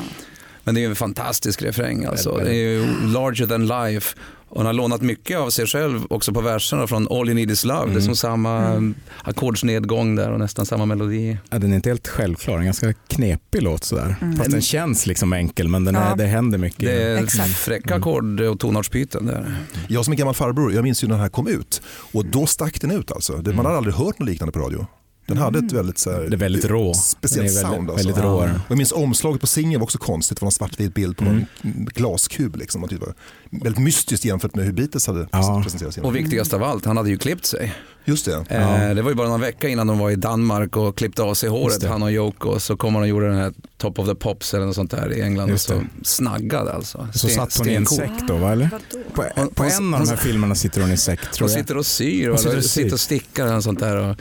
Men 0.64 0.76
det 0.76 0.82
är 0.82 0.84
ju 0.84 0.90
en 0.90 0.96
fantastisk 0.96 1.62
refräng 1.62 2.06
alltså. 2.06 2.38
Det 2.38 2.50
är 2.50 2.54
ju 2.54 2.88
larger 3.06 3.48
than 3.48 3.68
life. 3.68 4.16
Och 4.52 4.58
han 4.58 4.66
har 4.66 4.74
lånat 4.74 5.02
mycket 5.02 5.38
av 5.38 5.50
sig 5.50 5.66
själv 5.66 6.06
också 6.10 6.34
på 6.34 6.42
verserna 6.42 6.88
från 6.88 7.08
All 7.12 7.28
You 7.30 7.34
Need 7.36 7.52
Is 7.52 7.66
Love. 7.66 7.92
Det 7.94 8.00
är 8.00 8.02
som 8.02 8.16
samma 8.16 8.84
ackordsnedgång 9.24 10.16
där 10.16 10.32
och 10.32 10.40
nästan 10.40 10.66
samma 10.66 10.86
melodi. 10.86 11.38
Ja, 11.50 11.60
den 11.60 11.72
är 11.72 11.76
inte 11.76 11.90
helt 11.90 12.08
självklar, 12.08 12.58
en 12.58 12.66
ganska 12.66 12.94
knepig 12.94 13.62
låt 13.62 13.84
sådär. 13.84 14.16
Fast 14.38 14.52
den 14.52 14.62
känns 14.62 15.08
liksom 15.08 15.34
enkel 15.34 15.68
men 15.68 15.86
den 15.86 15.96
är, 15.96 16.10
Ja. 16.10 16.16
det 16.16 16.26
händer 16.26 16.58
mycket. 16.58 16.80
Det 16.80 17.04
är 17.04 17.24
Exakt. 17.24 17.50
fräcka 17.58 17.96
ackord 17.96 18.42
och 18.42 18.60
tonartsbyten 18.60 19.26
där. 19.26 19.56
Jag 19.88 20.06
som 20.06 20.12
är 20.14 20.18
gammal 20.18 20.34
farbror, 20.34 20.74
jag 20.74 20.84
minns 20.84 21.04
ju 21.04 21.08
när 21.08 21.16
den 21.16 21.22
här 21.22 21.30
kom 21.30 21.48
ut. 21.48 21.82
Och 22.14 22.26
då 22.26 22.46
stack 22.46 22.82
den 22.82 22.92
ut 22.92 23.12
alltså. 23.12 23.34
Man 23.34 23.66
hade 23.66 23.78
aldrig 23.78 23.96
hört 23.96 24.20
något 24.20 24.30
liknande 24.30 24.52
på 24.52 24.60
radio. 24.60 24.88
Den 25.34 25.44
hade 25.44 25.60
ett 25.60 25.72
väldigt, 25.72 25.98
så 25.98 26.12
här, 26.12 26.20
Det 26.20 26.36
är 26.36 26.38
väldigt 26.38 26.66
rå. 26.66 26.94
speciellt 26.94 27.48
väldigt- 27.50 27.62
sound. 27.62 27.90
Alltså. 27.92 28.08
väldigt 28.08 28.24
rå. 28.24 28.30
Och 28.38 28.50
Jag 28.68 28.78
minns 28.78 28.92
omslaget 28.92 29.42
på 29.42 29.48
singeln 29.48 29.80
var 29.80 29.84
också 29.86 29.98
konstigt. 29.98 30.38
Det 30.40 30.44
var 30.44 30.48
en 30.48 30.52
svartvit 30.52 30.94
bild 30.94 31.18
på 31.18 31.24
någon 31.24 31.46
glaskub. 31.68 32.56
Liksom. 32.56 32.84
Och 32.84 32.90
det 32.90 32.96
var 32.98 33.14
väldigt 33.52 33.84
mystiskt 33.84 34.26
jämfört 34.26 34.56
med 34.56 34.66
hur 34.66 34.72
Beatles 34.74 35.08
hade 35.08 35.28
Ja. 35.32 35.62
presenterats. 35.64 35.98
Och 35.98 36.16
viktigast 36.16 36.54
av 36.54 36.64
allt, 36.64 36.86
han 36.86 36.98
hade 36.98 37.10
ju 37.10 37.18
klippt 37.18 37.46
sig. 37.46 37.74
Just 38.06 38.26
det. 38.26 38.34
Eh, 38.50 38.96
det 38.96 39.02
var 39.02 39.10
ju 39.10 39.16
bara 39.16 39.28
någon 39.30 39.42
vecka 39.42 39.68
innan 39.70 39.88
de 39.88 40.00
var 40.00 40.12
i 40.12 40.16
Danmark 40.16 40.78
och 40.78 40.98
klippte 40.98 41.22
av 41.24 41.34
sig 41.34 41.50
håret, 41.50 41.84
han 41.84 42.04
och 42.04 42.12
Yoko. 42.12 42.60
Så 42.60 42.78
kom 42.78 42.94
han 42.96 43.02
och 43.02 43.08
gjorde 43.10 43.28
den 43.28 43.38
här 43.38 43.54
Top 43.78 44.00
of 44.00 44.08
the 44.08 44.16
Pops 44.16 44.54
eller 44.54 44.66
något 44.66 44.76
sånt 44.76 44.92
där 44.92 45.14
i 45.14 45.22
England 45.22 45.50
Just 45.50 45.70
och 45.70 45.76
så 45.76 45.82
det. 45.82 46.06
snaggade 46.08 46.74
alltså. 46.74 47.08
Så 47.14 47.28
Sten- 47.28 47.36
satt 47.36 47.58
hon 47.58 47.70
i 47.70 47.74
en 47.74 47.86
säck 47.86 48.12
då, 48.28 48.36
va, 48.38 48.52
eller? 48.52 48.70
På, 49.14 49.26
Hon- 49.36 49.48
på 49.50 49.64
hon- 49.64 49.72
en 49.72 49.94
av 49.94 50.00
de 50.00 50.08
här 50.10 50.16
hon- 50.16 50.26
filmerna 50.26 50.56
sitter 50.56 50.82
hon 50.82 50.92
i 50.92 50.98
säck 50.98 51.20
tror 51.32 51.48
Hon 51.48 51.52
jag. 51.56 51.62
sitter 51.62 51.78
och 51.78 51.86
syr, 51.86 52.26
Hon 52.28 52.34
och 52.34 52.40
sitter 52.40 52.58
och 52.58 52.64
sitter 52.64 52.94
och 52.94 53.00
stickar 53.00 53.44
eller 53.46 53.56
något 53.56 53.64
sånt 53.64 53.80
där. 53.80 53.98
Och, 53.98 54.16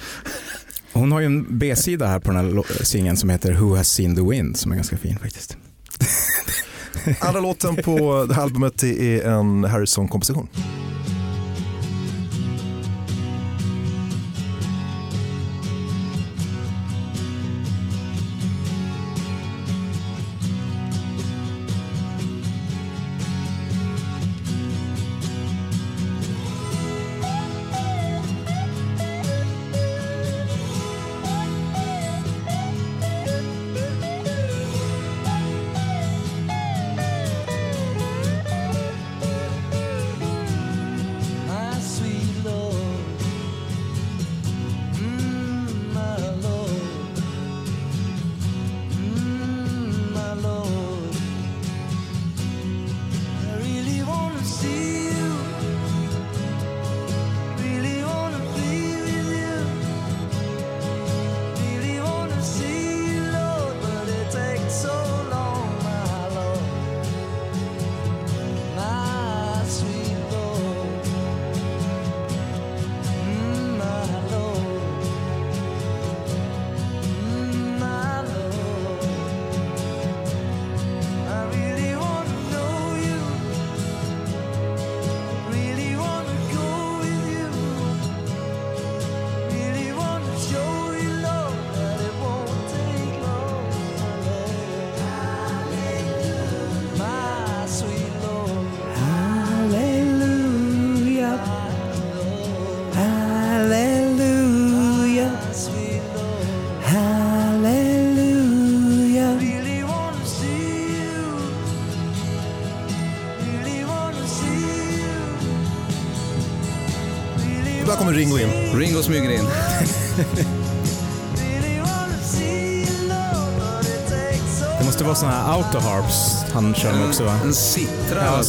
hon 1.01 1.13
har 1.13 1.21
ju 1.21 1.27
en 1.27 1.59
B-sida 1.59 2.07
här 2.07 2.19
på 2.19 2.31
den 2.33 2.37
här 2.37 2.85
singeln 2.85 3.17
som 3.17 3.31
heter 3.31 3.53
Who 3.53 3.77
has 3.77 3.89
seen 3.89 4.17
the 4.17 4.23
wind 4.23 4.57
som 4.57 4.73
är 4.73 4.77
ganska 4.77 4.97
fin 4.97 5.19
faktiskt. 5.19 5.57
Andra 7.21 7.41
låten 7.41 7.77
på 7.77 8.25
det 8.29 8.35
här 8.35 8.43
albumet 8.43 8.83
är 8.83 9.27
en 9.27 9.65
Harrison-komposition. 9.65 10.49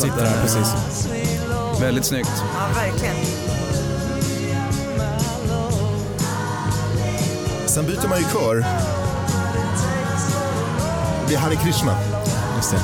Sitter 0.02 0.24
där, 0.24 0.42
precis. 0.42 1.08
Väldigt 1.82 2.06
snyggt. 2.06 2.32
Ja, 2.54 2.82
verkligen. 2.82 3.16
Sen 7.66 7.86
byter 7.86 8.08
man 8.10 8.18
ju 8.20 8.26
kör. 8.34 8.66
Det 11.28 11.36
är 11.36 11.40
Hare 11.40 11.56
Krishna. 11.56 11.98
Just 12.56 12.72
det. 12.72 12.80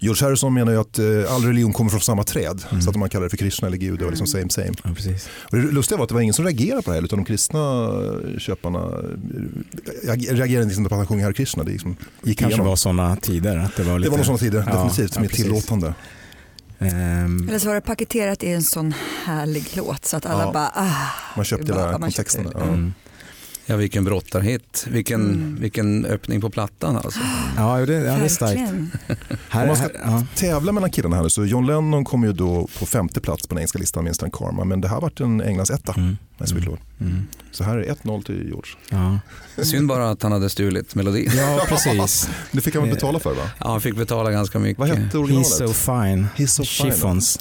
George 0.00 0.26
Harrison 0.26 0.54
menar 0.54 0.72
ju 0.72 0.80
att 0.80 0.98
eh, 0.98 1.34
all 1.34 1.44
religion 1.44 1.72
kommer 1.72 1.90
från 1.90 2.00
samma 2.00 2.22
träd. 2.24 2.64
Så 2.84 2.90
att 2.90 2.96
man 2.96 3.08
kallar 3.08 3.24
det 3.24 3.30
för 3.30 3.36
Krishna 3.36 3.68
eller 3.68 3.76
Gud, 3.76 3.98
det 3.98 4.04
var 4.04 4.10
liksom 4.10 4.26
same 4.26 4.50
same. 4.50 4.72
Ja, 4.84 4.90
precis. 4.94 5.28
Och 5.42 5.56
det 5.56 5.62
lustiga 5.62 5.96
var 5.98 6.02
att 6.04 6.08
det 6.08 6.14
var 6.14 6.20
ingen 6.22 6.34
som 6.34 6.44
reagerade 6.44 6.82
på 6.82 6.90
det 6.90 6.96
här 6.96 7.04
utan 7.04 7.18
de 7.18 7.24
kristna 7.24 7.90
köparna 8.38 8.78
eh, 10.04 10.12
reagerade 10.34 10.66
liksom 10.66 10.84
på 10.84 10.94
att 10.94 10.98
han 10.98 11.06
sjunger 11.06 11.22
Hare 11.24 11.34
Krishna. 11.34 11.64
Det 11.64 11.70
liksom 11.70 11.96
gick 12.22 12.38
Kanske 12.38 12.52
igenom. 12.52 12.66
var 12.66 12.76
sådana 12.76 13.16
tider. 13.16 13.56
Att 13.58 13.76
det 13.76 13.82
var, 13.82 13.98
lite... 13.98 14.06
Det 14.06 14.10
var 14.10 14.16
nog 14.16 14.26
sådana 14.26 14.38
tider, 14.38 14.64
Ja, 14.66 14.72
definitivt, 14.84 15.14
som 15.14 15.24
ja, 15.24 15.30
är 15.30 15.34
tillåtande. 15.34 15.94
Ehm, 16.78 17.48
Eller 17.48 17.58
så 17.58 17.68
var 17.68 17.74
det 17.74 17.80
paketerat 17.80 18.42
i 18.42 18.48
en 18.52 18.62
sån 18.62 18.94
härlig 19.24 19.64
låt 19.76 20.04
så 20.04 20.16
att 20.16 20.26
alla 20.26 20.42
Ja. 20.44 20.52
bara 20.52 20.70
ah. 20.74 20.92
Man 21.36 21.44
köpte 21.44 21.72
hela 21.72 21.92
kontexten. 21.92 22.44
köpte 22.44 22.58
Ja. 22.58 22.64
mm. 22.66 22.94
Ja, 23.70 23.76
vilken 23.76 24.04
brottarhit. 24.04 24.86
Vilken, 24.90 25.20
Mm. 25.20 25.56
vilken 25.60 26.04
öppning 26.06 26.40
på 26.40 26.50
plattan 26.50 26.96
alltså. 26.96 27.20
Ja, 27.56 27.86
det, 27.86 27.92
ja, 27.94 28.16
det 28.16 28.24
är 28.24 28.28
starkt. 28.28 28.60
Om 29.52 29.66
man 29.66 29.76
ska- 29.76 29.88
ja. 30.04 30.24
Tävla 30.34 30.72
mellan 30.72 30.90
killarna 30.90 31.16
här 31.16 31.22
nu, 31.22 31.30
så 31.30 31.44
John 31.44 31.66
Lennon 31.66 32.04
kom 32.04 32.24
ju 32.24 32.32
då 32.32 32.68
på 32.78 32.86
femte 32.86 33.20
plats 33.20 33.46
på 33.46 33.54
den 33.54 33.58
engelska 33.60 33.78
listan 33.78 34.04
med 34.04 34.10
Instant 34.10 34.32
Karma, 34.34 34.64
men 34.64 34.80
det 34.80 34.88
här 34.88 35.00
vart 35.00 35.20
en 35.20 35.40
Englands 35.40 35.70
etta 35.70 35.92
Mm. 35.96 36.16
med 36.38 36.48
Sweet 36.48 36.64
Lord. 36.64 36.78
Mm. 37.00 37.26
Så 37.50 37.64
här 37.64 37.78
är 37.78 37.90
1-0 37.92 38.22
till 38.22 38.46
George. 38.48 38.70
Ja. 38.90 39.18
Synd 39.64 39.88
bara 39.88 40.10
att 40.10 40.22
han 40.22 40.32
hade 40.32 40.50
stulit 40.50 40.94
melodin. 40.94 41.30
ja, 41.36 41.60
precis. 41.68 42.28
Det 42.52 42.60
fick 42.60 42.74
han 42.74 42.84
väl 42.84 42.94
betala 42.94 43.18
för 43.18 43.34
va? 43.34 43.42
Ja, 43.58 43.70
han 43.70 43.80
fick 43.80 43.96
betala 43.96 44.30
ganska 44.30 44.58
mycket. 44.58 44.78
Vad 44.78 44.88
hette 44.88 45.00
He's 45.16 45.20
originalet? 45.20 45.46
so 45.48 45.68
fine. 45.72 46.26
He's 46.36 46.46
so 46.46 46.64
fine. 46.64 46.90
Chiffons. 46.92 47.38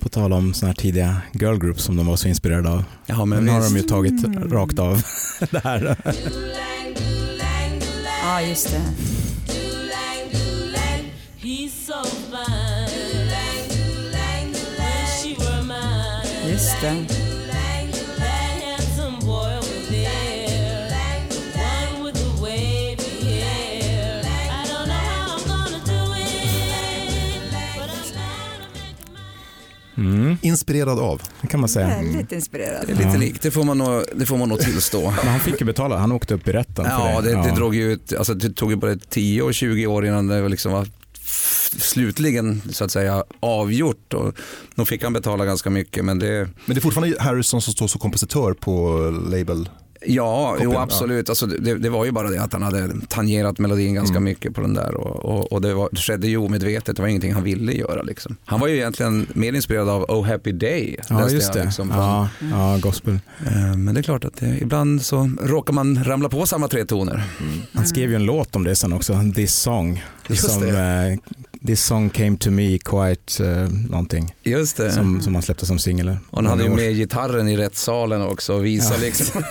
Mm. 0.00 0.02
Mm. 0.02 0.02
På 0.02 0.08
tal 0.08 0.32
om 0.32 0.54
såna 0.54 0.68
här 0.68 0.76
tidiga 0.76 1.22
girl 1.32 1.58
groups 1.58 1.82
som 1.84 1.96
de 1.96 2.06
var 2.06 2.16
så 2.16 2.28
inspirerade 2.28 2.68
av. 2.70 2.84
Ja, 3.06 3.24
men 3.24 3.44
Men 3.44 3.54
har 3.54 3.62
de 3.62 3.76
ju 3.76 3.82
tagit 3.82 4.24
rakt 4.52 4.78
av 4.78 5.02
det 5.50 5.64
här. 5.64 5.96
Ja, 8.22 8.42
just 8.42 8.70
det. 8.70 8.80
Just 16.48 16.80
det. 16.80 17.19
Mm, 30.00 30.36
Inspirerad 30.42 30.98
av. 30.98 31.22
det 31.40 31.46
kan 31.46 31.60
man 31.60 31.68
säga. 31.68 31.86
Väldigt 31.88 32.32
inspirerad. 32.32 32.84
Det 32.86 32.92
är 32.92 32.96
lite 32.96 33.08
Ja. 33.08 33.16
likt, 33.16 33.42
det 33.42 33.50
får 33.50 33.64
man 33.64 33.78
nog, 33.78 34.02
det 34.14 34.26
får 34.26 34.36
man 34.36 34.48
nog 34.48 34.58
tillstå. 34.60 35.00
Men 35.02 35.28
han 35.28 35.40
fick 35.40 35.60
ju 35.60 35.66
betala, 35.66 35.96
han 35.98 36.12
åkte 36.12 36.34
upp 36.34 36.48
i 36.48 36.52
rätten 36.52 36.84
för 36.84 36.90
Ja, 37.12 37.20
det, 37.20 37.30
det. 37.30 37.42
det, 37.42 37.54
drog 37.56 37.74
ju 37.74 37.92
ut, 37.92 38.12
alltså 38.12 38.34
det 38.34 38.50
tog 38.52 38.70
ju 38.70 38.76
både 38.76 38.96
10 38.98 39.42
och 39.42 39.54
20 39.54 39.86
år 39.86 40.06
innan 40.06 40.26
det 40.26 40.48
liksom 40.48 40.72
var 40.72 40.86
slutligen 41.78 42.62
så 42.72 42.84
att 42.84 42.90
säga 42.92 43.24
avgjort. 43.40 44.14
Och 44.14 44.34
nog 44.74 44.88
fick 44.88 45.02
han 45.02 45.12
betala 45.12 45.44
ganska 45.44 45.70
mycket 45.70 46.04
men 46.04 46.18
det, 46.18 46.48
Men 46.66 46.74
det 46.74 46.78
är 46.78 46.80
fortfarande 46.80 47.16
Harrison 47.22 47.62
som 47.62 47.72
står 47.72 47.86
som 47.86 48.00
kompositör 48.00 48.52
på 48.52 49.00
label. 49.30 49.68
Ja, 50.06 50.56
jo, 50.62 50.76
absolut. 50.76 51.28
Alltså, 51.28 51.46
det, 51.46 51.78
det 51.78 51.88
var 51.90 52.04
ju 52.04 52.12
bara 52.12 52.30
det 52.30 52.42
att 52.42 52.52
han 52.52 52.62
hade 52.62 52.90
tangerat 53.08 53.58
melodin 53.58 53.94
ganska 53.94 54.16
Mm. 54.16 54.24
mycket 54.24 54.54
på 54.54 54.60
den 54.60 54.74
där 54.74 54.94
och, 54.94 55.16
och, 55.24 55.52
och 55.52 55.60
det, 55.60 55.74
var, 55.74 55.88
det 55.92 55.98
skedde 56.00 56.28
ju 56.28 56.36
omedvetet, 56.36 56.96
det 56.96 57.02
var 57.02 57.08
ingenting 57.08 57.32
han 57.34 57.42
ville 57.42 57.72
göra. 57.72 58.02
Liksom. 58.02 58.36
Han 58.44 58.60
var 58.60 58.68
ju 58.68 58.76
egentligen 58.76 59.26
mer 59.34 59.52
inspirerad 59.52 59.88
av 59.88 60.02
Oh 60.02 60.26
Happy 60.26 60.52
Day. 60.52 60.96
Ja, 61.08 61.30
just 61.30 61.52
det. 61.52 61.64
Liksom, 61.64 61.90
Ja, 61.94 62.28
ja, 62.50 62.78
gospel. 62.82 63.18
Eh, 63.46 63.76
Men 63.76 63.94
det 63.94 64.00
är 64.00 64.02
klart 64.02 64.24
att 64.24 64.36
det, 64.36 64.58
ibland 64.60 65.02
så 65.02 65.30
råkar 65.42 65.72
man 65.72 66.04
ramla 66.04 66.28
på 66.28 66.46
samma 66.46 66.68
tre 66.68 66.84
toner. 66.84 67.22
Han 67.74 67.86
skrev 67.86 68.10
ju 68.10 68.16
en 68.16 68.24
låt 68.24 68.56
om 68.56 68.64
det 68.64 68.76
sen 68.76 68.92
också, 68.92 69.20
This 69.34 69.54
Song. 69.54 70.04
Just 70.28 70.50
som, 70.50 70.62
det. 70.62 71.18
This 71.66 71.84
Song 71.84 72.10
came 72.10 72.36
to 72.36 72.50
me 72.50 72.78
quite 72.78 73.44
eh, 73.46 73.68
någonting. 73.68 74.34
Just 74.42 74.76
det. 74.76 74.92
Som, 74.92 75.20
som 75.22 75.34
han 75.34 75.42
släppte 75.42 75.66
som 75.66 75.78
singel. 75.78 76.08
och 76.30 76.36
han 76.38 76.46
hade 76.46 76.62
ju 76.64 76.70
med 76.70 76.94
gitarren 76.96 77.48
i 77.48 77.56
rättssalen 77.56 78.22
också 78.22 78.54
och 78.54 78.64
visa 78.64 78.94
Ja. 78.94 79.00
liksom. 79.00 79.42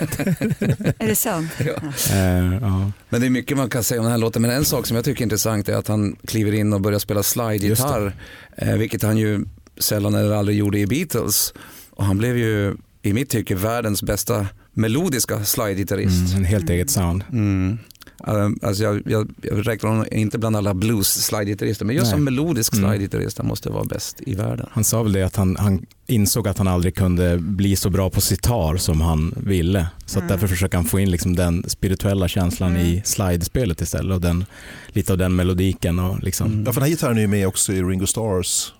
Är 0.99 1.07
det 1.07 1.15
sant? 1.15 1.51
Ja. 1.65 2.91
Men 3.09 3.21
det 3.21 3.27
är 3.27 3.29
mycket 3.29 3.57
man 3.57 3.69
kan 3.69 3.83
säga 3.83 3.99
om 4.01 4.03
den 4.05 4.11
här 4.11 4.17
låten. 4.19 4.41
Men 4.41 4.51
en 4.51 4.65
sak 4.65 4.87
som 4.87 4.95
jag 4.95 5.05
tycker 5.05 5.21
är 5.21 5.23
intressant 5.23 5.69
är 5.69 5.75
att 5.75 5.87
han 5.87 6.15
kliver 6.27 6.51
in 6.51 6.73
och 6.73 6.81
börjar 6.81 6.99
spela 6.99 7.23
slide-gitarr. 7.23 8.15
Eh, 8.57 8.73
vilket 8.73 9.03
han 9.03 9.17
ju 9.17 9.45
sällan 9.79 10.13
eller 10.15 10.31
aldrig 10.35 10.57
gjorde 10.57 10.79
i 10.79 10.87
Beatles. 10.87 11.53
Och 11.89 12.05
han 12.05 12.17
blev 12.17 12.37
ju 12.37 12.75
i 13.01 13.13
mitt 13.13 13.29
tycke 13.29 13.55
världens 13.55 14.03
bästa 14.03 14.47
melodiska 14.73 15.43
slide-gitarrist. 15.43 16.29
Mm, 16.31 16.37
en 16.37 16.45
helt 16.45 16.69
eget 16.69 16.89
sound. 16.91 17.23
Mm. 17.31 17.77
Eh, 18.27 18.49
Alltså 18.61 18.83
jag, 18.83 19.01
jag, 19.05 19.29
jag 19.41 19.67
räknar 19.67 19.89
honom 19.89 20.05
inte 20.11 20.37
bland 20.37 20.55
alla 20.55 20.73
blues 20.73 21.07
slide-gitarrister 21.31 21.85
men 21.85 21.95
just 21.95 22.05
Nej. 22.05 22.11
som 22.13 22.23
melodisk 22.23 22.73
Mm. 22.73 22.89
slide-gitarrist 22.89 23.43
måste 23.43 23.69
vara 23.69 23.83
bäst 23.83 24.21
i 24.25 24.35
världen. 24.35 24.67
Han 24.71 24.83
sa 24.83 25.03
väl 25.03 25.13
det 25.13 25.23
att 25.23 25.35
han, 25.35 25.55
han 25.59 25.85
insåg 26.07 26.47
att 26.47 26.57
han 26.57 26.67
aldrig 26.67 26.95
kunde 26.95 27.37
bli 27.37 27.75
så 27.75 27.89
bra 27.89 28.09
på 28.09 28.21
sitar 28.21 28.77
som 28.77 29.01
han 29.01 29.33
ville. 29.37 29.87
Så 30.05 30.19
att 30.19 30.23
Mm. 30.23 30.31
därför 30.31 30.47
försöker 30.47 30.77
han 30.77 30.85
få 30.85 30.99
in 30.99 31.11
liksom 31.11 31.35
den 31.35 31.63
spirituella 31.67 32.27
känslan 32.27 32.69
Mm. 32.71 32.85
i 32.85 33.01
slidespelet 33.05 33.81
istället. 33.81 34.15
Och 34.15 34.21
den, 34.21 34.45
lite 34.87 35.11
av 35.11 35.17
den 35.17 35.35
melodiken. 35.35 35.99
Och 35.99 36.23
liksom. 36.23 36.47
Mm. 36.51 36.63
Ja, 36.65 36.73
för 36.73 36.81
den 36.81 36.83
här 36.89 36.89
gitarren 36.95 37.17
är 37.17 37.21
ju 37.21 37.27
med 37.27 37.47
också 37.47 37.73
i 37.73 37.81
Ringo 37.83 38.07
Stars 38.07 38.73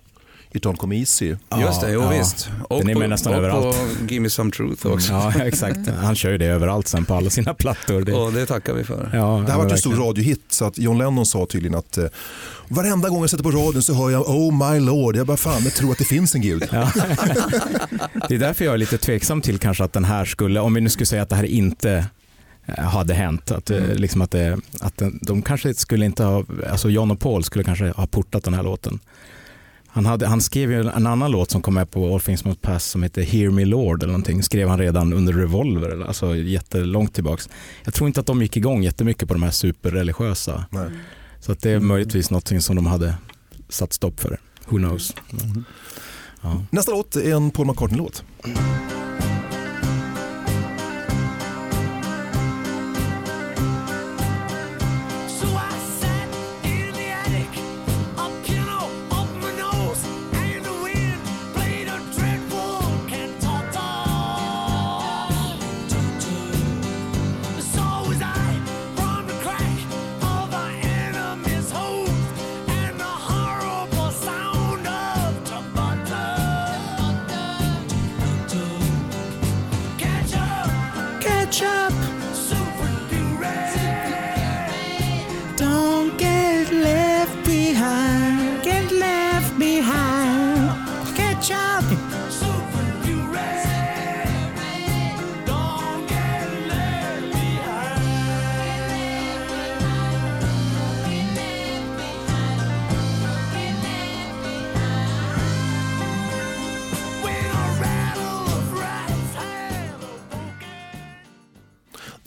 Come 0.78 0.96
Easy. 0.96 1.36
Just 1.60 1.80
det, 1.80 1.92
jo 1.92 2.00
ja. 2.02 2.08
visst. 2.08 2.50
Och 2.68 2.78
Den 2.78 2.88
är 2.88 2.94
på, 2.94 3.00
med 3.00 3.10
nästan 3.10 3.32
och 3.32 3.38
överallt. 3.38 3.76
på 3.76 4.06
Give 4.08 4.20
Me 4.20 4.30
Some 4.30 4.50
Truth 4.50 4.86
också. 4.86 5.12
Ja, 5.12 5.32
exakt. 5.44 5.78
Han 6.02 6.14
kör 6.14 6.30
ju 6.30 6.38
det 6.38 6.46
överallt 6.46 6.88
sen 6.88 7.04
på 7.04 7.14
alla 7.14 7.30
sina 7.30 7.54
plattor. 7.54 8.00
Det, 8.00 8.12
Och 8.12 8.32
det 8.32 8.46
tackar 8.46 8.72
vi 8.74 8.84
för. 8.84 9.10
ja, 9.14 9.42
Det 9.46 9.52
här 9.52 9.58
var 9.58 9.66
ju 9.66 9.72
en 9.72 9.78
stor 9.78 9.94
radiohit 9.94 10.44
så 10.48 10.64
att 10.64 10.78
John 10.78 10.98
Lennon 10.98 11.26
sa 11.26 11.46
tydligen 11.46 11.78
att 11.78 11.98
eh, 11.98 12.04
varenda 12.68 13.08
gång 13.08 13.20
jag 13.20 13.30
sätter 13.30 13.44
på 13.44 13.50
radion 13.50 13.82
så 13.82 13.94
hör 13.94 14.10
jag 14.10 14.28
Oh 14.28 14.72
my 14.72 14.80
lord. 14.80 15.16
Jag 15.16 15.26
bara 15.26 15.36
fan, 15.36 15.62
jag 15.64 15.74
tror 15.74 15.92
att 15.92 15.98
det 15.98 16.04
finns 16.04 16.34
en 16.34 16.40
gud. 16.40 16.68
Ja. 16.72 16.90
Det 18.28 18.34
är 18.34 18.38
därför 18.38 18.64
jag 18.64 18.74
är 18.74 18.78
lite 18.78 18.98
tveksam 18.98 19.40
till 19.42 19.58
kanske 19.58 19.84
att 19.84 19.92
den 19.92 20.04
här 20.04 20.24
skulle, 20.24 20.60
om 20.60 20.74
vi 20.74 20.80
nu 20.80 20.88
skulle 20.88 21.06
säga 21.06 21.22
att 21.22 21.28
det 21.28 21.36
här 21.36 21.44
inte 21.44 22.06
eh, 22.66 22.84
hade 22.84 23.14
hänt, 23.14 23.50
att, 23.50 23.70
eh, 23.70 23.94
liksom 23.94 24.22
att, 24.22 24.30
det, 24.30 24.58
att 24.80 25.02
de 25.22 25.42
kanske 25.42 25.74
skulle 25.74 26.04
inte 26.04 26.24
ha, 26.24 26.44
alltså 26.70 26.90
John 26.90 27.10
och 27.10 27.20
Paul 27.20 27.44
skulle 27.44 27.64
kanske 27.64 27.90
ha 27.90 28.06
portat 28.06 28.44
den 28.44 28.54
här 28.54 28.62
låten. 28.62 28.98
Han, 29.92 30.06
hade, 30.06 30.26
han 30.26 30.40
skrev 30.40 30.72
ju 30.72 30.80
en 30.80 31.06
annan 31.06 31.30
låt 31.30 31.50
som 31.50 31.62
kom 31.62 31.74
med 31.74 31.90
på 31.90 32.14
All 32.14 32.20
Things 32.20 32.44
Must 32.44 32.62
Pass 32.62 32.84
som 32.84 33.02
heter 33.02 33.22
Hear 33.22 33.50
Me 33.50 33.64
Lord 33.64 34.02
eller 34.02 34.12
någonting. 34.12 34.42
Skrev 34.42 34.68
han 34.68 34.78
redan 34.78 35.12
under 35.12 35.32
Revolver, 35.32 36.04
alltså 36.06 36.36
jättelångt 36.36 37.14
tillbaks. 37.14 37.48
Jag 37.84 37.94
tror 37.94 38.06
inte 38.06 38.20
att 38.20 38.26
de 38.26 38.42
gick 38.42 38.56
igång 38.56 38.82
jättemycket 38.82 39.28
på 39.28 39.34
de 39.34 39.42
här 39.42 39.50
superreligiösa. 39.50 40.64
Nej. 40.70 40.90
Så 41.40 41.52
att 41.52 41.60
det 41.60 41.70
är 41.70 41.80
möjligtvis 41.80 42.30
något 42.30 42.62
som 42.62 42.76
de 42.76 42.86
hade 42.86 43.14
satt 43.68 43.92
stopp 43.92 44.20
för. 44.20 44.40
Who 44.68 44.76
knows? 44.76 45.14
Ja. 46.42 46.64
Nästa 46.70 46.92
låt 46.92 47.16
är 47.16 47.34
en 47.34 47.50
Paul 47.50 47.66
McCartney-låt. 47.66 48.24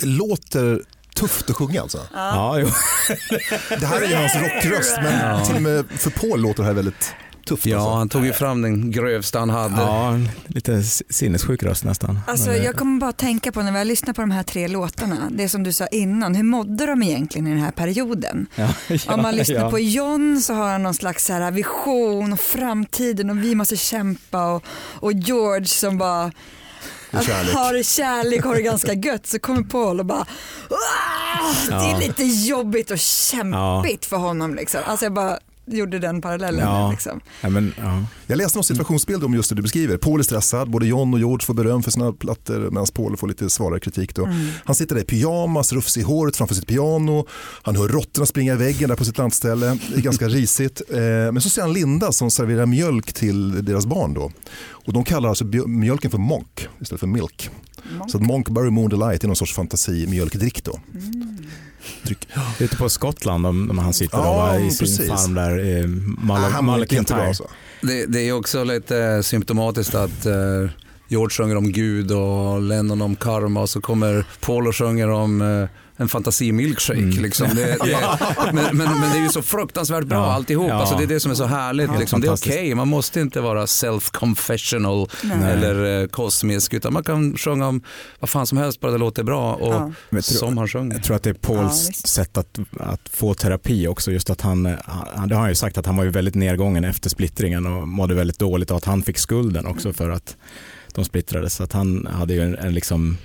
Låter 0.04 0.82
tufft 1.16 1.50
att 1.50 1.56
sjunga 1.56 1.82
alltså. 1.82 2.00
Ja, 2.14 2.60
jo. 2.60 2.68
Det 3.80 3.86
här 3.86 4.02
är 4.02 4.08
ju 4.08 4.16
hans 4.16 4.36
rockröst 4.36 4.98
men 5.04 5.46
till 5.46 5.56
och 5.56 5.62
med 5.62 5.86
för 5.90 6.10
Paul 6.10 6.42
låter 6.42 6.64
det 6.64 6.68
här 6.68 6.74
väldigt 6.74 7.14
tufft. 7.46 7.66
Ja, 7.66 7.78
alltså. 7.78 7.94
han 7.94 8.10
tog 8.10 8.26
ju 8.26 8.34
fram 8.34 8.62
den 8.62 8.92
grövsta 8.92 9.40
han 9.40 9.50
hade. 9.50 9.82
ja, 9.82 10.20
lite 10.48 10.84
sinnessjuk 11.10 11.64
röst 11.64 11.84
nästan. 11.84 12.20
Alltså, 12.28 12.50
Men, 12.50 12.60
eh, 12.60 12.66
jag 12.66 12.76
kommer 12.76 13.00
bara 13.00 13.12
tänka 13.12 13.52
på 13.52 13.62
när 13.62 13.72
vi 13.72 13.78
har 13.78 13.86
lyssnat 13.86 14.16
på 14.16 14.22
de 14.22 14.32
här 14.32 14.44
tre 14.44 14.68
låtarna, 14.68 15.18
det 15.32 15.50
som 15.50 15.64
du 15.64 15.72
sa 15.72 15.88
innan, 15.88 16.36
hur 16.36 16.44
mådde 16.44 16.86
de 16.86 17.04
egentligen 17.04 17.48
i 17.48 17.50
den 17.50 17.60
här 17.60 17.72
perioden? 17.72 18.48
ja, 18.56 18.70
Om 19.08 19.22
man 19.22 19.36
lyssnar 19.36 19.56
ja. 19.56 19.70
på 19.70 19.80
John 19.80 20.42
så 20.42 20.54
har 20.54 20.72
han 20.72 20.84
någon 20.84 20.94
slags 20.94 21.26
så 21.26 21.34
här 21.34 21.52
vision 21.52 22.34
och 22.34 22.40
framtiden 22.40 23.30
och 23.30 23.44
vi 23.44 23.56
måste 23.56 23.78
kämpa 23.78 24.54
och, 24.54 24.64
och 24.94 25.14
George 25.14 25.66
som 25.66 25.98
bara 25.98 26.32
Och 27.14 27.24
kärlek. 27.24 27.56
har 27.56 27.84
kärlek 27.84 28.44
har 28.44 28.56
det 28.56 28.62
ganska 28.62 28.94
gött 28.94 29.28
så 29.28 29.40
kommer 29.40 29.62
Paul 29.64 30.00
och 30.00 30.06
bara 30.06 30.26
"Ah, 30.70 31.54
det 31.70 31.74
är 31.76 31.92
Ja. 31.92 31.98
lite 32.00 32.24
jobbigt 32.24 32.92
och 32.92 33.00
kämpigt 33.00 34.06
för 34.06 34.18
honom. 34.18 34.56
Liksom. 34.56 34.82
Alltså 34.86 35.06
jag 35.06 35.14
bara 35.14 35.40
gjorde 35.66 36.00
den 36.00 36.22
parallellen. 36.22 36.60
Ja. 36.66 36.92
Liksom. 36.92 37.20
Ja, 37.42 37.50
men, 37.50 37.74
ja. 37.78 38.04
Jag 38.28 38.38
läste 38.38 38.58
någon 38.58 38.64
situationsbild 38.64 39.24
om 39.24 39.34
just 39.34 39.50
det 39.50 39.56
du 39.56 39.62
beskriver. 39.62 39.98
Paul 39.98 40.20
är 40.20 40.24
stressad, 40.24 40.70
både 40.70 40.88
John 40.88 41.14
och 41.14 41.20
George 41.20 41.46
får 41.46 41.54
beröm 41.54 41.84
för 41.84 41.92
sina 41.92 42.12
plattor 42.14 42.60
medan 42.60 42.86
Paul 42.94 43.18
får 43.18 43.28
lite 43.28 43.50
svalare 43.50 43.80
kritik. 43.80 44.16
Då. 44.16 44.30
Han 44.66 44.76
sitter 44.76 44.96
där 44.96 45.02
i 45.02 45.06
pyjamas, 45.06 45.74
rufsig 45.74 46.02
i 46.02 46.04
håret 46.04 46.38
framför 46.38 46.56
sitt 46.56 46.68
piano. 46.68 47.26
Han 47.64 47.76
hör 47.76 47.88
råttorna 47.88 48.26
springa 48.26 48.54
i 48.54 48.58
väggen 48.58 48.90
där 48.90 48.96
på 48.96 49.06
sitt 49.06 49.18
landställe. 49.18 49.66
Det 49.90 49.98
är 49.98 50.02
ganska 50.02 50.28
risigt. 50.28 50.82
Eh, 50.90 50.98
Men 50.98 51.42
så 51.42 51.50
ser 51.50 51.62
han 51.62 51.74
Linda 51.74 52.12
som 52.12 52.32
serverar 52.32 52.66
mjölk 52.66 53.14
till 53.14 53.66
deras 53.66 53.86
barn. 53.86 54.14
Då. 54.14 54.32
Och 54.70 54.94
de 54.94 55.04
kallar 55.04 55.30
alltså 55.30 55.46
mjölken 55.68 56.12
för 56.12 56.18
monk 56.18 56.68
istället 56.82 57.00
för 57.00 57.08
milk. 57.08 57.50
Så 58.08 58.18
att 58.18 58.24
Monkberry 58.24 58.70
Moon 58.70 58.90
Delight 58.90 59.24
är 59.24 59.28
någon 59.28 59.36
sorts 59.36 59.54
fantasimjölkdryck. 59.54 60.64
Då. 60.64 60.80
Dryck. 62.04 62.28
Ute 62.60 62.78
på 62.78 62.90
Skottland, 62.90 63.46
om, 63.46 63.70
om 63.70 63.78
han 63.78 63.94
sitter 63.94 64.18
Ja, 64.18 64.54
då, 64.54 64.66
i 64.66 64.72
sin 64.72 64.80
precis. 64.80 65.08
farm 65.08 65.34
där, 65.34 65.80
eh, 65.82 65.88
Mala, 66.18 66.48
Ah, 67.12 67.28
alltså. 67.28 67.48
Det, 67.82 68.06
det 68.06 68.22
är 68.22 68.32
också 68.34 68.64
lite 68.64 69.24
symptomatiskt 69.24 69.96
att 69.96 70.26
eh, 70.26 70.34
George 71.08 71.30
sjunger 71.30 71.56
om 71.58 71.72
Gud 71.72 72.12
och 72.12 72.62
Lennon 72.62 73.02
om 73.02 73.16
karma 73.16 73.62
och 73.62 73.70
så 73.70 73.82
kommer 73.82 74.26
Paul 74.42 74.68
och 74.68 74.76
sjunger 74.76 75.10
om 75.10 75.42
eh, 75.42 75.70
en 76.04 76.10
fantasimilkshake. 76.10 77.00
Mm. 77.00 77.24
Liksom. 77.24 77.48
Det, 77.56 77.78
det, 77.84 77.98
men, 78.54 78.78
men, 78.78 78.78
men 79.00 79.12
det 79.12 79.18
är 79.18 79.24
ju 79.24 79.30
så 79.30 79.42
fruktansvärt 79.42 80.04
bra 80.06 80.18
Ja. 80.18 80.34
alltihop. 80.34 80.70
Ja. 80.70 80.74
Alltså, 80.76 80.98
det 80.98 81.04
är 81.04 81.08
det 81.08 81.20
som 81.20 81.32
är 81.32 81.36
så 81.36 81.46
härligt. 81.46 81.90
Ja, 81.94 82.00
liksom. 82.00 82.22
Det 82.22 82.28
är 82.28 82.34
okej, 82.34 82.50
fantastiskt. 82.52 82.76
man 82.76 82.88
måste 82.88 83.20
inte 83.22 83.42
vara 83.42 83.66
self-confessional 83.66 85.10
eller 85.44 86.02
eh, 86.02 86.08
kosmisk 86.08 86.74
utan 86.74 86.94
man 86.94 87.04
kan 87.04 87.38
sjunga 87.38 87.68
om 87.68 87.82
vad 88.20 88.30
fan 88.30 88.48
som 88.48 88.58
helst 88.58 88.80
bara 88.80 88.92
det 88.92 88.98
låter 88.98 89.24
bra 89.24 89.54
och 89.54 89.74
Ja. 89.74 89.80
Men 89.80 89.94
jag 90.10 90.24
tror- 90.24 90.38
som 90.38 90.58
han 90.58 90.68
sjunger. 90.68 90.94
Jag 90.96 91.04
tror 91.04 91.16
att 91.16 91.24
det 91.24 91.30
är 91.30 91.34
Pauls 91.34 91.92
sätt 92.06 92.38
att, 92.38 92.60
att 92.80 93.10
få 93.10 93.34
terapi 93.34 93.88
också. 93.88 94.12
Just 94.12 94.30
att 94.30 94.42
han, 94.42 94.78
han, 94.86 95.30
det 95.30 95.36
har 95.36 95.40
han 95.42 95.50
ju 95.52 95.56
sagt 95.56 95.78
att 95.78 95.86
han 95.86 95.96
var 95.98 96.04
ju 96.04 96.10
väldigt 96.10 96.36
nedgången 96.36 96.84
efter 96.84 97.10
splittringen 97.10 97.66
och 97.66 97.88
mådde 97.88 98.14
väldigt 98.16 98.40
dåligt 98.40 98.72
och 98.72 98.78
att 98.78 98.86
han 98.86 99.04
fick 99.04 99.18
skulden 99.18 99.66
också 99.66 99.94
för 99.94 100.10
att 100.10 100.36
de 100.94 101.06
splittrades. 101.06 101.54
Så 101.56 101.64
att 101.64 101.74
han 101.74 102.08
hade 102.12 102.34
ju 102.34 102.42
en, 102.42 102.56
en 102.58 102.74
liksom 102.74 103.18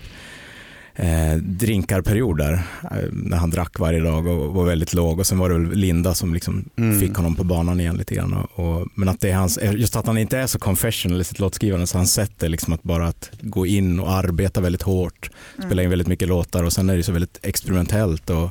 eh, 0.99 1.37
drinkarperiod 1.43 2.39
där 2.39 2.53
eh, 2.83 3.09
när 3.13 3.37
han 3.37 3.51
drack 3.51 3.79
varje 3.79 4.01
dag 4.01 4.27
och 4.27 4.55
var 4.55 4.65
väldigt 4.65 4.95
låg 4.95 5.19
och 5.19 5.27
sen 5.27 5.39
var 5.39 5.49
det 5.51 5.59
väl 5.59 5.71
Linda 5.79 6.15
som 6.15 6.35
liksom 6.35 6.65
Mm. 6.77 7.01
fick 7.01 7.15
honom 7.15 7.35
på 7.37 7.45
banan 7.45 7.81
igen 7.81 7.97
lite 7.97 8.15
grann. 8.15 8.33
Och, 8.33 8.59
och, 8.81 8.87
men 8.95 9.09
att 9.09 9.21
det 9.21 9.31
är 9.31 9.35
hans, 9.35 9.59
just 9.73 9.97
att 9.97 10.07
han 10.07 10.19
inte 10.19 10.39
är 10.39 10.47
så 10.47 10.59
confessional 10.59 11.21
i 11.21 11.25
sitt 11.25 11.39
låtskrivande 11.39 11.87
så 11.87 11.99
hans 11.99 12.13
sätt 12.13 12.43
är 12.43 12.49
liksom 12.49 12.73
att 12.73 12.83
bara 12.83 13.07
att 13.09 13.31
gå 13.41 13.67
in 13.67 14.01
och 14.01 14.11
arbeta 14.13 14.61
väldigt 14.61 14.83
hårt, 14.83 15.31
spela 15.67 15.83
in 15.83 15.91
väldigt 15.91 16.09
mycket 16.09 16.29
låtar 16.29 16.65
och 16.65 16.73
sen 16.73 16.91
är 16.91 16.97
det 16.97 17.03
så 17.03 17.13
väldigt 17.13 17.39
experimentellt 17.43 18.31
och 18.31 18.51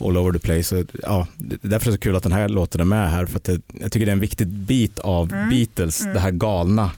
all 0.00 0.16
over 0.16 0.32
the 0.32 0.38
place. 0.38 0.62
Så, 0.64 0.84
ja, 1.02 1.26
det- 1.36 1.56
därför 1.62 1.86
är 1.86 1.90
det 1.90 1.96
så 1.96 2.00
kul 2.02 2.16
att 2.16 2.22
den 2.22 2.32
här 2.32 2.48
låten 2.48 2.80
är 2.80 2.84
med 2.84 3.10
här 3.10 3.26
för 3.26 3.36
att 3.36 3.44
det, 3.44 3.60
jag 3.80 3.92
tycker 3.92 4.06
det 4.06 4.10
är 4.12 4.14
en 4.14 4.20
viktig 4.20 4.46
bit 4.48 4.98
av 4.98 5.28
Beatles, 5.50 6.00
det 6.14 6.20
här 6.20 6.30
galna. 6.30 6.90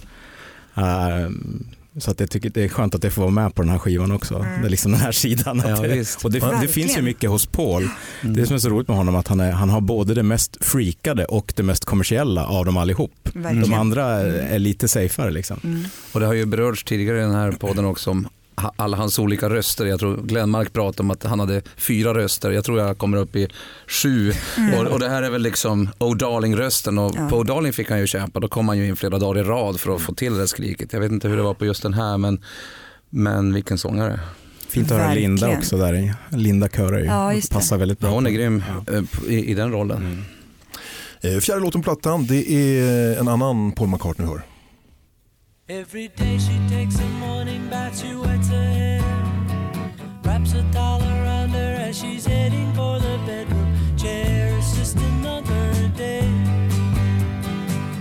Ehm, 0.74 1.66
så 1.98 2.10
att 2.10 2.20
jag 2.20 2.30
tycker 2.30 2.50
det 2.50 2.64
är 2.64 2.68
skönt 2.68 2.94
att 2.94 3.02
det 3.02 3.10
får 3.10 3.22
vara 3.22 3.32
med 3.32 3.54
på 3.54 3.62
den 3.62 3.70
här 3.70 3.78
skivan 3.78 4.12
också. 4.12 4.46
Det 4.60 4.66
är 4.66 4.70
liksom 4.70 4.92
den 4.92 5.00
här 5.00 5.12
sidan. 5.12 5.62
Ja, 5.66 5.76
det, 5.82 6.24
och 6.24 6.32
det, 6.32 6.58
det 6.60 6.68
finns 6.68 6.98
ju 6.98 7.02
mycket 7.02 7.30
hos 7.30 7.46
Paul. 7.46 7.88
Det 8.22 8.46
som 8.46 8.54
är 8.54 8.58
så 8.58 8.68
roligt 8.68 8.88
med 8.88 8.96
honom 8.96 9.14
är 9.14 9.18
att 9.18 9.28
han, 9.28 9.40
är, 9.40 9.52
han 9.52 9.70
har 9.70 9.80
både 9.80 10.14
det 10.14 10.22
mest 10.22 10.64
freakade 10.64 11.24
och 11.24 11.52
det 11.56 11.62
mest 11.62 11.84
kommersiella 11.84 12.46
av 12.46 12.64
dem 12.64 12.76
allihop. 12.76 13.12
Verkligen. 13.22 13.60
De 13.60 13.74
andra 13.74 14.04
är, 14.04 14.26
är 14.26 14.58
lite 14.58 14.88
safeare 14.88 15.30
liksom. 15.30 15.86
Och 16.12 16.20
det 16.20 16.26
har 16.26 16.34
ju 16.34 16.46
berörts 16.46 16.84
tidigare 16.84 17.18
i 17.18 17.20
den 17.20 17.34
här 17.34 17.52
podden 17.52 17.84
också 17.84 18.10
om 18.10 18.28
alla 18.76 18.96
hans 18.96 19.18
olika 19.18 19.48
röster. 19.50 19.86
Jag 19.86 20.00
tror 20.00 20.16
Glenmark 20.22 20.72
pratade 20.72 21.02
om 21.02 21.10
att 21.10 21.22
han 21.24 21.40
hade 21.40 21.62
fyra 21.76 22.14
röster. 22.14 22.50
Jag 22.50 22.64
tror 22.64 22.80
jag 22.80 22.98
kommer 22.98 23.16
upp 23.18 23.36
i 23.36 23.48
sju. 23.86 24.32
Och, 24.78 24.86
och 24.86 25.00
det 25.00 25.08
här 25.08 25.22
är 25.22 25.30
väl 25.30 25.42
liksom 25.42 25.88
Oh 25.98 26.16
Darling-rösten. 26.16 26.98
Och 26.98 27.14
Ja. 27.16 27.28
På 27.28 27.36
Oh 27.38 27.44
Darling 27.44 27.72
fick 27.72 27.90
han 27.90 27.98
ju 28.00 28.06
kämpa. 28.06 28.40
Då 28.40 28.48
kom 28.48 28.68
han 28.68 28.78
ju 28.78 28.86
in 28.86 28.96
flera 28.96 29.18
dagar 29.18 29.40
i 29.40 29.44
rad 29.44 29.80
för 29.80 29.94
att 29.94 30.02
få 30.02 30.14
till 30.14 30.34
det 30.38 30.48
skriket. 30.48 30.92
Jag 30.92 31.00
vet 31.00 31.12
inte 31.12 31.28
hur 31.28 31.36
det 31.36 31.42
var 31.42 31.54
på 31.54 31.64
just 31.66 31.82
den 31.82 31.94
här 31.94 32.18
men, 32.18 32.42
men 33.10 33.54
vilken 33.54 33.78
sångare. 33.78 34.20
Fint 34.68 34.92
att 34.92 34.98
höra 34.98 35.14
Linda 35.14 35.48
också 35.58 35.76
där 35.76 35.94
i. 35.94 36.12
Linda 36.30 36.68
körar 36.68 36.98
ju. 36.98 37.04
Ja. 37.04 37.32
Passar 37.50 37.78
väldigt 37.78 37.98
bra. 37.98 38.08
Ja, 38.08 38.14
hon 38.14 38.26
är 38.26 38.30
grym 38.30 38.62
Ja. 38.86 38.92
eh, 38.92 39.32
i, 39.34 39.50
i 39.50 39.54
den 39.54 39.72
rollen. 39.72 40.24
Eh, 41.20 41.38
Fjärde 41.40 41.60
låten 41.60 41.82
på 41.82 41.94
plattan, 41.94 42.26
det 42.26 42.52
är 42.52 43.18
en 43.18 43.28
annan 43.28 43.72
Paul 43.72 43.88
McCartney 43.88 44.28
hör. 44.28 44.42
Every 45.66 46.08
day 46.08 46.36
she 46.36 46.60
takes 46.68 46.98
a 46.98 47.06
morning 47.06 47.70
bath, 47.70 47.98
she 47.98 48.14
wets 48.14 48.48
her 48.48 48.70
hair, 48.70 49.00
wraps 50.22 50.52
a 50.52 50.62
towel 50.72 51.00
around 51.00 51.52
her 51.52 51.76
as 51.88 51.98
she's 51.98 52.26
heading 52.26 52.70
for 52.74 52.98
the 52.98 53.18
bedroom 53.24 53.74
chair. 53.96 54.54
It's 54.58 54.76
just 54.76 54.98
another 54.98 55.88
day, 55.96 56.28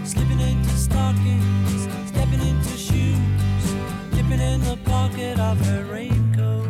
slipping 0.03 0.41
into 0.41 0.71
stockings, 0.71 1.87
stepping 2.09 2.41
into 2.41 2.75
shoes, 2.75 3.73
dipping 4.11 4.41
in 4.41 4.59
the 4.59 4.77
pocket 4.83 5.39
of 5.39 5.57
her 5.65 5.85
raincoat. 5.85 6.67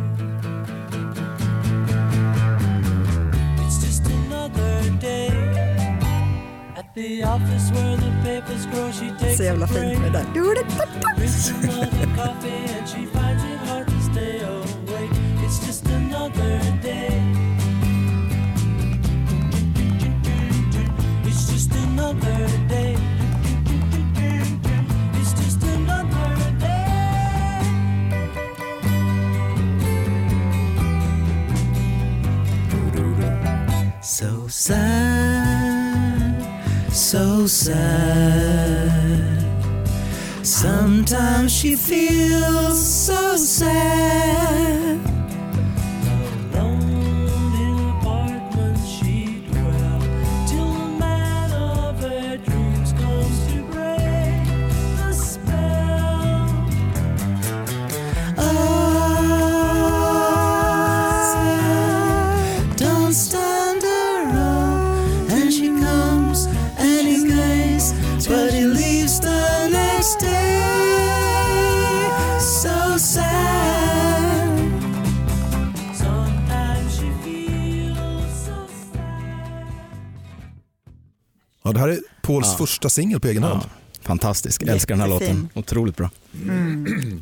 It's 3.66 3.78
just 3.84 4.06
another 4.06 4.90
day. 5.00 5.30
At 6.76 6.94
the 6.94 7.24
office 7.24 7.72
where 7.72 8.03
Så 9.36 9.42
jävla 9.42 9.66
fint 9.66 9.98
med 10.00 10.12
det 10.12 10.18
där. 10.18 10.24
Sad. 37.48 39.34
Sometimes 40.42 41.52
she 41.52 41.76
feels 41.76 42.73
Ja. 82.58 82.66
första 82.66 82.88
singel 82.88 83.20
på 83.20 83.28
egen 83.28 83.42
hand. 83.42 83.60
Ja, 83.64 83.70
fantastisk, 84.02 84.62
älskar 84.62 84.94
den 84.94 85.00
här 85.00 85.08
låten. 85.08 85.48
Otroligt 85.54 85.96
bra. 85.96 86.10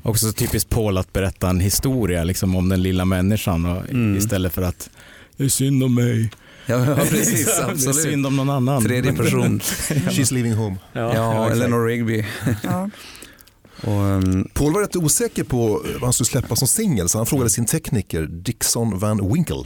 Också 0.03 0.27
så 0.27 0.33
typiskt 0.33 0.71
Paul 0.71 0.99
att 0.99 1.13
berätta 1.13 1.49
en 1.51 1.61
historia 1.61 2.25
liksom, 2.25 2.57
om 2.57 2.69
den 2.69 2.83
lilla 2.83 3.05
människan 3.05 3.67
och, 3.67 3.91
Mm. 3.91 4.17
istället 4.19 4.53
för 4.53 4.63
att 4.63 4.91
det 5.37 5.45
är 5.45 5.49
synd 5.49 5.85
om 5.85 5.95
mig. 5.95 6.31
Ja, 6.67 6.85
ja 6.87 6.97
precis. 7.11 7.47
det 7.47 7.63
är 7.63 7.71
Absolut. 7.71 7.97
synd 8.03 8.27
om 8.27 8.37
någon 8.37 8.51
annan. 8.51 8.85
Tredje 8.85 9.13
person. 9.17 9.61
She's 9.61 10.33
leaving 10.35 10.53
home. 10.55 10.77
Ja, 10.93 11.11
exakt. 11.13 11.53
Eleanor 11.57 11.87
Rigby. 11.87 12.25
Ja. 12.63 12.91
Och, 13.85 14.05
ehm, 14.07 14.49
Paul 14.55 14.73
var 14.73 14.81
rätt 14.81 14.97
osäker 14.97 15.45
på 15.45 15.69
vad 15.69 16.03
han 16.03 16.13
skulle 16.13 16.27
släppa 16.27 16.57
som 16.57 16.69
singel 16.69 17.09
så 17.09 17.19
han 17.19 17.27
frågade 17.27 17.51
sin 17.51 17.67
tekniker 17.67 18.23
Dixon 18.27 18.99
Van 18.99 19.33
Winkle. 19.35 19.65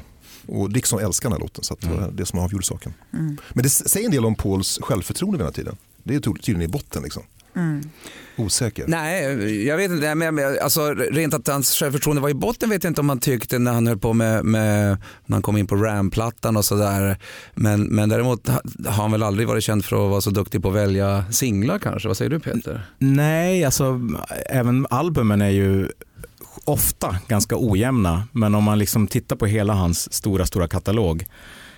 Och 0.49 0.73
Dixon 0.73 1.01
älskar 1.01 1.29
den 1.29 1.37
här 1.37 1.41
låten 1.41 1.65
så 1.65 1.75
att 1.75 1.81
det 1.81 1.89
var 1.89 2.11
det 2.13 2.27
som 2.27 2.39
avgjorde 2.39 2.65
saken. 2.65 2.95
Mm. 3.13 3.37
Men 3.53 3.63
det 3.63 3.69
säger 3.69 4.07
en 4.07 4.13
del 4.13 4.25
om 4.25 4.35
Pauls 4.35 4.79
självförtroende 4.83 5.39
vid 5.39 5.41
den 5.41 5.47
här 5.47 5.53
tiden. 5.53 5.77
Det 6.03 6.15
är 6.15 6.21
tydligen 6.21 6.63
i 6.63 6.69
botten 6.69 7.03
liksom. 7.03 7.23
Mm. 7.57 7.91
Osäker. 8.37 8.85
Nej, 8.89 9.23
jag 9.67 9.77
vet 9.77 9.91
inte. 9.91 10.15
Men, 10.15 10.35
men, 10.35 10.59
alltså, 10.63 10.95
rent 10.95 11.35
att 11.35 11.49
hans 11.49 11.71
självförtroende 11.71 12.23
var 12.23 12.29
i 12.29 12.35
botten 12.35 12.71
vet 12.71 12.85
jag 12.85 12.91
inte 12.91 13.01
om 13.01 13.09
han 13.09 13.19
tyckte 13.21 13.59
när 13.59 13.73
han 13.73 13.87
höll 13.87 13.99
på 13.99 14.13
med, 14.13 14.45
med 14.45 14.97
när 15.27 15.35
han 15.35 15.43
kom 15.43 15.57
in 15.57 15.67
på 15.67 15.77
Ram-plattan 15.77 16.57
och 16.57 16.65
sådär. 16.65 17.19
Men, 17.55 17.83
men 17.85 18.09
däremot 18.09 18.49
ha- 18.49 18.61
har 18.87 18.93
han 19.03 19.13
väl 19.13 19.23
aldrig 19.23 19.49
varit 19.49 19.65
känd 19.65 19.85
för 19.85 20.05
att 20.05 20.11
vara 20.11 20.21
så 20.21 20.31
duktig 20.31 20.63
på 20.63 20.69
att 20.69 20.75
välja 20.75 21.25
singlar 21.31 21.79
kanske. 21.79 22.09
Vad 22.09 22.17
säger 22.17 22.31
du 22.31 22.41
Peter? 22.41 22.87
Nej, 22.99 23.65
alltså 23.65 24.01
även 24.47 24.87
albumen 24.91 25.43
är 25.43 25.51
ju 25.51 25.89
ofta 26.67 27.19
ganska 27.29 27.57
ojämna. 27.59 28.29
Men 28.33 28.55
om 28.55 28.65
man 28.65 28.79
liksom 28.79 29.07
tittar 29.07 29.37
på 29.37 29.47
hela 29.47 29.75
hans 29.75 30.13
stora, 30.13 30.47
stora 30.47 30.69
katalog, 30.69 31.25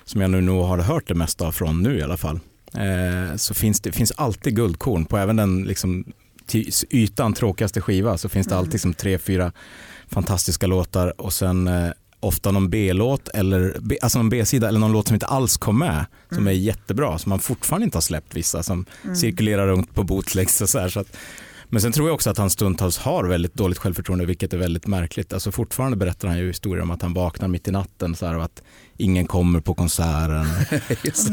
som 0.04 0.20
jag 0.20 0.30
nu 0.30 0.40
nog 0.40 0.64
har 0.64 0.78
hört 0.78 1.08
det 1.08 1.14
mesta 1.14 1.46
av 1.46 1.52
från 1.52 1.82
nu 1.82 1.98
i 1.98 2.02
alla 2.02 2.16
fall, 2.16 2.40
eh, 2.74 3.36
så 3.36 3.54
finns 3.54 3.80
det 3.80 3.92
finns 3.92 4.12
alltid 4.16 4.56
guldkorn 4.56 5.04
på 5.04 5.18
även 5.18 5.36
den 5.36 5.64
liksom, 5.64 6.04
till 6.46 6.70
ytan 6.90 7.32
tråkigaste 7.32 7.80
skiva 7.80 8.18
så 8.18 8.28
finns 8.28 8.46
det 8.46 8.56
alltid 8.56 8.72
liksom 8.72 8.94
tre, 8.94 9.18
fyra 9.18 9.52
fantastiska 10.08 10.66
låtar 10.66 11.20
och 11.20 11.32
sen 11.32 11.68
eh, 11.68 11.90
ofta 12.20 12.50
någon 12.50 12.70
B-låt 12.70 13.28
eller 13.28 13.76
alltså 14.02 14.18
någon 14.18 14.28
B-sida 14.28 14.68
eller 14.68 14.80
någon 14.80 14.92
låt 14.92 15.06
som 15.06 15.14
inte 15.14 15.26
alls 15.26 15.56
kom 15.56 15.78
med 15.78 16.06
som 16.32 16.46
är 16.46 16.52
jättebra 16.52 17.18
som 17.18 17.30
man 17.30 17.38
fortfarande 17.38 17.84
inte 17.84 17.96
har 17.96 18.02
släppt 18.02 18.36
vissa 18.36 18.62
som 18.62 18.86
cirkulerar 19.14 19.66
runt 19.66 19.94
på 19.94 20.02
bootlegs 20.02 20.60
och 20.60 20.68
så 20.68 20.78
här. 20.78 20.88
Så 20.88 21.00
att, 21.00 21.16
men 21.68 21.80
sen 21.80 21.92
tror 21.92 22.08
jag 22.08 22.14
också 22.14 22.30
att 22.30 22.38
han 22.38 22.50
stundtals 22.50 22.98
har 22.98 23.24
väldigt 23.24 23.54
dåligt 23.54 23.78
självförtroende 23.78 24.24
vilket 24.24 24.52
är 24.52 24.58
väldigt 24.58 24.86
märkligt. 24.86 25.32
Alltså 25.32 25.52
fortfarande 25.52 25.96
berättar 25.96 26.28
han 26.28 26.38
ju 26.38 26.46
historier 26.46 26.82
om 26.82 26.90
att 26.90 27.02
han 27.02 27.14
vaknar 27.14 27.48
mitt 27.48 27.68
i 27.68 27.70
natten 27.70 28.14
så 28.14 28.26
här, 28.26 28.36
och 28.36 28.44
att 28.44 28.62
ingen 28.98 29.26
kommer 29.26 29.60
på 29.60 29.74
konserten. 29.74 30.46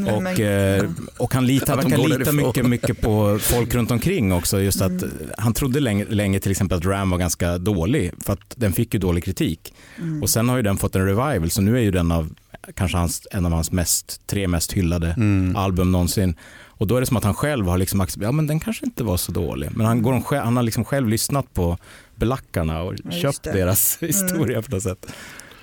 Och, 0.16 0.40
eh, 0.40 0.90
och 1.18 1.34
han 1.34 1.48
de 1.48 1.60
verkar 1.60 2.18
lita 2.18 2.32
mycket, 2.32 2.66
mycket 2.66 3.02
på 3.02 3.40
folk 3.42 3.74
runt 3.74 3.92
omkring 3.92 4.34
också. 4.34 4.62
Just 4.62 4.82
att 4.82 5.04
Han 5.38 5.54
trodde 5.54 5.80
länge, 5.80 6.06
länge 6.06 6.40
till 6.40 6.52
exempel 6.52 6.78
att 6.78 6.86
Ram 6.86 7.10
var 7.10 7.18
ganska 7.18 7.58
dålig 7.58 8.12
för 8.26 8.34
att 8.34 8.54
den 8.56 8.74
fick 8.74 8.94
ju 8.94 9.00
dålig 9.00 9.24
kritik. 9.24 9.74
Och 10.22 10.30
sen 10.30 10.50
har 10.50 10.58
ju 10.58 10.62
den 10.64 10.78
fått 10.78 10.96
en 10.96 11.06
revival 11.06 11.50
så 11.50 11.62
nu 11.62 11.78
är 11.78 11.82
ju 11.82 11.92
den 11.92 12.12
av 12.12 12.30
kanske 12.76 12.98
hans, 12.98 13.28
en 13.32 13.46
av 13.46 13.52
hans 13.52 13.72
mest, 13.72 14.22
tre 14.28 14.48
mest 14.48 14.74
hyllade 14.74 15.08
Mm. 15.18 15.56
album 15.56 15.92
någonsin. 15.92 16.36
Och 16.78 16.88
då 16.88 16.96
är 16.96 17.00
det 17.00 17.06
som 17.06 17.18
att 17.18 17.24
han 17.24 17.34
själv 17.34 17.68
har 17.68 17.78
liksom 17.78 18.02
accepterat, 18.02 18.28
ja 18.28 18.32
men 18.32 18.48
den 18.48 18.60
kanske 18.60 18.86
inte 18.86 19.04
var 19.04 19.18
så 19.18 19.32
dålig. 19.32 19.70
Men 19.72 19.86
han, 19.86 20.02
går 20.02 20.22
själv, 20.22 20.44
han 20.44 20.56
har 20.56 20.64
liksom 20.64 20.86
själv 20.86 21.10
lyssnat 21.10 21.54
på 21.54 21.78
belackarna 22.16 22.82
och 22.82 22.94
just 22.94 23.22
köpt 23.22 23.44
det. 23.44 23.50
Mm. 23.50 23.62
deras 23.62 23.98
historia 24.02 24.62
på 24.62 24.72
något 24.72 24.84
sätt. 24.84 25.06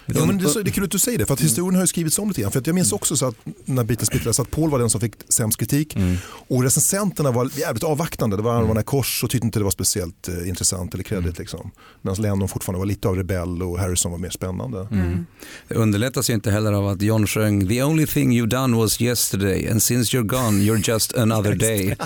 Ja, 0.07 0.27
men 0.27 0.38
det, 0.38 0.45
är 0.45 0.65
det 0.65 0.71
är 0.71 0.73
kul 0.73 0.85
att 0.85 0.91
du 0.91 0.99
säger 0.99 1.19
det, 1.19 1.27
för 1.27 1.35
att 1.35 1.41
historien 1.41 1.75
har 1.75 1.83
ju 1.83 1.87
skrivits 1.87 2.19
om 2.19 2.29
lite 2.29 2.41
grann. 2.41 2.53
För 2.53 2.59
att 2.61 2.67
jag 2.67 2.75
minns 2.75 2.93
också 2.93 3.17
så 3.17 3.27
att 3.27 3.35
när 3.65 3.85
Beatles 3.85 4.07
splittrades 4.07 4.41
att 4.41 4.51
Paul 4.51 4.71
var 4.71 4.79
den 4.79 4.91
som 4.91 5.01
fick 5.01 5.12
sämst 5.29 5.59
kritik 5.59 5.97
Mm. 5.97 6.17
och 6.49 6.62
recensenterna 6.62 7.31
var 7.31 7.51
jävligt 7.59 7.83
avvaktande. 7.85 8.37
Det 8.37 8.43
var 8.43 8.55
Armarna 8.55 8.81
i 8.81 8.85
kors 8.85 9.25
och 9.25 9.31
tyckte 9.31 9.47
inte 9.47 9.59
det 9.61 9.65
var 9.65 9.71
speciellt 9.71 10.29
eh, 10.29 10.49
intressant 10.49 10.95
eller 10.95 11.05
kreddigt. 11.05 11.38
Liksom. 11.38 11.71
Medan 12.03 12.23
Lennon 12.23 12.49
fortfarande 12.49 12.79
var 12.79 12.87
lite 12.87 13.09
av 13.09 13.17
rebell 13.17 13.62
och 13.62 13.79
Harrison 13.79 14.12
var 14.12 14.19
mer 14.19 14.31
spännande. 14.31 14.87
Mm. 14.91 15.27
Det 15.69 15.75
underlättas 15.75 16.31
ju 16.31 16.35
inte 16.35 16.51
heller 16.51 16.73
av 16.73 16.88
att 16.88 17.03
John 17.03 17.27
sjöng 17.27 17.69
“The 17.69 17.83
only 17.83 18.07
thing 18.07 18.37
you 18.37 18.47
done 18.47 18.77
was 18.77 19.01
yesterday 19.01 19.69
and 19.71 19.83
since 19.83 20.17
you're 20.17 20.27
gone 20.27 20.61
you're 20.62 20.91
just 20.93 21.17
another 21.17 21.55
day”. 21.69 21.97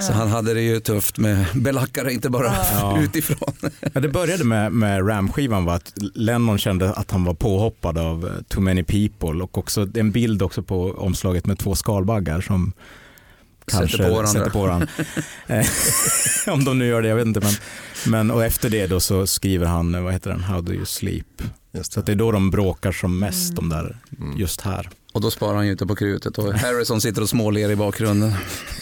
Så 0.00 0.12
han 0.12 0.28
hade 0.28 0.54
det 0.54 0.60
ju 0.62 0.80
tufft 0.80 1.18
med 1.18 1.44
belackare, 1.54 2.12
inte 2.12 2.30
bara 2.30 2.54
Ja. 2.72 3.00
utifrån. 3.02 3.52
Ja, 3.94 4.00
det 4.00 4.08
började 4.08 4.44
med, 4.44 4.72
med 4.72 5.08
Ram-skivan 5.08 5.64
var 5.64 5.74
att 5.74 5.92
Lennon 6.14 6.58
kände 6.58 6.92
att 6.92 7.09
han 7.10 7.24
var 7.24 7.34
påhoppad 7.34 7.98
av 7.98 8.26
eh, 8.26 8.32
Too 8.48 8.60
Many 8.62 8.82
People 8.82 9.42
och 9.44 9.58
också 9.58 9.88
en 9.94 10.10
bild 10.12 10.42
också 10.42 10.62
på 10.62 10.90
omslaget 10.90 11.46
med 11.46 11.58
två 11.58 11.74
skalbaggar 11.74 12.40
som 12.40 12.72
Sätter 13.66 13.78
kanske 13.78 13.96
på 13.96 14.02
varandra. 14.10 14.26
sätter 14.26 14.50
på 14.50 14.60
varandra. 14.62 14.86
Eh, 15.46 15.66
Om 16.54 16.64
de 16.64 16.78
nu 16.78 16.86
gör 16.86 17.02
det, 17.02 17.08
jag 17.08 17.16
vet 17.16 17.26
inte. 17.26 17.40
Men, 17.40 17.52
men, 18.06 18.30
och 18.30 18.44
efter 18.44 18.70
det 18.70 18.86
då 18.86 19.00
så 19.00 19.26
skriver 19.26 19.66
han, 19.66 19.94
eh, 19.94 20.00
vad 20.02 20.12
heter 20.12 20.30
den, 20.30 20.40
How 20.40 20.60
do 20.60 20.72
you 20.72 20.84
sleep? 20.86 21.26
Just 21.72 21.92
Så 21.92 22.00
att 22.00 22.06
det 22.06 22.12
är 22.12 22.16
då 22.16 22.32
de 22.32 22.50
bråkar 22.50 22.92
som 22.92 23.18
mest, 23.18 23.56
de 23.56 23.68
där, 23.68 23.96
Mm. 24.20 24.36
just 24.38 24.60
här. 24.60 24.88
Och 25.12 25.20
då 25.20 25.30
sparar 25.30 25.54
han 25.56 25.66
ju 25.66 25.72
inte 25.72 25.86
på 25.86 25.96
krutet 25.96 26.38
och 26.38 26.54
Harrison 26.54 27.00
sitter 27.00 27.22
och 27.22 27.28
småler 27.28 27.70
i 27.70 27.76
bakgrunden. 27.76 28.32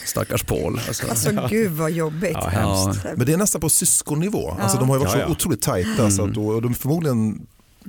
Stackars 0.06 0.42
Paul. 0.42 0.80
Alltså. 0.88 1.06
Alltså 1.10 1.46
gud 1.50 1.72
vad 1.72 1.90
jobbigt. 1.90 2.30
Ja, 2.34 2.48
hemskt. 2.48 3.04
Men 3.16 3.26
det 3.26 3.32
är 3.32 3.36
nästan 3.36 3.60
på 3.60 3.68
syskonnivå. 3.68 4.50
Alltså, 4.50 4.76
Ja. 4.76 4.80
de 4.80 4.88
har 4.88 4.96
ju 4.96 5.00
varit 5.04 5.12
Ja, 5.14 5.20
ja. 5.20 5.26
så 5.26 5.32
otroligt 5.32 5.62
tajta 5.62 6.10
så 6.10 6.24
att, 6.24 6.36
och, 6.36 6.54
och 6.54 6.62
de 6.62 6.74
förmodligen 6.74 7.46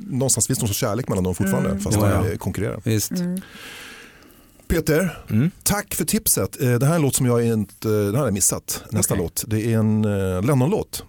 någonstans 0.07 0.47
finns 0.47 0.59
det 0.59 0.63
någon 0.63 0.67
sorts 0.67 0.79
kärlek 0.79 1.07
mellan 1.09 1.23
dem 1.23 1.35
fortfarande 1.35 1.69
Mm. 1.69 1.81
fast 1.81 1.97
Ja, 2.01 2.21
de 2.21 2.29
ja. 2.31 2.37
konkurrerar. 2.37 2.81
Visst. 2.83 3.11
Mm. 3.11 3.41
Peter, 4.67 5.17
Mm. 5.29 5.51
tack 5.63 5.95
för 5.95 6.05
tipset. 6.05 6.61
Eh, 6.61 6.73
Det 6.73 6.85
här 6.85 6.91
är 6.93 6.95
en 6.95 7.01
låt 7.01 7.15
som 7.15 7.25
jag 7.25 7.45
inte 7.45 7.87
den 7.87 8.11
här 8.13 8.17
har 8.19 8.25
jag 8.27 8.33
missat. 8.33 8.83
Nästa 8.89 9.13
Okej. 9.13 9.23
låt. 9.23 9.43
Det 9.47 9.61
är 9.73 9.77
en 9.79 10.05
eh, 10.05 10.41
Lennon-låt. 10.43 11.03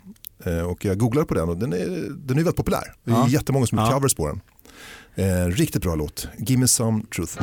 Eh, 0.45 0.59
Och 0.61 0.85
jag 0.85 0.99
googlade 0.99 1.27
på 1.27 1.35
den 1.35 1.49
och 1.49 1.57
den 1.57 1.73
är, 1.73 1.87
den 2.11 2.31
är 2.31 2.43
väldigt 2.43 2.57
populär. 2.57 2.95
Det 3.05 3.11
är 3.11 3.15
Ja. 3.15 3.29
jättemånga 3.29 3.67
som 3.67 3.79
har 3.79 3.87
Ja. 3.87 3.93
covers 3.93 4.15
på 4.15 4.27
den. 4.29 4.41
Riktigt 5.53 5.83
bra 5.83 5.95
låt. 5.95 6.29
Give 6.39 6.61
me 6.61 6.69
some 6.69 7.03
truth. 7.17 7.39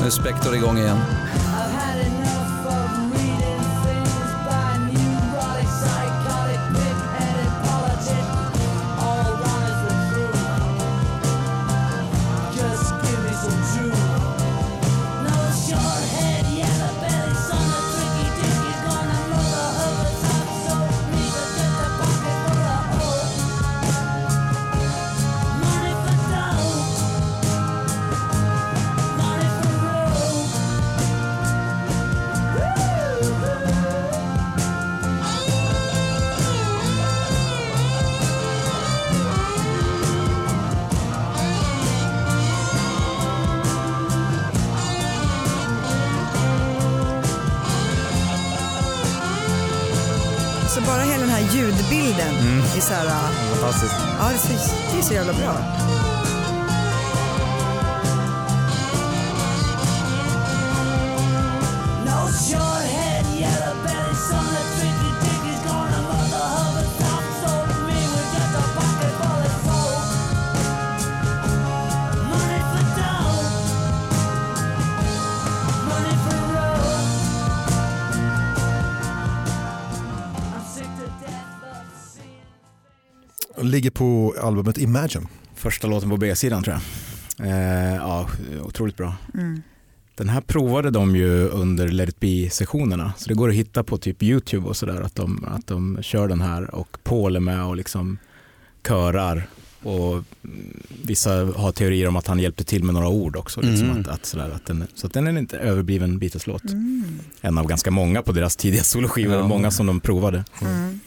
Nu 0.00 0.06
är 0.06 0.10
Spector 0.10 0.54
igång 0.54 0.78
igen. 0.78 0.96
Ljudbilden 51.54 52.34
är 52.76 52.80
så 52.80 52.94
här, 52.94 53.06
Fantastiskt. 53.50 53.94
ja 54.18 54.28
det 54.28 54.34
är, 54.54 54.58
så, 54.58 54.74
det 54.92 54.98
är 54.98 55.02
så 55.02 55.14
jävla 55.14 55.32
bra. 55.32 55.54
Albumet 84.40 84.78
Imagine. 84.78 85.26
Första 85.54 85.86
låten 85.86 86.10
på 86.10 86.16
B-sidan 86.16 86.62
tror 86.62 86.76
jag. 86.76 87.46
Eh, 87.48 87.94
ja, 87.96 88.28
otroligt 88.62 88.96
bra. 88.96 89.14
Mm. 89.34 89.62
Den 90.14 90.28
här 90.28 90.40
provade 90.40 90.90
de 90.90 91.16
ju 91.16 91.48
under 91.48 91.88
Let 91.88 92.08
it 92.08 92.20
be-sessionerna. 92.20 93.12
Så 93.18 93.28
det 93.28 93.34
går 93.34 93.48
att 93.48 93.54
hitta 93.54 93.82
på 93.84 93.98
typ 93.98 94.22
YouTube 94.22 94.68
och 94.68 94.76
sådär 94.76 95.00
att 95.00 95.14
de, 95.14 95.44
att 95.48 95.66
de 95.66 95.98
kör 96.02 96.28
den 96.28 96.40
här 96.40 96.74
och 96.74 96.98
Paul 97.04 97.36
är 97.36 97.40
med 97.40 97.64
och 97.64 97.76
liksom 97.76 98.18
körar. 98.88 99.46
Och 99.82 100.24
vissa 101.02 101.30
har 101.56 101.72
teorier 101.72 102.08
om 102.08 102.16
att 102.16 102.26
han 102.26 102.38
hjälpte 102.38 102.64
till 102.64 102.84
med 102.84 102.94
några 102.94 103.08
ord 103.08 103.36
också. 103.36 103.60
Liksom 103.60 103.90
Mm. 103.90 104.00
att, 104.00 104.08
att 104.08 104.26
sådär, 104.26 104.50
att 104.50 104.66
den, 104.66 104.84
så 104.94 105.06
att 105.06 105.12
den 105.12 105.26
är 105.26 105.38
inte 105.38 105.58
överbliven 105.58 106.18
Beatles-låt. 106.18 106.64
Mm. 106.64 107.18
En 107.40 107.58
av 107.58 107.66
ganska 107.66 107.90
många 107.90 108.22
på 108.22 108.32
deras 108.32 108.56
tidiga 108.56 108.82
soloskivor, 108.82 109.34
Ja. 109.36 109.46
många 109.48 109.70
som 109.70 109.86
de 109.86 110.00
provade. 110.00 110.44
Mm. 110.62 111.00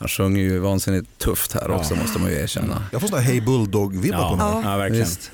Han 0.00 0.08
sjunger 0.08 0.42
ju 0.42 0.58
vansinnigt 0.58 1.18
tufft 1.18 1.52
här 1.52 1.66
Ja. 1.68 1.74
också 1.74 1.94
måste 1.94 2.18
man 2.18 2.30
ju 2.30 2.36
erkänna. 2.36 2.82
Jag 2.92 3.00
får 3.00 3.08
sådana 3.08 3.24
Hey 3.26 3.40
Bulldog-vibbar 3.40 4.18
på 4.18 4.24
honom. 4.36 4.62
ja. 4.64 4.76
verkligen. 4.76 5.04
Visst. 5.06 5.30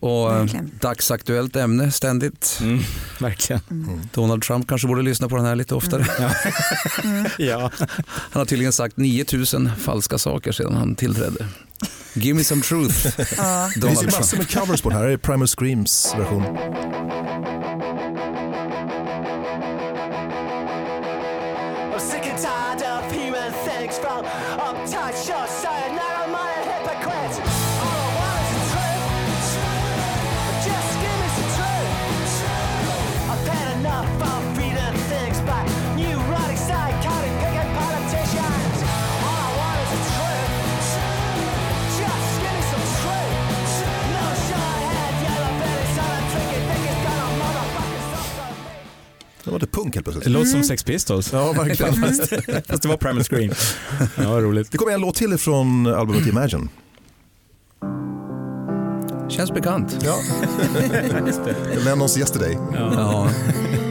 Och 0.00 0.32
eh, 0.32 0.38
Verkligen. 0.40 0.70
dagsaktuellt 0.80 1.56
ämne 1.56 1.90
ständigt. 1.92 2.58
Mm, 2.62 2.80
verkligen. 3.20 3.60
Donald 4.14 4.42
Trump 4.42 4.68
kanske 4.68 4.88
borde 4.88 5.02
lyssna 5.02 5.28
på 5.28 5.36
den 5.36 5.44
här 5.44 5.56
lite 5.56 5.74
oftare. 5.74 6.06
Ja. 7.38 7.70
Han 8.06 8.40
har 8.40 8.44
tydligen 8.44 8.72
sagt 8.72 8.96
9000 8.96 9.70
falska 9.80 10.18
saker 10.18 10.52
sedan 10.52 10.74
han 10.74 10.94
tillträdde. 10.94 11.46
Give 12.14 12.38
me 12.38 12.44
some 12.44 12.62
truth, 12.62 13.06
Ja. 13.36 13.70
Det 13.74 13.80
finns 13.80 14.02
ju 14.02 14.06
Donald 14.06 14.12
massor 14.12 14.36
med 14.38 14.50
covers 14.54 14.80
på 14.82 14.88
den 14.90 14.98
här. 14.98 15.06
Det 15.06 15.12
är 15.12 15.16
Primal 15.16 15.48
Screams 15.48 16.14
version. 16.18 16.42
Things 24.20 24.30
from 24.30 24.58
uptight 24.58 25.26
short 25.26 25.48
var 49.52 49.60
lite 49.60 49.72
punk 49.72 49.94
helt 49.94 50.06
Det 50.06 50.12
plötsligt. 50.12 50.32
låter 50.32 50.50
som 50.50 50.62
Sex 50.62 50.84
Pistols. 50.84 51.32
Ja, 51.32 51.52
verkligen. 51.52 51.94
Fast 52.68 52.82
det 52.82 52.88
var 52.88 52.96
Primal 52.96 53.24
Scream. 53.24 53.52
Ja, 54.16 54.40
roligt. 54.40 54.70
Det 54.72 54.78
kommer 54.78 54.92
en 54.92 55.00
låt 55.00 55.14
till 55.14 55.38
från 55.38 55.86
albumet 55.86 56.26
Imagine. 56.26 56.68
Känns 59.28 59.52
bekant. 59.52 59.96
Ja. 60.04 60.14
Lennons 61.84 62.18
Yesterday. 62.18 62.58
Ja. 62.74 62.82
Imagine 62.92 63.81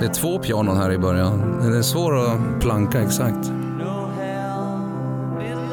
Det 0.00 0.06
är 0.06 0.14
två 0.14 0.38
pianon 0.38 0.76
här 0.76 0.92
i 0.92 0.98
början. 0.98 1.58
Den 1.62 1.74
är 1.78 1.82
svår 1.82 2.18
att 2.18 2.60
planka 2.60 3.02
exakt. 3.02 3.46
Hell 3.46 3.56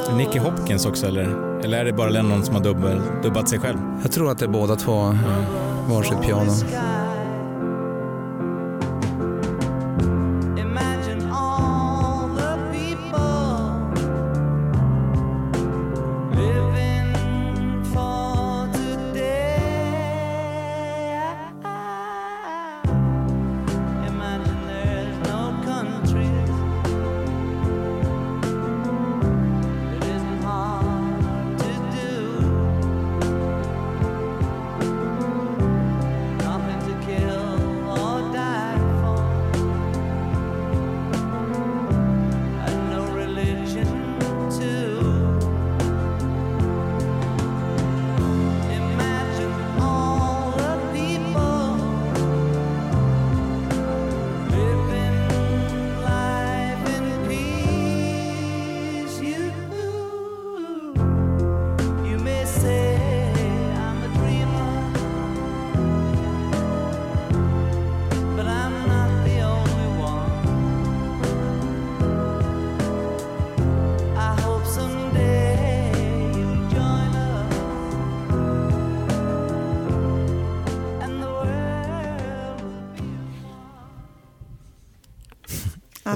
below. 0.05 0.17
Nicky 0.17 0.39
Hopkins 0.39 0.86
också 0.86 1.07
eller? 1.07 1.23
Eller 1.63 1.78
är 1.78 1.86
det 1.86 1.93
bara 1.93 2.09
Lennon 2.09 2.43
som 2.43 2.55
har 2.55 2.61
dubbel, 2.63 3.01
dubbat 3.23 3.49
sig 3.49 3.59
själv? 3.59 3.78
Jag 4.01 4.11
tror 4.11 4.32
att 4.32 4.38
det 4.38 4.45
är 4.45 4.49
båda 4.49 4.75
två 4.75 5.17
varsitt 5.89 6.21
piano. 6.21 6.51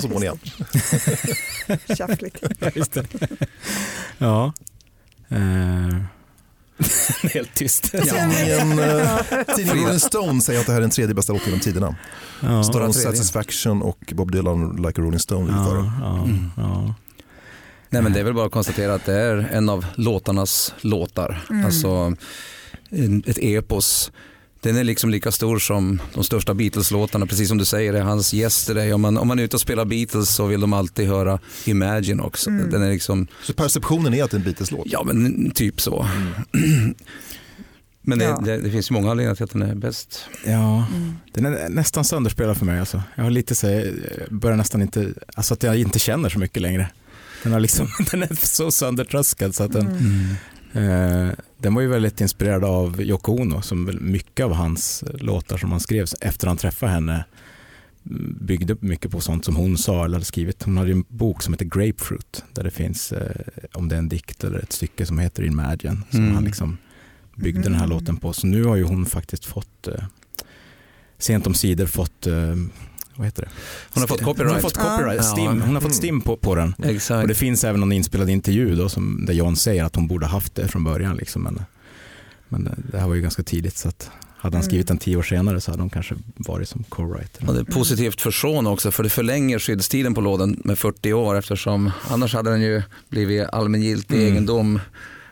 Så 0.02 0.08
går 0.08 0.20
ni 0.20 0.26
igen. 0.26 0.40
Tjaffligt. 1.98 2.38
Just 2.76 2.92
det. 2.94 3.06
Ja. 4.18 4.54
Eh. 5.30 5.38
Helt 7.34 7.54
tyst. 7.54 7.92
Tidningen, 7.92 8.80
eh, 8.80 9.18
tidningen 9.56 9.84
Rolling 9.86 10.00
Stone 10.00 10.42
säger 10.42 10.60
att 10.60 10.66
det 10.66 10.72
här 10.72 10.78
är 10.80 10.82
den 10.82 10.90
tredje 10.90 11.16
bästa 11.16 11.34
låten 11.34 11.46
genom 11.48 11.60
tiderna. 11.60 11.96
Ja. 12.40 12.64
Stone 12.64 12.94
tredje. 12.94 13.12
Satisfaction 13.12 13.82
och 13.82 14.14
Bob 14.16 14.32
Dylan 14.32 14.76
Like 14.76 15.02
a 15.02 15.04
Rolling 15.04 15.20
Stone 15.20 15.54
före. 15.66 15.92
Ja, 16.02 16.28
ja, 16.58 16.64
ja. 16.64 16.96
Nej 17.90 18.02
men 18.02 18.14
det 18.14 18.20
är 18.20 18.24
väl 18.24 18.34
bara 18.34 18.46
att 18.46 18.52
konstatera 18.52 18.94
att 18.94 19.06
det 19.06 19.14
är 19.14 19.38
en 19.38 19.70
av 19.70 19.86
låtarnas 19.96 20.74
låtar. 20.82 21.42
Alltså 21.66 22.16
en- 22.90 23.24
ett 23.28 23.38
epos. 23.42 24.12
Den 24.64 24.76
är 24.78 24.84
liksom 24.84 25.10
lika 25.10 25.32
stor 25.32 25.60
som 25.60 26.02
de 26.14 26.24
största 26.24 26.54
Beatles-låtarna, 26.54 27.26
precis 27.26 27.48
som 27.50 27.58
du 27.58 27.66
säger, 27.66 27.94
det 27.94 28.00
är 28.00 28.04
hans 28.04 28.34
Yesterday. 28.34 28.94
Om 28.94 29.02
man, 29.02 29.18
om 29.18 29.28
man 29.28 29.40
är 29.40 29.44
ute 29.44 29.56
och 29.56 29.62
spelar 29.62 29.86
Beatles 29.86 30.36
så 30.36 30.46
vill 30.46 30.62
de 30.62 30.74
alltid 30.74 31.08
höra 31.08 31.40
Imagine 31.66 32.20
också. 32.20 32.50
Den 32.50 32.82
är 32.82 32.92
liksom, 32.92 33.28
Så 33.44 33.54
perceptionen 33.54 34.14
är 34.14 34.24
att 34.24 34.32
det 34.32 34.36
är 34.36 34.40
en 34.40 34.44
Beatles-låt. 34.44 34.88
ja 34.90 35.04
men 35.04 35.52
typ 35.52 35.82
så. 35.82 36.08
Men 38.04 38.20
det, 38.20 38.26
Ja. 38.26 38.42
det, 38.46 38.58
det 38.58 38.72
finns 38.72 38.92
ju 38.92 38.94
många 38.94 39.12
anledningar 39.12 39.36
till 39.36 39.44
att 39.44 39.52
den 39.52 39.62
är 39.62 39.76
bäst. 39.76 40.26
Ja, 40.46 40.86
Mm. 40.96 41.14
den 41.34 41.46
är 41.46 41.70
nästan 41.70 42.06
sönderspelad 42.06 42.58
för 42.58 42.66
mig. 42.66 42.80
Alltså. 42.80 43.02
Jag 43.16 43.24
har 43.24 43.32
lite 43.32 43.56
så, 43.56 43.68
jag 43.68 43.94
börjar 44.30 44.58
nästan 44.58 44.82
inte, 44.82 45.14
alltså 45.36 45.54
att 45.54 45.64
jag 45.64 45.78
inte 45.80 46.00
känner 46.00 46.30
så 46.30 46.40
mycket 46.40 46.62
längre. 46.62 46.88
Den, 47.44 47.52
har 47.54 47.60
liksom, 47.60 47.88
den 48.12 48.24
är 48.24 48.46
så 48.46 48.72
söndertröskad 48.72 49.56
så 49.56 49.64
att 49.64 49.72
den, 49.74 49.88
Mm. 49.88 50.36
Eh, 50.74 51.30
den 51.58 51.74
var 51.74 51.82
ju 51.82 51.88
väldigt 51.88 52.22
inspirerad 52.22 52.64
av 52.64 53.02
Yoko 53.02 53.42
Ono 53.42 53.62
som 53.62 53.98
mycket 54.02 54.46
av 54.46 54.54
hans 54.54 55.04
låtar 55.14 55.58
som 55.58 55.72
han 55.72 55.80
skrev 55.80 56.06
efter 56.22 56.48
han 56.48 56.58
träffade 56.58 56.92
henne 56.92 57.26
mm, 58.10 58.38
byggde 58.42 58.76
mycket 58.80 59.12
på 59.12 59.20
sånt 59.22 59.46
som 59.46 59.56
hon 59.56 59.78
sa 59.78 60.06
eller 60.06 60.16
hade 60.16 60.26
skrivit. 60.26 60.64
Hon 60.64 60.78
hade 60.78 60.92
en 60.92 61.06
bok 61.08 61.44
som 61.44 61.54
heter 61.54 61.66
Grapefruit 61.66 62.44
där 62.54 62.64
det 62.64 62.72
finns, 62.72 63.12
eh, 63.12 63.36
om 63.74 63.88
det 63.90 63.96
är 63.96 64.00
en 64.00 64.10
dikt 64.10 64.44
eller 64.44 64.60
ett 64.60 64.74
stycke 64.74 65.06
som 65.06 65.20
heter 65.20 65.44
Imagine 65.44 66.04
som 66.10 66.20
Mm. 66.20 66.36
han 66.36 66.44
liksom 66.44 66.78
byggde 67.36 67.62
den 67.62 67.76
här 67.76 67.88
låten 67.88 68.18
på. 68.18 68.34
Så 68.34 68.48
nu 68.48 68.64
har 68.64 68.76
ju 68.76 68.84
hon 68.84 69.06
faktiskt 69.06 69.46
fått, 69.46 69.88
eh, 69.88 70.04
sent 71.18 71.48
om 71.48 71.54
sidor 71.54 71.86
fått, 71.86 72.28
eh, 72.28 72.56
vad 73.22 73.28
heter 73.28 73.42
det? 73.44 73.50
Hon 73.94 74.02
har 74.02 74.08
fått 74.08 74.20
Hon 74.20 74.28
har 74.28 74.34
copyright. 74.34 74.62
fått 74.62 74.78
copyright, 74.78 75.16
Ja. 75.18 75.24
stim. 75.24 75.46
Hon 75.62 75.74
har 75.74 75.82
fått 75.82 75.84
Mm. 75.84 75.94
stim 75.94 76.22
på, 76.22 76.38
på 76.38 76.56
den. 76.56 76.74
Och 76.78 76.86
Exakt. 76.86 77.28
det 77.28 77.36
finns 77.36 77.64
även 77.64 77.80
någon 77.80 77.92
inspelad 77.92 78.30
intervju 78.30 78.76
då 78.76 78.90
som, 78.90 79.26
där 79.26 79.34
John 79.34 79.56
säger 79.56 79.84
att 79.84 79.96
hon 79.96 80.08
borde 80.08 80.26
ha 80.26 80.32
haft 80.32 80.56
det 80.56 80.68
från 80.68 80.84
början. 80.84 81.16
Liksom. 81.16 81.42
Men, 81.44 81.62
men 82.50 82.70
det- 82.92 82.98
här 83.00 83.08
var 83.08 83.16
ju 83.16 83.22
ganska 83.22 83.44
tidigt 83.44 83.78
så 83.78 83.88
att 83.90 84.10
hade 84.38 84.58
han 84.58 84.64
skrivit 84.64 84.88
den 84.88 84.98
tio 84.98 85.18
år 85.18 85.24
senare 85.24 85.62
så 85.62 85.72
hade 85.72 85.84
hon 85.84 85.90
kanske 85.90 86.16
varit 86.36 86.70
som 86.70 86.84
co-writer. 86.90 87.48
Och 87.48 87.54
det 87.54 87.60
är 87.60 87.64
positivt 87.64 88.22
för 88.22 88.32
Sean 88.32 88.68
också 88.68 88.92
för 88.92 89.04
det 89.04 89.10
förlänger 89.10 89.60
skyddstiden 89.60 90.14
på 90.14 90.22
lådan 90.22 90.62
med 90.66 90.80
40 90.80 91.14
år 91.14 91.38
eftersom 91.38 91.92
annars 92.10 92.34
hade 92.34 92.50
den 92.52 92.62
ju 92.62 92.82
blivit 93.10 93.48
allmängiltig 93.52 94.16
Mm. 94.18 94.28
egendom 94.32 94.80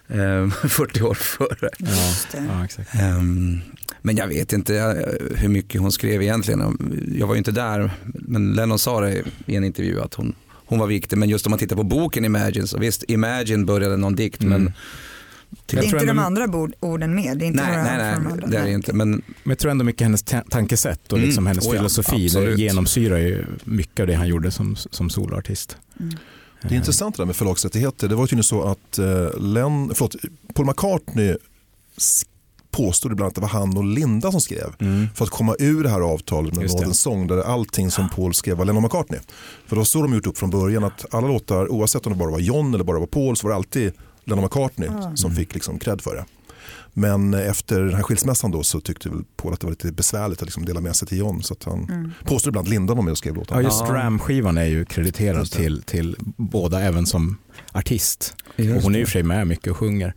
40 0.69 1.01
år 1.03 1.13
före. 1.13 1.69
Ja, 1.77 2.13
ja, 2.49 2.65
exakt. 2.65 2.95
Ehm, 2.95 3.59
men 4.01 4.15
jag 4.15 4.27
vet 4.27 4.53
inte 4.53 4.75
eh, 4.77 5.37
hur 5.37 5.49
mycket 5.49 5.81
hon 5.81 5.91
skrev 5.91 6.21
egentligen. 6.21 6.77
Jag 7.17 7.27
var 7.27 7.33
ju 7.33 7.37
inte 7.37 7.51
där 7.51 7.91
men 8.03 8.53
Lennon 8.53 8.79
sa 8.79 9.01
det 9.01 9.23
i 9.45 9.55
en 9.55 9.63
intervju 9.63 10.01
att 10.01 10.13
hon, 10.13 10.35
hon 10.51 10.79
var 10.79 10.87
viktig 10.87 11.17
men 11.17 11.29
just 11.29 11.45
om 11.45 11.49
man 11.49 11.59
tittar 11.59 11.75
på 11.75 11.83
boken 11.83 12.25
Imagine 12.25 12.67
så 12.67 12.77
visst 12.77 13.03
Imagine 13.07 13.65
började 13.65 13.97
någon 13.97 14.15
dikt 14.15 14.43
Mm. 14.43 14.63
men 14.63 14.73
Det 15.65 15.77
är 15.77 15.83
inte 15.83 16.05
de 16.05 16.19
andra 16.19 16.47
orden 16.79 17.15
med. 17.15 17.37
Det 17.37 17.45
är 17.45 17.47
inte 17.47 17.63
Nej, 17.63 17.77
några 17.77 17.97
nej, 17.97 18.13
från 18.15 18.23
de 18.23 18.29
nej, 18.29 18.33
andra. 18.43 18.47
det 18.47 18.57
är 18.57 18.65
det 18.65 18.71
inte. 18.71 18.93
Men 18.93 19.09
Men 19.11 19.21
jag 19.43 19.59
tror 19.59 19.71
ändå 19.71 19.85
mycket 19.85 20.01
hennes 20.01 20.23
ta- 20.23 20.43
tankesätt 20.49 21.11
och 21.11 21.17
Mm. 21.17 21.27
liksom 21.27 21.47
hennes 21.47 21.65
Oh 21.67 21.71
ja, 21.75 21.79
filosofi 21.79 22.27
det 22.27 22.55
genomsyrar 22.61 23.17
ju 23.17 23.45
mycket 23.63 23.99
av 23.99 24.07
det 24.07 24.13
han 24.13 24.27
gjorde 24.27 24.51
som, 24.51 24.75
som 24.75 25.09
soloartist. 25.09 25.77
Mm. 25.99 26.15
Det 26.61 26.73
är 26.73 26.77
intressant 26.77 27.15
det 27.15 27.21
där 27.21 27.25
med 27.25 27.35
förlagsrättigheter. 27.35 28.07
Det 28.07 28.15
var 28.15 28.23
ju 28.23 28.27
tydligen 28.27 28.43
så 28.43 28.63
att 28.63 28.97
eh, 28.97 29.39
Len, 29.39 29.91
förlåt, 29.95 30.15
Paul 30.53 30.65
McCartney 30.67 31.37
påstod 32.71 33.11
ibland 33.11 33.27
att 33.27 33.35
det 33.35 33.41
var 33.41 33.47
han 33.47 33.77
och 33.77 33.83
Linda 33.83 34.31
som 34.31 34.41
skrev. 34.41 34.75
Mm. 34.79 35.07
För 35.15 35.25
att 35.25 35.31
komma 35.31 35.55
ur 35.59 35.83
det 35.83 35.89
här 35.89 36.01
avtalet 36.01 36.55
med. 36.55 36.69
Northern 36.71 36.93
Song 36.93 37.27
där 37.27 37.37
allting 37.37 37.91
som 37.91 38.09
Paul 38.09 38.33
skrev 38.33 38.57
var 38.57 38.65
Lennon 38.65 38.83
McCartney. 38.83 39.19
För 39.67 39.75
var 39.75 39.83
så 39.83 40.01
de 40.01 40.13
gjort 40.13 40.27
upp 40.27 40.37
från 40.37 40.49
början 40.49 40.83
att 40.83 41.13
alla 41.13 41.27
låtar, 41.27 41.71
oavsett 41.71 42.05
om 42.05 42.13
det 42.13 42.19
bara 42.19 42.31
var 42.31 42.39
John 42.39 42.73
eller 42.73 42.83
bara 42.83 42.99
var 42.99 43.07
Paul, 43.07 43.37
så 43.37 43.47
var 43.47 43.51
det 43.51 43.55
alltid 43.55 43.93
Lennon 44.23 44.43
McCartney 44.43 44.89
Ah. 44.89 45.15
som 45.15 45.35
fick 45.35 45.53
liksom 45.53 45.79
cred 45.79 46.01
för 46.01 46.15
det. 46.15 46.25
Men 46.93 47.33
efter 47.33 47.79
den 47.81 47.93
här 47.93 48.03
skilsmässan 48.03 48.51
då 48.51 48.63
så 48.63 48.79
tyckte 48.81 49.09
väl 49.09 49.23
Paul 49.37 49.53
att 49.53 49.59
det 49.59 49.65
var 49.67 49.71
lite 49.71 49.91
besvärligt 49.91 50.41
att 50.41 50.45
liksom 50.47 50.65
dela 50.65 50.81
med 50.81 50.95
sig 50.95 51.07
till 51.07 51.17
John. 51.17 51.43
Så 51.43 51.53
att 51.53 51.63
han 51.63 51.83
Mm. 51.89 52.11
påstod 52.23 52.51
ibland 52.51 52.67
att 52.67 52.71
Linda 52.71 52.93
var 52.93 53.03
med 53.03 53.11
och 53.11 53.17
skrev 53.17 53.33
Ja, 53.33 53.39
låtarna. 53.39 53.61
just 53.61 53.79
Ja. 53.87 53.93
Ram-skivan 53.93 54.57
är 54.57 54.65
ju 54.65 54.85
krediterad 54.85 55.51
till, 55.51 55.81
till 55.81 56.15
båda 56.37 56.81
även 56.81 57.05
som 57.05 57.37
artist. 57.73 58.35
Och 58.57 58.63
hon 58.83 58.95
är 58.95 59.01
och 59.01 59.07
för 59.07 59.11
sig 59.11 59.23
med 59.23 59.47
mycket 59.47 59.67
och 59.71 59.77
sjunger. 59.77 60.13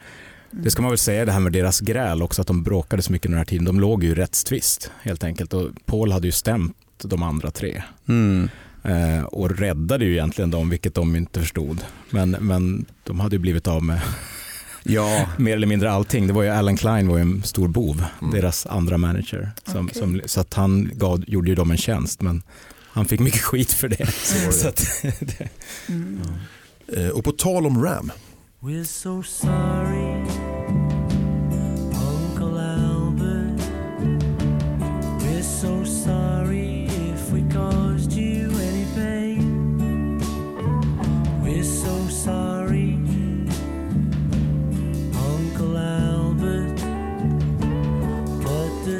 Det 0.50 0.70
ska 0.70 0.82
man 0.82 0.90
väl 0.90 0.98
säga 0.98 1.24
det 1.24 1.32
här 1.32 1.40
med 1.40 1.52
deras 1.52 1.80
gräl 1.80 2.22
också, 2.22 2.40
att 2.40 2.46
de 2.48 2.62
bråkade 2.62 3.02
så 3.02 3.12
mycket 3.12 3.30
den 3.30 3.38
här 3.38 3.44
tiden. 3.44 3.64
De 3.64 3.80
låg 3.80 4.04
ju 4.04 4.10
i 4.10 4.14
rättstvist 4.14 4.90
helt 5.02 5.24
enkelt 5.24 5.54
och 5.54 5.70
Paul 5.86 6.12
hade 6.12 6.26
ju 6.26 6.32
stämt 6.32 6.76
de 7.02 7.22
andra 7.22 7.50
tre. 7.50 7.82
Mm. 8.08 8.48
Eh, 8.84 9.24
och 9.24 9.50
räddade 9.58 10.04
ju 10.04 10.12
egentligen 10.12 10.50
dem, 10.50 10.70
vilket 10.70 10.94
de 10.94 11.16
inte 11.16 11.40
förstod. 11.40 11.84
Men, 12.10 12.30
men 12.30 12.84
de 13.04 13.20
hade 13.20 13.36
ju 13.36 13.40
blivit 13.40 13.68
av 13.68 13.82
med 13.82 14.00
Ja, 14.85 15.26
mer 15.39 15.57
eller 15.57 15.66
mindre 15.66 15.91
allting. 15.91 16.26
Det 16.26 16.33
var 16.33 16.43
ju 16.43 16.49
Alan 16.49 16.76
Klein 16.76 17.09
var 17.09 17.16
ju 17.16 17.22
en 17.22 17.43
stor 17.43 17.68
bov, 17.68 18.05
Mm. 18.22 18.35
deras 18.35 18.66
andra 18.66 18.99
manager. 18.99 19.51
Som, 19.66 19.87
Okej. 19.87 19.99
som, 19.99 20.20
så 20.26 20.41
att 20.41 20.55
han 20.55 20.91
gav, 20.95 21.24
gjorde 21.26 21.49
ju 21.49 21.55
dem 21.55 21.70
en 21.70 21.76
tjänst, 21.76 22.20
men 22.22 22.43
han 22.93 23.05
fick 23.07 23.20
mycket 23.20 23.41
skit 23.51 23.72
för 23.72 23.89
det. 23.89 23.97
det. 23.97 24.53
Så 24.53 24.68
att, 24.68 24.76
det 25.20 25.49
Mm. 25.89 26.20
Eh, 26.97 27.09
Och 27.09 27.24
på 27.24 27.33
tal 27.33 27.66
om 27.66 27.85
Ram, 27.85 28.12
We're 28.61 28.85
so 28.85 29.22
sorry, 29.22 30.24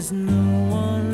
there's 0.03 0.11
no 0.11 0.63
one 0.65 1.12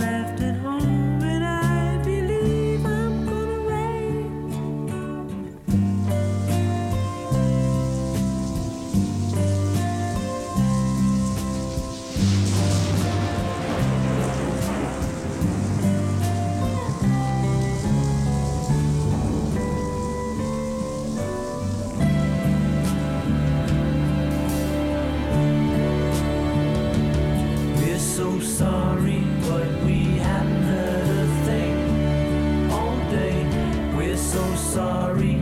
sorry, 34.79 35.35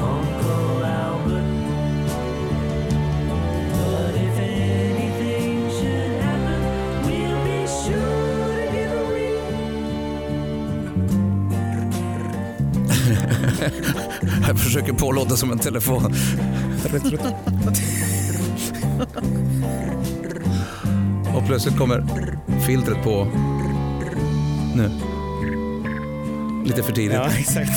Uncle 0.00 0.84
Albert. 0.84 1.48
But 3.72 4.14
if 4.26 4.38
anything 4.38 5.70
should 5.76 6.12
happen, 6.26 6.60
we'll 7.06 7.40
be 7.44 7.58
sure 7.66 8.56
to 8.56 8.64
give 8.76 8.92
a 8.92 9.04
ring. 9.14 9.44
jag 14.48 14.58
försöker 14.58 14.92
på 14.92 15.12
låta 15.12 15.36
som 15.36 15.52
en 15.52 15.58
telefon. 15.58 16.14
Och 21.34 21.46
plötsligt 21.46 21.78
kommer 21.78 22.04
filtret 22.66 23.02
på. 23.02 23.26
Nu. 24.74 25.15
Lite 26.66 26.82
för 26.82 26.92
tidigt. 26.92 27.12
ja, 27.12 27.30
exakt. 27.38 27.70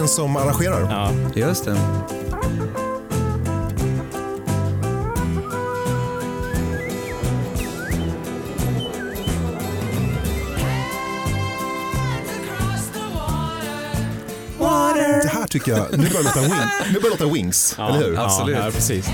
Martin 0.00 0.08
som 0.14 0.36
arrangerar. 0.36 0.80
Ja. 0.90 1.12
Just 1.34 1.64
det. 1.64 1.76
Det 15.22 15.28
här 15.28 15.46
tycker 15.46 15.72
jag, 15.72 15.86
nu 15.90 16.08
börjar 16.08 16.10
det 16.10 16.22
låta, 16.22 16.40
wing, 16.40 16.50
nu 16.92 17.00
börjar 17.00 17.16
det 17.16 17.24
låta 17.24 17.34
Wings, 17.34 17.74
Ja, 17.78 17.88
eller 17.88 18.06
hur? 18.06 18.18
Absolut. 18.18 18.56
Ja, 18.56 18.64
ja, 18.64 18.70
precis. 18.70 19.06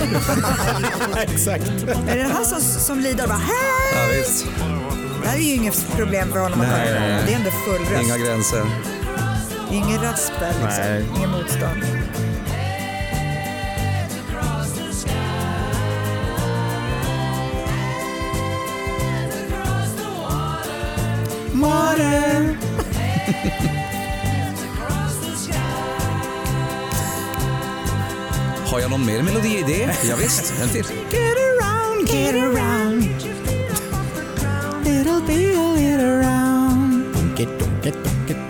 Exakt. 1.16 1.66
Är 1.68 2.16
det 2.16 2.22
den 2.22 2.30
här 2.30 2.44
som, 2.44 2.60
som 2.60 3.00
lider 3.00 3.26
bara 3.26 3.38
"Hej!" 3.38 3.92
Ja, 3.94 4.18
visst. 4.18 4.46
Det 5.22 5.28
här 5.28 5.36
är 5.36 5.42
ju 5.42 5.54
inget 5.54 5.96
problem 5.96 6.32
för 6.32 6.38
honom 6.38 6.60
att 6.60 6.66
Nej, 6.68 6.94
nej. 7.00 7.22
Det 7.26 7.32
är 7.32 7.36
ändå 7.36 7.50
full 7.50 7.80
röst. 7.96 8.02
Inga 8.04 8.18
gränser. 8.18 8.66
Ingen 9.70 10.02
rasp 10.02 10.32
där, 10.40 10.54
Nej. 10.62 10.98
liksom. 11.00 11.16
Ingen 11.16 11.30
motstånd. 11.30 11.84
Water. 21.52 22.56
Har 28.70 28.80
jag 28.80 28.90
någon 28.90 29.06
mer 29.06 29.22
melodiidé? 29.22 29.88
Ja, 30.08 30.16
visst, 30.16 30.54
en 30.62 30.68
till. 30.68 30.84
Get 31.10 31.36
around, 31.36 32.08
get 32.08 32.34
around. 32.34 33.02
Little 34.84 35.20
be 35.26 35.54
a 35.58 35.72
little 35.74 36.06
around. 36.06 37.14
Dunket, 37.14 37.48
dunket, 37.58 37.94
dunket, 37.94 38.36
dunket. 38.36 38.49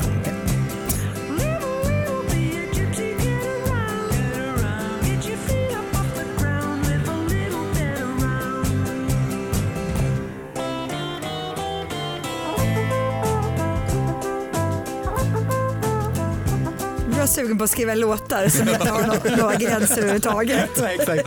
Sugen 17.26 17.58
på 17.58 17.64
att 17.64 17.70
skriva 17.70 17.94
låtar 17.94 18.48
som 18.48 18.68
inte 18.68 18.88
har 18.90 19.02
några, 19.06 19.36
några 19.36 19.54
gränser 19.54 19.98
överhuvudtaget. 19.98 20.70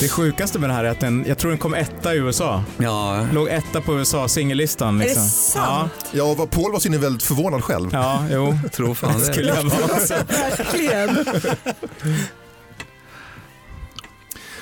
Det 0.00 0.08
sjukaste 0.08 0.58
med 0.58 0.70
det 0.70 0.74
här 0.74 0.84
är 0.84 0.88
att 0.90 1.00
den, 1.00 1.24
jag 1.28 1.38
tror 1.38 1.50
den 1.50 1.58
kom 1.58 1.74
etta 1.74 2.14
i 2.14 2.18
USA. 2.18 2.64
Ja, 2.78 3.26
Låg 3.32 3.48
etta 3.48 3.80
på 3.80 3.98
USA 3.98 4.28
singellistan. 4.28 5.00
Är 5.00 5.04
Liksom. 5.04 5.22
det 5.22 5.28
sant? 5.30 5.92
Ja, 6.12 6.34
vad- 6.34 6.50
Paul 6.50 6.72
var 6.72 6.78
synnerligen 6.80 7.02
väldigt 7.02 7.22
förvånad 7.22 7.64
själv. 7.64 7.88
Ja, 7.92 8.24
ja 8.30 8.34
jo. 8.36 8.58
jag 8.62 8.72
tror 8.72 8.94
fan 8.94 9.12
det. 9.18 9.24
Skulle 9.24 9.48
jag 9.54 9.62
vara. 9.62 9.98
Så. 10.00 10.14
Verkligen. 10.58 11.24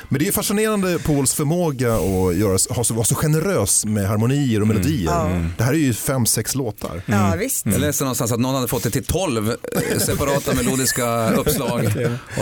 Men 0.08 0.18
det 0.18 0.24
är 0.24 0.26
ju 0.26 0.32
fascinerande 0.32 0.98
Pauls 0.98 1.34
förmåga 1.34 1.94
att 1.94 2.36
göra, 2.36 2.58
ha 2.70 2.84
så, 2.84 2.94
vara 2.94 3.04
så 3.04 3.14
generös 3.14 3.84
med 3.84 4.08
harmonier 4.08 4.60
och 4.60 4.68
melodier. 4.68 5.04
Ja. 5.10 5.44
Det 5.58 5.64
här 5.64 5.72
är 5.72 5.78
ju 5.78 5.94
fem, 5.94 6.26
sex 6.26 6.54
låtar. 6.54 7.02
Ja, 7.06 7.34
visst. 7.38 7.66
Jag 7.66 7.80
läste 7.80 8.04
någonstans 8.04 8.32
att 8.32 8.40
någon 8.40 8.54
hade 8.54 8.68
fått 8.68 8.82
det 8.82 8.90
till 8.90 9.04
12 9.04 9.52
separata 9.98 10.54
melodiska 10.54 11.30
uppslag. 11.30 11.84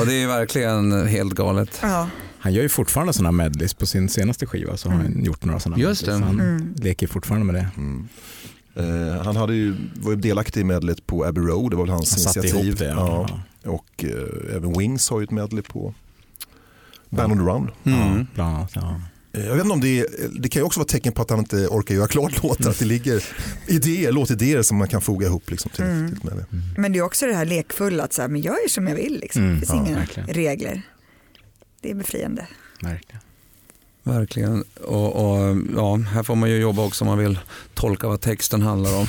Och 0.00 0.06
det 0.06 0.14
är 0.22 0.26
verkligen 0.26 1.06
helt 1.08 1.34
galet. 1.34 1.78
Ja. 1.82 2.08
Han 2.38 2.52
gör 2.54 2.62
ju 2.62 2.68
fortfarande 2.68 3.12
sådana 3.12 3.32
medleys 3.32 3.74
på 3.74 3.86
sin 3.86 4.08
senaste 4.08 4.46
skiva. 4.46 4.76
Så 4.76 4.88
har 4.88 4.96
han 4.96 5.24
gjort 5.24 5.44
några 5.44 5.60
sådana 5.60 5.82
Just 5.82 6.06
medleys. 6.06 6.24
Han 6.24 6.40
Mm. 6.40 6.74
leker 6.78 7.06
fortfarande 7.06 7.46
med 7.52 7.54
det. 7.54 7.68
Mm. 7.76 8.08
Eh, 8.76 9.22
han 9.24 9.36
hade 9.36 9.54
ju, 9.54 9.74
var 9.94 10.10
ju 10.10 10.16
delaktig 10.16 10.60
i 10.60 10.64
medlet 10.64 11.06
på 11.06 11.24
Abbey 11.24 11.44
Road, 11.44 11.70
det 11.72 11.76
var 11.76 11.84
väl 11.84 11.92
hans 11.92 12.10
Han 12.10 12.42
initiativ. 12.42 12.66
ihop 12.66 12.78
det. 12.78 12.84
Ja. 12.88 13.26
Ja. 13.62 13.70
Och 13.70 14.04
eh, 14.04 14.56
även 14.56 14.78
Wings 14.78 15.10
har 15.10 15.20
ju 15.20 15.24
ett 15.24 15.30
medley 15.30 15.62
på 15.62 15.94
Band 17.16 17.32
on 17.32 17.38
the 17.38 17.44
Run. 17.44 17.70
Mm. 17.96 18.26
Ja, 18.34 18.42
annat, 18.44 18.70
ja. 18.74 19.00
Eh, 19.32 19.46
Jag 19.46 19.54
vet 19.54 19.62
inte 19.64 19.72
om 19.74 19.80
det, 19.80 20.00
är, 20.00 20.06
det 20.40 20.48
kan 20.48 20.60
ju 20.60 20.66
också 20.66 20.80
vara 20.80 20.88
tecken 20.88 21.12
på 21.12 21.22
att 21.22 21.30
han 21.30 21.38
inte 21.38 21.56
orkar 21.56 21.94
göra 21.94 22.08
klart 22.08 22.42
låtar. 22.42 22.70
Att 22.70 22.78
det 22.78 22.84
ligger 22.84 23.24
idéer, 23.66 24.12
låtidéer 24.12 24.62
som 24.62 24.76
man 24.76 24.88
kan 24.88 25.00
foga 25.00 25.26
ihop 25.26 25.50
liksom, 25.50 25.70
till, 25.70 25.84
Mm. 25.84 26.08
till 26.16 26.24
medley. 26.24 26.44
Men 26.78 26.92
det 26.92 26.98
är 26.98 27.02
också 27.02 27.26
det 27.26 27.34
här 27.34 27.44
lekfulla 27.44 28.04
att 28.04 28.12
så 28.12 28.22
här, 28.22 28.28
men 28.28 28.42
jag 28.42 28.54
gör 28.62 28.68
som 28.68 28.88
jag 28.88 28.94
vill. 28.96 29.18
Liksom. 29.20 29.42
Mm, 29.42 29.54
det 29.60 29.66
finns 29.66 29.70
ja, 29.80 29.86
inga 29.86 29.98
verkligen. 29.98 30.28
regler. 30.28 30.82
Det 31.80 31.90
är 31.90 31.94
befriande. 31.94 32.46
Verkligen. 32.82 33.20
Verkligen. 34.02 34.64
Och, 34.84 35.16
och, 35.16 35.56
ja, 35.76 35.96
här 35.96 36.22
får 36.22 36.34
man 36.34 36.50
ju 36.50 36.56
jobba 36.56 36.82
också 36.84 37.04
om 37.04 37.08
man 37.08 37.18
vill 37.18 37.38
tolka 37.74 38.08
vad 38.08 38.20
texten 38.20 38.62
handlar 38.62 38.96
om. 38.96 39.06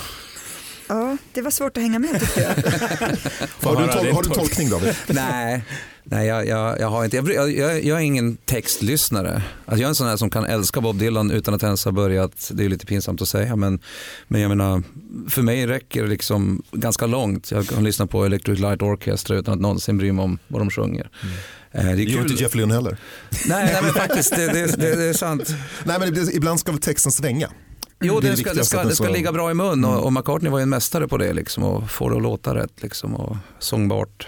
Ja, 0.89 1.17
det 1.33 1.41
var 1.41 1.51
svårt 1.51 1.77
att 1.77 1.83
hänga 1.83 1.99
med 1.99 2.19
tycker 2.19 2.41
jag. 2.41 2.49
Har 3.69 3.81
du, 3.81 3.87
tol- 3.87 3.93
har 3.93 4.03
du 4.03 4.09
en 4.09 4.15
tolk- 4.15 4.33
tolkning 4.35 4.69
David? 4.69 4.95
Nej, 5.07 5.63
nej 6.09 6.27
jag, 6.27 6.47
jag, 6.47 6.79
jag 6.79 6.87
har 6.87 7.05
inte. 7.05 7.17
Jag, 7.17 7.51
jag, 7.51 7.83
jag, 7.83 7.97
är 7.97 8.03
ingen 8.03 8.37
textlyssnare. 8.37 9.43
Alltså 9.65 9.81
jag 9.81 9.83
är 9.83 9.87
en 9.87 9.95
sån 9.95 10.07
här 10.07 10.17
som 10.17 10.29
kan 10.29 10.45
älska 10.45 10.81
Bob 10.81 10.99
Dylan 10.99 11.31
utan 11.31 11.53
att 11.53 11.63
ens 11.63 11.85
ha 11.85 11.91
börjat. 11.91 12.51
Det 12.53 12.65
är 12.65 12.69
lite 12.69 12.85
pinsamt 12.85 13.21
att 13.21 13.27
säga 13.27 13.55
men, 13.55 13.79
men 14.27 14.41
jag 14.41 14.49
menar, 14.49 14.83
för 15.29 15.41
mig 15.41 15.67
räcker 15.67 16.07
liksom 16.07 16.61
ganska 16.71 17.05
långt. 17.05 17.51
Jag 17.51 17.67
kan 17.67 17.83
lyssna 17.83 18.07
på 18.07 18.25
Electric 18.25 18.59
Light 18.59 18.81
Orchestra 18.81 19.37
utan 19.37 19.53
att 19.53 19.59
någonsin 19.59 19.97
bry 19.97 20.11
mig 20.11 20.23
om 20.23 20.39
vad 20.47 20.61
de 20.61 20.69
sjunger. 20.69 21.09
Eh, 21.71 21.85
Det 21.85 21.91
är 21.91 21.95
Det 21.95 22.03
gör 22.03 22.21
inte 22.21 22.43
Jeff 22.43 22.55
Lynne 22.55 22.73
heller. 22.73 22.97
Nej, 23.47 23.65
nej 23.73 23.81
men 23.81 23.93
faktiskt, 23.93 24.35
det, 24.35 24.47
det, 24.53 24.75
det, 24.77 25.03
är 25.03 25.13
sant. 25.13 25.55
Nej, 25.83 25.99
men 25.99 26.29
ibland 26.33 26.59
ska 26.59 26.71
väl 26.71 26.81
texten 26.81 27.11
svänga. 27.11 27.49
Jo, 27.99 28.19
Det 28.19 28.29
det 28.29 28.37
ska, 28.37 28.53
det, 28.53 28.65
ska, 28.65 28.83
det 28.83 28.95
ska 28.95 29.09
ligga 29.09 29.31
bra 29.31 29.51
i 29.51 29.53
mun 29.53 29.85
och, 29.85 30.03
och 30.05 30.13
McCartney 30.13 30.51
var 30.51 30.59
ju 30.59 30.63
en 30.63 30.69
mästare 30.69 31.07
på 31.07 31.17
det 31.17 31.33
liksom 31.33 31.63
och 31.63 31.91
få 31.91 32.09
det 32.09 32.15
att 32.15 32.21
låta 32.21 32.55
rätt 32.55 32.83
liksom 32.83 33.15
och 33.15 33.37
sångbart. 33.59 34.27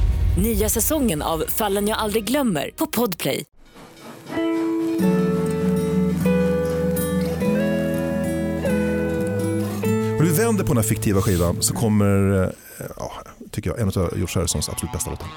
Nya 0.37 0.69
säsongen 0.69 1.21
av 1.21 1.43
Fallen 1.47 1.87
jag 1.87 1.97
aldrig 1.97 2.23
glömmer 2.23 2.71
på 2.75 2.87
Podplay. 2.87 3.43
Om 10.19 10.27
vi 10.27 10.33
vänder 10.37 10.63
på 10.63 10.67
den 10.67 10.77
här 10.77 10.83
fiktiva 10.83 11.21
skivan 11.21 11.61
så 11.61 11.73
kommer, 11.73 12.43
eh, 12.43 12.49
ja, 12.97 13.11
tycker 13.51 13.69
jag, 13.69 13.79
en 13.79 13.87
av 13.87 13.93
George 13.93 14.27
Harrisons 14.35 14.69
absolut 14.69 14.93
bästa 14.93 15.11
låtar. 15.11 15.27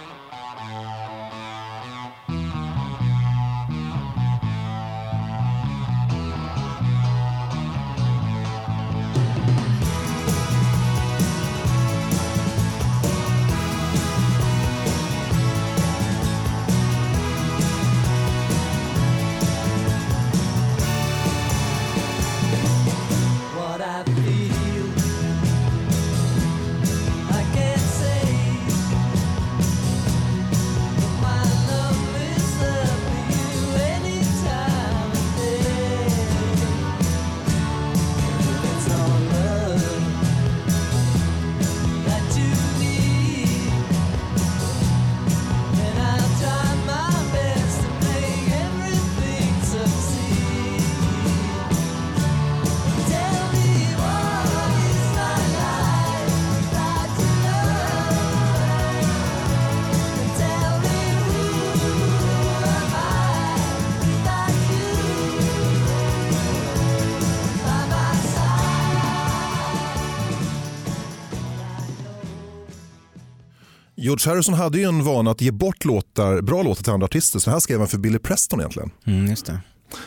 George 74.14 74.32
Harrison 74.32 74.54
hade 74.54 74.78
ju 74.78 74.84
en 74.84 75.04
vana 75.04 75.30
att 75.30 75.40
ge 75.40 75.50
bort 75.50 75.84
låtar, 75.84 76.40
bra 76.40 76.62
låtar 76.62 76.82
till 76.82 76.92
andra 76.92 77.04
artister, 77.04 77.38
så 77.38 77.50
här 77.50 77.58
skrev 77.58 77.78
han 77.78 77.88
för 77.88 77.98
Billy 77.98 78.18
Preston 78.18 78.60
egentligen. 78.60 78.90
Mm, 79.06 79.26
just 79.26 79.46
det. 79.46 79.60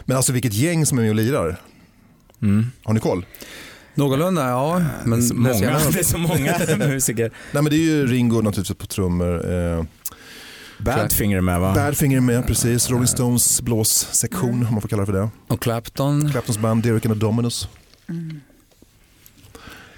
Men 0.06 0.18
alltså 0.18 0.34
vilket 0.34 0.54
gäng 0.54 0.86
som 0.86 0.98
är 0.98 1.02
med 1.02 1.10
och 1.10 1.16
lirar. 1.16 1.62
Mm. 2.42 2.72
Har 2.84 2.94
ni 2.94 3.00
koll? 3.00 3.26
Någorlunda, 3.96 4.50
ja. 4.50 4.82
Men 5.04 5.20
det, 5.20 5.26
är 5.26 5.28
så 5.28 5.36
många, 5.36 5.80
det 5.92 6.00
är 6.00 6.04
så 6.04 6.18
många 6.18 6.78
musiker. 6.78 7.32
Nej 7.52 7.64
men 7.64 7.66
det 7.66 7.76
är 7.76 7.82
ju 7.82 8.08
Ringo 8.08 8.42
naturligtvis 8.42 8.78
på 8.78 8.86
trummor. 8.86 9.54
Eh, 9.54 9.84
Badfinger 10.80 11.42
med 11.42 11.60
va? 11.60 11.74
Badfinger 11.76 12.20
med, 12.20 12.48
precis. 12.48 12.90
Rolling 12.90 13.08
Stones 13.08 13.62
blåssektion, 13.62 14.66
om 14.68 14.74
man 14.74 14.82
får 14.82 14.90
kalla 14.90 15.02
det 15.02 15.06
för 15.06 15.14
det. 15.14 15.30
Och 15.48 15.62
Clapton. 15.62 16.32
Claptons 16.32 16.58
band, 16.58 16.84
Derek 16.84 17.06
and 17.06 17.14
the 17.14 17.20
Dominos. 17.20 17.70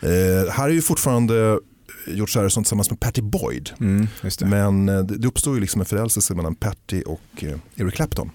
Eh, 0.02 0.52
här 0.52 0.64
är 0.64 0.74
ju 0.74 0.82
fortfarande 0.82 1.60
George 2.16 2.40
Harrison 2.40 2.64
tillsammans 2.64 2.90
med 2.90 3.00
Patty 3.00 3.22
Boyd. 3.22 3.70
Mm, 3.80 4.08
det. 4.22 4.46
Men 4.46 4.90
eh, 4.90 5.00
det 5.00 5.28
uppstår 5.28 5.56
ju 5.56 5.62
liksom 5.62 5.82
en 5.82 5.86
förälskelse 5.86 6.36
mellan 6.36 6.56
Patty 6.56 7.02
och 7.02 7.44
eh, 7.44 7.58
Eric 7.76 7.94
Clapton. 7.94 8.32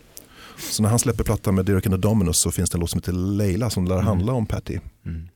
Så 0.58 0.82
när 0.82 0.90
han 0.90 0.98
släpper 0.98 1.24
plattan 1.24 1.54
med 1.54 1.64
Derek 1.64 1.86
and 1.86 1.94
the 1.94 2.00
Dominos 2.00 2.38
så 2.38 2.50
finns 2.50 2.70
det 2.70 2.76
en 2.76 2.80
låt 2.80 2.90
som 2.90 2.98
heter 2.98 3.12
Leila 3.12 3.70
som 3.70 3.84
lär 3.84 4.00
handla 4.00 4.32
om 4.32 4.46
Patty. 4.46 4.78
Mm. 5.06 5.28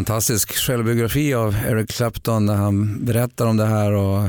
Fantastisk 0.00 0.56
självbiografi 0.56 1.34
av 1.34 1.56
Eric 1.66 1.90
Clapton 1.90 2.46
där 2.46 2.54
han 2.54 3.04
berättar 3.04 3.46
om 3.46 3.56
det 3.56 3.66
här 3.66 3.92
och 3.92 4.28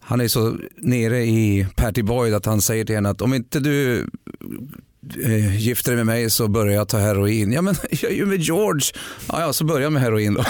han 0.00 0.20
är 0.20 0.28
så 0.28 0.56
nere 0.76 1.22
i 1.22 1.66
Patty 1.76 2.02
Boyd 2.02 2.34
att 2.34 2.46
han 2.46 2.62
säger 2.62 2.84
till 2.84 2.94
henne 2.94 3.10
att 3.10 3.22
om 3.22 3.34
inte 3.34 3.60
du 3.60 4.06
eh, 5.24 5.56
gifter 5.56 5.90
dig 5.90 5.96
med 5.96 6.06
mig 6.06 6.30
så 6.30 6.48
börjar 6.48 6.74
jag 6.74 6.88
ta 6.88 6.98
heroin. 6.98 7.52
Ja 7.52 7.62
men 7.62 7.74
jag 7.90 8.12
är 8.12 8.16
ju 8.16 8.26
med 8.26 8.40
George. 8.40 8.86
Ja, 9.28 9.40
ja 9.40 9.52
så 9.52 9.64
börjar 9.64 9.82
jag 9.82 9.92
med 9.92 10.02
heroin 10.02 10.34
då. 10.34 10.44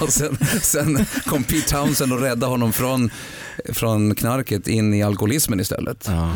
och 0.00 0.12
sen, 0.12 0.38
sen 0.62 1.06
kom 1.26 1.44
Pete 1.44 1.68
Townsend 1.68 2.12
och 2.12 2.20
räddade 2.20 2.46
honom 2.46 2.72
från, 2.72 3.10
från 3.72 4.14
knarket 4.14 4.68
in 4.68 4.94
i 4.94 5.02
alkoholismen 5.02 5.60
istället. 5.60 6.04
Ja. 6.08 6.34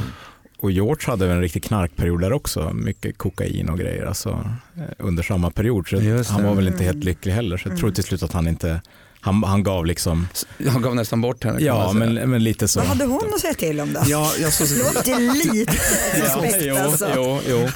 Och 0.59 0.70
George 0.70 1.11
hade 1.11 1.26
väl 1.26 1.36
en 1.36 1.42
riktig 1.42 1.62
knarkperiod 1.64 2.20
där 2.20 2.32
också, 2.32 2.72
mycket 2.74 3.18
kokain 3.18 3.68
och 3.68 3.78
grejer 3.78 4.07
alltså, 4.07 4.30
eh, 4.76 4.82
under 4.98 5.22
samma 5.22 5.50
period. 5.50 5.88
Så 5.88 5.96
han 6.32 6.44
var 6.44 6.54
väl 6.54 6.66
inte 6.68 6.84
helt 6.84 7.04
lycklig 7.04 7.32
heller, 7.32 7.57
så 7.57 7.68
jag 7.68 7.78
tror 7.78 7.90
till 7.90 8.04
slut 8.04 8.22
att 8.22 8.32
han 8.32 8.48
inte, 8.48 8.80
han, 9.27 9.45
han 9.45 9.62
gav 9.62 9.87
liksom, 9.87 10.29
Han 10.72 10.83
gav 10.83 10.95
nästan 10.95 11.20
bort 11.20 11.45
henne. 11.45 11.61
ja 11.61 11.93
men, 11.93 12.14
men 12.14 12.45
lite 12.45 12.68
så. 12.68 12.81
Vad 12.81 12.89
hade 12.89 13.05
hon 13.05 13.35
att 13.35 13.41
säga 13.41 13.55
till 13.55 13.81
om 13.81 13.93
då? 13.93 14.01
Ja, 14.07 14.33
jag 14.41 14.53
så, 14.53 14.64
Låter 14.79 15.35
lite 15.35 15.72
Ja, 16.18 16.24
suspekt 16.24 16.57
jo, 16.61 16.77
alltså. 16.77 17.09
jo, 17.14 17.41
jo. 17.49 17.68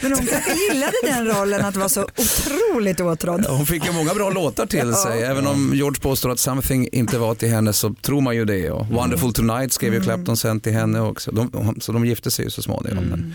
Men 0.00 0.12
hon 0.12 0.26
kanske 0.26 0.52
gillade 0.54 0.92
den 1.04 1.26
rollen 1.26 1.64
att 1.64 1.76
vara 1.76 1.88
så 1.88 2.02
otroligt 2.02 3.00
åtrådd. 3.00 3.46
hon 3.48 3.66
fick 3.66 3.86
ju 3.86 3.92
många 3.92 4.14
bra 4.14 4.30
låtar 4.30 4.66
till 4.66 4.94
sig. 4.94 5.22
Även 5.22 5.46
om 5.46 5.72
George 5.74 6.00
påstår 6.00 6.30
att 6.30 6.40
Something 6.40 6.88
inte 6.92 7.18
var 7.18 7.34
till 7.34 7.48
henne 7.48 7.72
så 7.72 7.94
tror 7.94 8.20
man 8.20 8.36
ju 8.36 8.44
det. 8.44 8.70
Och 8.70 8.86
Wonderful 8.86 9.32
Tonight 9.32 9.72
skrev 9.72 9.94
ju 9.94 10.00
Clapton 10.00 10.36
sen 10.36 10.60
till 10.60 10.72
henne 10.72 11.00
också. 11.00 11.30
De, 11.32 11.76
så 11.80 11.92
de 11.92 12.04
gifte 12.06 12.30
sig 12.30 12.44
ju 12.44 12.50
så 12.50 12.62
småningom. 12.62 13.04
Men, 13.04 13.34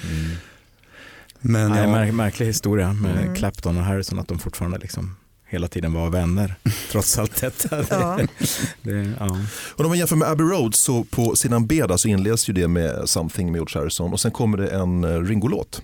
men 1.42 1.72
Nej, 1.72 1.82
ja, 1.82 1.88
märk, 1.92 2.14
märklig 2.14 2.46
historia 2.46 2.94
med 2.94 3.38
Clapton 3.38 3.78
och 3.78 3.84
Harrison, 3.84 4.20
att 4.20 4.28
de 4.28 4.40
fortfarande 4.40 4.78
liksom 4.78 5.16
hela 5.50 5.68
tiden 5.68 5.94
var 5.94 6.10
vänner, 6.10 6.56
trots 6.92 7.18
allt 7.18 7.42
detta. 7.42 7.86
Ja. 7.90 8.20
Det, 8.82 9.14
ja. 9.20 9.38
Och 9.76 9.80
om 9.80 9.88
man 9.88 9.98
jämför 9.98 10.16
med 10.16 10.28
Abbey 10.28 10.48
Road 10.48 10.76
så 10.76 11.04
på 11.04 11.36
sidan 11.36 11.68
B 11.68 11.86
där 11.88 11.98
så 11.98 12.08
inleds 12.08 12.50
ju 12.50 12.54
det 12.54 12.68
med 12.68 13.10
Something 13.10 13.52
med 13.52 13.60
George 13.60 13.80
Harrison 13.80 14.14
och 14.14 14.20
sen 14.20 14.32
kommer 14.32 14.58
det 14.58 14.68
en 14.68 15.04
eh, 15.04 15.22
Ringo-låt. 15.22 15.82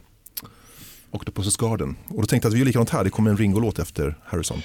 Octopus's 1.11 1.59
Garden. 1.59 1.95
Och 2.07 2.21
då 2.21 2.27
tänkte 2.27 2.45
jag 2.45 2.49
att 2.49 2.55
vi 2.55 2.59
gör 2.59 2.65
likadant 2.65 2.89
här, 2.89 3.03
det 3.03 3.09
kommer 3.09 3.31
en 3.31 3.37
Ringo-låt 3.37 3.79
efter 3.79 4.15
Harrison. 4.25 4.61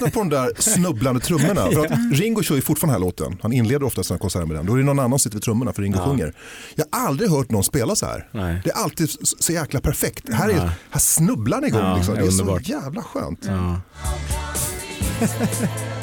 Lyssna 0.00 0.10
på 0.10 0.18
de 0.18 0.28
där 0.28 0.50
snubblande 0.58 1.20
trummorna. 1.20 1.70
För 1.72 1.86
att 1.86 1.92
Ringo 2.12 2.42
kör 2.42 2.54
ju 2.54 2.60
fortfarande 2.60 2.94
den 2.94 3.02
här 3.02 3.06
låten. 3.06 3.38
Han 3.42 3.52
inleder 3.52 3.82
ofta 3.86 4.02
sina 4.02 4.18
konserter 4.18 4.46
med 4.46 4.56
den. 4.56 4.66
Då 4.66 4.74
är 4.74 4.78
det 4.78 4.84
någon 4.84 4.98
annan 4.98 5.10
som 5.10 5.18
sitter 5.18 5.36
vid 5.36 5.42
trummorna 5.42 5.72
för 5.72 5.82
Ringo 5.82 5.98
Ja. 5.98 6.04
sjunger. 6.04 6.34
Jag 6.74 6.84
har 6.92 7.06
aldrig 7.08 7.30
hört 7.30 7.50
någon 7.50 7.64
spela 7.64 7.96
så 7.96 8.06
här. 8.06 8.28
Nej. 8.32 8.60
Det 8.64 8.70
är 8.70 8.74
alltid 8.74 9.10
så- 9.22 9.52
jäkla 9.52 9.80
perfekt. 9.80 10.32
Här, 10.32 10.48
är, 10.48 10.56
Ja. 10.56 10.70
här 10.90 11.00
snubblar 11.00 11.60
ni 11.60 11.66
igång. 11.66 11.80
Ja, 11.80 11.96
liksom. 11.96 12.14
Det 12.14 12.20
är 12.20 12.28
underbart. 12.30 12.64
så 12.66 12.72
jävla 12.72 13.02
skönt. 13.02 13.48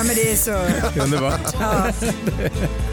Ja. 0.00 0.04
Men 0.04 0.14
det 0.16 0.32
är 0.32 0.36
så... 0.36 0.50
Underbart. 1.00 1.54
Ja. 1.60 1.86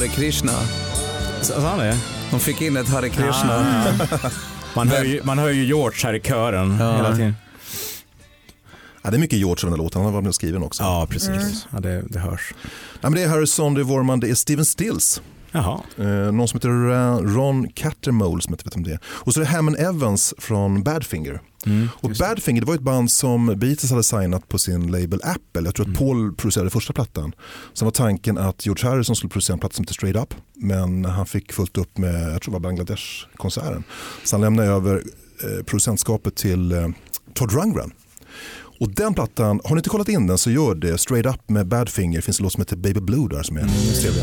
Hare 0.00 0.08
Krishna. 0.08 0.52
Så 1.42 1.60
han 1.60 1.80
är? 1.80 1.96
De 2.30 2.40
fick 2.40 2.60
in 2.60 2.76
ett 2.76 2.88
Hare 2.88 3.08
Krishna. 3.08 3.84
Man 4.76 4.88
hör, 4.88 5.04
ju, 5.04 5.22
man 5.24 5.38
hör 5.38 5.48
ju 5.50 5.64
George 5.64 5.98
här 6.04 6.14
i 6.14 6.20
kören 6.20 6.76
Ja. 6.80 6.96
hela 6.96 7.16
tiden. 7.16 7.34
Ja, 9.02 9.10
det 9.10 9.16
är 9.16 9.18
mycket 9.18 9.38
George 9.38 9.60
i 9.60 9.62
den 9.64 9.70
här 9.72 9.76
låten. 9.78 9.98
Han 10.00 10.04
har 10.06 10.12
varit 10.12 10.22
med 10.22 10.28
och 10.28 10.34
skriven 10.34 10.62
också. 10.62 10.82
Ja, 10.82 11.06
precis. 11.10 11.66
Ja, 11.72 11.80
det, 11.80 12.02
det 12.08 12.18
hörs. 12.18 12.54
Ja, 13.00 13.10
men 13.10 13.12
det 13.12 13.22
är 13.22 13.28
Harrison, 13.28 13.74
det 13.74 13.80
är 13.80 13.84
Worman, 13.84 14.20
det 14.20 14.30
är 14.30 14.34
Steven 14.34 14.64
Stills. 14.64 15.22
Jaha. 15.52 15.80
Eh, 15.98 16.04
någon 16.06 16.48
som 16.48 16.56
heter 16.56 16.68
Ron 17.34 17.68
Cattermole 17.68 18.42
som 18.42 18.52
jag 18.52 18.54
inte 18.54 18.64
vet 18.64 18.76
om 18.76 18.82
det 18.82 18.90
är. 18.92 18.98
Och 19.04 19.34
så 19.34 19.40
är 19.40 19.44
det 19.44 19.50
Hammond 19.50 19.76
Evans 19.76 20.34
från 20.38 20.82
Badfinger. 20.82 21.40
Mm, 21.66 21.88
Och. 22.00 22.10
Badfinger 22.18 22.60
det 22.60 22.66
var 22.66 22.74
ett 22.74 22.80
band 22.80 23.10
som 23.10 23.46
Beatles 23.46 23.90
hade 23.90 24.02
signat 24.02 24.48
på 24.48 24.58
sin 24.58 24.86
label 24.92 25.20
Apple. 25.24 25.62
Jag 25.68 25.74
tror 25.74 25.86
Mm. 25.86 25.94
att 25.94 25.98
Paul 25.98 26.34
producerade 26.34 26.70
första 26.70 26.92
plattan. 26.92 27.32
Sen 27.74 27.86
var 27.86 27.92
tanken 27.92 28.38
att 28.38 28.66
George 28.66 28.88
Harrison 28.90 29.16
skulle 29.16 29.30
producera 29.30 29.54
en 29.54 29.58
platta 29.60 29.74
som 29.74 29.82
heter 29.82 29.94
Straight 29.94 30.16
Up. 30.16 30.34
Men 30.54 31.04
han 31.04 31.26
fick 31.26 31.52
fullt 31.52 31.78
upp 31.78 31.98
med, 31.98 32.32
jag 32.34 32.42
tror 32.42 32.52
det 32.52 32.58
var 32.60 32.60
Bangladesh-konserten. 32.60 33.84
Så 34.24 34.36
han 34.36 34.40
lämnade 34.40 34.68
över 34.68 34.96
eh, 35.42 35.64
producentskapet 35.64 36.34
till 36.36 36.72
eh, 36.72 36.88
Todd 37.34 37.52
Rundgren. 37.52 37.92
Och 38.80 38.90
den 38.94 39.14
plattan, 39.14 39.60
har 39.64 39.74
ni 39.74 39.78
inte 39.78 39.88
kollat 39.90 40.08
in 40.08 40.26
den 40.26 40.38
så 40.38 40.50
gör 40.50 40.74
det. 40.74 40.98
Straight 40.98 41.26
Up 41.26 41.48
med 41.48 41.66
Badfinger, 41.66 42.18
det 42.18 42.22
finns 42.22 42.40
en 42.40 42.44
låt 42.44 42.52
som 42.52 42.60
heter 42.60 42.76
Baby 42.76 43.00
Blue 43.00 43.28
där 43.28 43.42
som 43.42 43.56
är 43.56 43.60
Mm. 43.60 43.72
trevlig. 44.00 44.22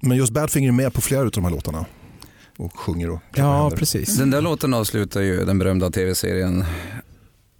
Men 0.00 0.16
just 0.18 0.32
Badfinger 0.32 0.68
är 0.68 0.72
med 0.72 0.92
på 0.94 1.00
flera 1.00 1.20
av 1.22 1.30
de 1.30 1.44
här 1.44 1.50
låtarna. 1.50 1.86
Och 2.56 2.76
sjunger 2.78 3.10
och 3.10 3.20
Ja, 3.34 3.60
händer. 3.62 3.76
precis. 3.76 4.16
Den 4.16 4.30
där 4.30 4.40
låten 4.40 4.74
avslutar 4.74 5.20
ju 5.20 5.44
den 5.44 5.58
berömda 5.58 5.90
tv-serien 5.90 6.64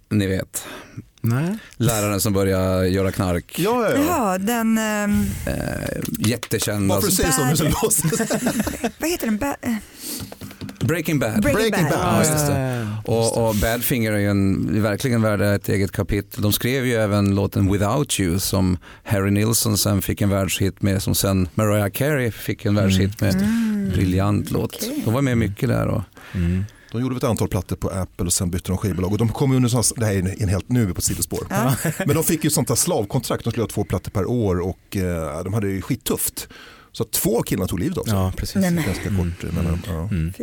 Ni 0.09 0.27
vet, 0.27 0.63
Nej. 1.21 1.57
läraren 1.77 2.21
som 2.21 2.33
börjar 2.33 2.83
göra 2.83 3.11
knark. 3.11 3.55
Ja, 3.59 3.89
ja, 3.89 3.95
ja. 3.97 4.03
Ja, 4.07 4.37
den, 4.37 4.77
ehm, 4.77 5.25
Eh, 5.47 5.99
jättekänd. 6.19 6.89
Varför 6.89 7.07
Alltså, 7.07 7.21
säger 7.23 7.55
så 7.55 7.65
nu 7.65 7.71
så 7.91 7.99
vad 8.99 9.09
heter 9.09 9.25
den? 9.25 9.37
Ba- 9.37 9.55
Breaking 10.83 11.19
Bad. 11.19 11.41
Breaking, 11.41 11.53
Breaking 11.53 11.83
Bad. 11.83 11.91
Bad. 11.99 12.25
Ja, 12.25 12.31
just 12.31 12.47
det. 12.47 12.87
Och, 13.05 13.47
och 13.47 13.55
Badfinger 13.55 14.11
är 14.11 14.17
ju 14.17 14.29
en, 14.29 14.81
verkligen 14.83 15.21
värd 15.21 15.41
ett 15.41 15.69
eget 15.69 15.91
kapitel. 15.91 16.41
De 16.41 16.53
skrev 16.53 16.85
ju 16.85 16.93
även 16.93 17.35
låten 17.35 17.71
Without 17.71 18.19
You 18.19 18.39
som 18.39 18.77
Harry 19.03 19.31
Nilsson 19.31 19.77
sen 19.77 20.01
fick 20.01 20.21
en 20.21 20.29
världshit 20.29 20.81
med, 20.81 21.01
som 21.03 21.15
sen 21.15 21.49
Mariah 21.53 21.89
Carey 21.89 22.31
fick 22.31 22.65
en 22.65 22.75
världshit 22.75 23.21
med. 23.21 23.47
Briljant 23.93 24.51
låt. 24.51 24.75
okej. 24.75 25.01
De 25.05 25.13
var 25.13 25.21
med 25.21 25.37
mycket 25.37 25.69
där. 25.69 25.87
Och, 25.87 26.01
Mm. 26.33 26.63
De 26.91 27.01
gjorde 27.01 27.17
ett 27.17 27.23
antal 27.23 27.47
plattor 27.47 27.75
på 27.75 27.89
Apple 27.89 28.25
och 28.25 28.33
sen 28.33 28.51
bytte 28.51 28.67
de 28.71 28.77
skivbolag. 28.77 29.11
Och 29.11 29.17
de 29.17 29.29
kom 29.29 29.51
under 29.51 29.69
sån, 29.69 29.83
det 29.95 30.05
här 30.05 30.13
är 30.13 30.41
en, 30.43 30.49
helt 30.49 30.69
nu 30.69 30.81
är 30.81 30.85
vi 30.85 30.93
på 30.93 30.97
ett 30.97 31.03
sidospår. 31.03 31.47
Ja. 31.49 31.75
Men 32.05 32.15
de 32.15 32.23
fick 32.23 32.43
ju 32.43 32.49
sånt 32.49 32.67
där 32.67 32.75
slavkontrakt, 32.75 33.43
de 33.43 33.51
skulle 33.51 33.63
ha 33.63 33.67
två 33.69 33.83
plattor 33.83 34.11
per 34.11 34.25
år 34.29 34.59
och 34.59 34.97
eh, 34.97 35.43
de 35.43 35.53
hade 35.53 35.67
ju 35.67 35.81
skittufft. 35.81 36.47
Så 36.91 37.03
två 37.03 37.39
av 37.39 37.43
killarna 37.43 37.67
tog 37.67 37.79
livet 37.79 37.97
av 37.97 38.03
sig. 38.03 38.13
Ja, 38.13 38.33
precis. 38.37 38.55
Nej, 38.55 38.71
men. 38.71 38.83
Ganska 38.85 39.09
kort 39.09 39.43
eh, 39.43 39.53
mellan. 39.53 39.81
Ja. 39.87 40.09
Mm. 40.11 40.33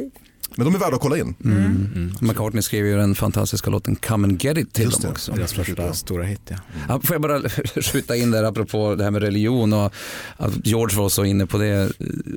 Men 0.54 0.64
de 0.64 0.74
är 0.74 0.78
värda 0.78 0.94
att 0.96 1.00
kolla 1.02 1.16
in. 1.18 1.34
mm. 1.44 1.88
Mm. 1.94 2.12
McCartney 2.20 2.62
skrev 2.62 2.86
ju 2.86 2.96
den 2.96 3.14
fantastiska 3.14 3.70
låten 3.70 3.96
Come 3.96 4.28
and 4.28 4.44
Get 4.44 4.58
It 4.58 4.72
till 4.72 4.84
Just 4.84 4.96
dem 5.02 5.08
det. 5.08 5.12
också. 5.12 5.32
Deras 5.32 5.52
första 5.52 5.92
stora 5.94 6.24
hit 6.24 6.40
ja. 6.48 6.56
Ja, 6.88 7.00
får 7.04 7.14
jag 7.14 7.22
bara 7.22 7.40
skjuta 7.82 8.16
in 8.16 8.30
där 8.30 8.44
apropå 8.44 8.94
det 8.94 9.04
här 9.04 9.10
med 9.10 9.22
religion 9.22 9.72
och 9.72 9.92
att 10.36 10.66
George 10.66 10.96
var 10.98 11.08
så 11.08 11.24
inne 11.24 11.46
på 11.46 11.58
det. 11.58 11.90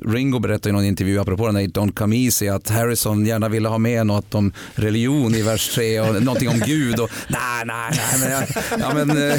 Ringo 0.06 0.38
berättade 0.38 0.68
i 0.68 0.72
någon 0.72 0.84
intervju 0.84 1.18
apropå 1.20 1.46
den 1.46 1.56
här 1.56 1.62
It 1.62 1.76
Don't 1.76 1.92
Come 1.94 2.16
Easy 2.16 2.48
att 2.48 2.68
Harrison 2.70 3.26
gärna 3.26 3.48
ville 3.48 3.68
ha 3.68 3.78
med 3.78 4.06
något 4.06 4.34
om 4.34 4.52
religion 4.74 5.34
i 5.34 5.42
vers 5.42 5.74
3 5.74 6.00
och 6.00 6.22
någonting 6.22 6.48
om 6.48 6.60
Gud 6.66 7.00
och 7.00 7.10
nej, 7.28 7.64
nej, 7.66 7.90
nej. 7.92 8.20
Men, 8.20 8.30
jag, 8.30 8.44
ja, 8.80 8.94
men, 8.94 9.30
eh, 9.30 9.38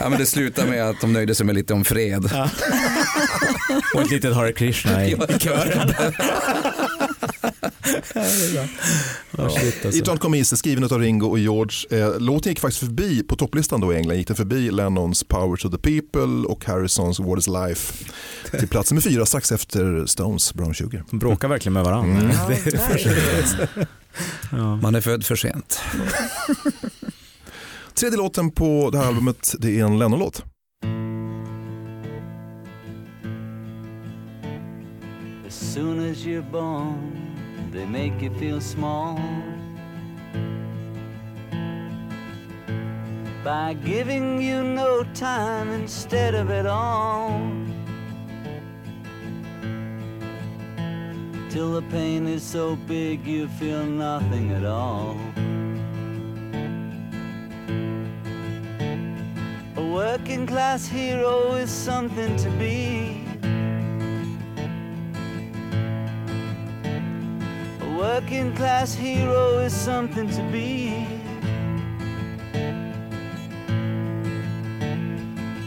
ja, 0.00 0.08
men 0.08 0.18
det 0.18 0.26
slutade 0.26 0.70
med 0.70 0.88
att 0.88 1.00
de 1.00 1.12
nöjde 1.12 1.34
sig 1.34 1.46
med 1.46 1.54
lite 1.54 1.74
om 1.74 1.84
fred. 1.84 2.30
Och 3.94 4.00
ett 4.02 4.10
litet 4.10 4.34
Hare 4.34 4.52
Krishna 4.52 5.06
i, 5.06 5.12
i 5.12 5.38
kören. 5.38 5.92
Ja, 9.36 9.50
shit, 9.50 9.74
It 9.74 9.84
alltså. 9.84 10.04
Don't 10.04 10.18
Come 10.18 10.38
Easy, 10.38 10.56
skriven 10.56 10.84
av 10.84 10.98
Ringo 10.98 11.26
och 11.26 11.38
George. 11.38 12.00
Eh, 12.00 12.20
låten 12.20 12.50
gick 12.50 12.60
faktiskt 12.60 12.80
förbi, 12.80 13.22
på 13.22 13.36
topplistan 13.36 13.80
då 13.80 13.92
i 13.92 13.96
England, 13.96 14.16
gick 14.16 14.26
den 14.26 14.36
förbi 14.36 14.70
Lennons 14.70 15.24
Power 15.24 15.56
to 15.56 15.70
the 15.70 15.78
People 15.78 16.48
och 16.48 16.64
Harrisons 16.64 17.20
What 17.20 17.38
is 17.38 17.46
Life 17.46 18.04
till 18.58 18.68
plats 18.68 18.90
nummer 18.90 19.02
fyra 19.02 19.26
strax 19.26 19.52
efter 19.52 20.06
Stones 20.06 20.54
Brown 20.54 20.74
Sugar. 20.74 21.04
De 21.10 21.18
bråkar 21.18 21.48
verkligen 21.48 21.72
med 21.72 21.84
varandra. 21.84 22.20
Mm. 22.20 22.30
Ja. 24.52 24.76
Man 24.82 24.94
är 24.94 25.00
född 25.00 25.24
för 25.24 25.36
sent. 25.36 25.80
Tredje 27.94 28.18
låten 28.18 28.50
på 28.50 28.90
det 28.90 28.98
här 28.98 29.06
albumet 29.06 29.54
det 29.58 29.80
är 29.80 29.84
en 29.84 29.98
Lennon-låt. 29.98 30.44
As 35.46 35.74
soon 35.74 36.10
as 36.10 36.18
you're 36.26 36.50
born, 36.52 37.29
they 37.70 37.86
make 37.86 38.20
you 38.20 38.30
feel 38.30 38.60
small. 38.60 39.16
By 43.44 43.74
giving 43.84 44.42
you 44.42 44.62
no 44.62 45.04
time 45.14 45.70
instead 45.70 46.34
of 46.34 46.50
it 46.50 46.66
all. 46.66 47.40
Till 51.48 51.72
the 51.72 51.82
pain 51.90 52.26
is 52.26 52.42
so 52.42 52.76
big 52.76 53.26
you 53.26 53.48
feel 53.48 53.84
nothing 53.84 54.50
at 54.52 54.64
all. 54.64 55.16
A 59.76 59.92
working 59.92 60.46
class 60.46 60.86
hero 60.86 61.54
is 61.54 61.70
something 61.70 62.36
to 62.36 62.50
be. 62.50 63.29
Working 68.00 68.54
class 68.56 68.94
hero 68.94 69.58
is 69.58 69.74
something 69.74 70.26
to 70.30 70.42
be. 70.50 71.06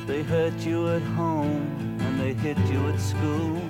They 0.07 0.23
hurt 0.23 0.57
you 0.65 0.89
at 0.89 1.03
home 1.13 1.67
and 2.01 2.19
they 2.19 2.33
hit 2.33 2.57
you 2.71 2.89
at 2.89 2.99
school. 2.99 3.61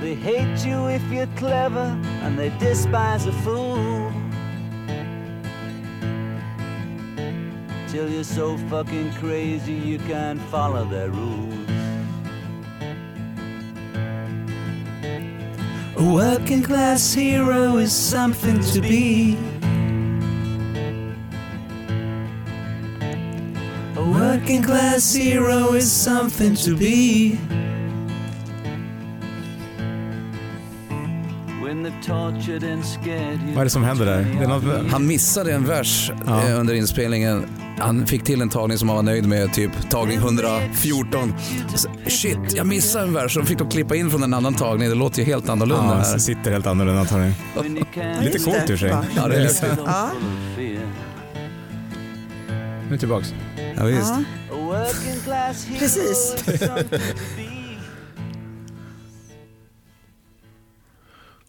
They 0.00 0.14
hate 0.14 0.64
you 0.64 0.86
if 0.86 1.02
you're 1.12 1.34
clever 1.36 1.88
and 2.22 2.38
they 2.38 2.48
despise 2.58 3.26
a 3.26 3.32
fool. 3.44 4.10
Till 7.88 8.08
you're 8.08 8.24
so 8.24 8.56
fucking 8.70 9.12
crazy 9.14 9.74
you 9.74 9.98
can't 9.98 10.40
follow 10.40 10.86
their 10.86 11.10
rules. 11.10 11.47
A 15.98 16.04
working 16.04 16.62
class 16.62 17.12
hero 17.12 17.78
is 17.78 17.92
something 17.92 18.60
to 18.60 18.80
be. 18.80 19.36
A 23.96 24.04
working 24.08 24.62
class 24.62 25.12
hero 25.12 25.72
is 25.72 25.90
something 25.90 26.54
to 26.54 26.76
be. 26.76 27.36
Vad 32.06 33.60
är 33.60 33.64
det 33.64 33.70
som 33.70 33.84
händer 33.84 34.06
där? 34.06 34.46
Något... 34.48 34.90
Han 34.90 35.06
missade 35.06 35.52
en 35.52 35.64
vers 35.66 36.10
Ja. 36.26 36.48
eh, 36.48 36.60
under 36.60 36.74
inspelningen. 36.74 37.44
Han 37.78 38.06
fick 38.06 38.24
till 38.24 38.40
en 38.42 38.48
tagning 38.48 38.78
som 38.78 38.88
han 38.88 38.96
var 38.96 39.02
nöjd 39.02 39.26
med, 39.26 39.52
typ 39.54 39.90
tagning 39.90 40.18
114. 40.18 41.34
Så, 41.74 41.88
Shit, 42.06 42.38
jag 42.54 42.66
missade 42.66 43.04
en 43.04 43.14
vers. 43.14 43.32
Så 43.34 43.40
de 43.40 43.46
fick 43.46 43.58
då 43.58 43.64
klippa 43.66 43.96
in 43.96 44.10
från 44.10 44.22
en 44.22 44.34
annan 44.34 44.54
tagning. 44.54 44.88
Det 44.88 44.94
låter 44.94 45.18
ju 45.18 45.24
helt 45.24 45.48
annorlunda 45.48 45.84
Ja, 45.84 45.94
här. 46.10 46.18
sitter 46.18 46.50
helt 46.50 46.66
annorlunda 46.66 47.00
antagligen. 47.00 47.34
Lite 48.22 48.38
coolt 48.38 48.70
ur 48.70 48.76
sig. 48.76 48.88
Ja. 49.16 49.28
Det 49.28 49.36
är 49.36 49.40
lite. 49.42 49.76
Ja. 49.86 50.10
Nu 52.90 52.98
tillbaks. 52.98 53.34
Ja, 53.76 53.84
visst. 53.84 54.12
Ja. 54.50 54.86
Precis. 55.78 56.34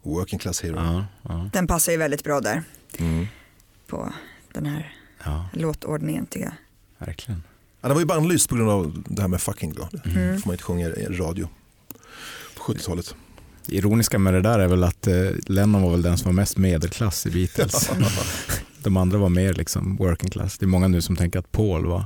Working 0.09 0.39
Class 0.39 0.61
Hero. 0.63 0.75
Ja, 0.75 1.05
ja, 1.23 1.49
Den 1.53 1.67
passar 1.67 1.91
ju 1.91 1.97
väldigt 1.97 2.23
bra 2.23 2.41
där 2.41 2.63
Mm. 2.97 3.27
på 3.87 4.13
den 4.53 4.65
här 4.65 4.93
ja, 5.23 5.45
låtordningen 5.53 6.25
tycker 6.25 6.45
jag. 6.45 7.05
verkligen. 7.07 7.43
Ja, 7.81 7.87
den 7.87 7.95
var 7.95 8.01
ju 8.01 8.05
bannlyst 8.05 8.49
på 8.49 8.55
grund 8.55 8.69
av 8.69 9.03
det 9.07 9.21
här 9.21 9.29
med 9.29 9.41
fucking 9.41 9.73
då. 9.73 9.89
Det 9.91 10.09
Mm. 10.09 10.41
får 10.41 10.47
man 10.49 10.53
inte 10.53 10.63
sjunga 10.63 10.87
i 10.89 11.05
radio. 11.05 11.49
På 12.57 12.63
70-talet. 12.63 13.15
Det 13.65 13.75
ironiska 13.75 14.19
med 14.19 14.33
det 14.33 14.41
där 14.41 14.59
är 14.59 14.67
väl 14.67 14.83
att 14.83 15.07
eh, 15.07 15.15
Lennon 15.47 15.81
var 15.81 15.91
väl 15.91 16.01
den 16.01 16.17
som 16.17 16.25
var 16.25 16.33
mest 16.33 16.57
medelklass 16.57 17.25
i 17.25 17.29
Beatles. 17.31 17.89
De 18.83 18.97
andra 18.97 19.17
var 19.17 19.29
mer 19.29 19.53
liksom 19.53 19.95
working 19.95 20.29
class. 20.29 20.57
Det 20.57 20.65
är 20.65 20.67
många 20.67 20.87
nu 20.87 21.01
som 21.01 21.15
tänker 21.15 21.39
att 21.39 21.51
Paul 21.51 21.85
var, 21.85 22.05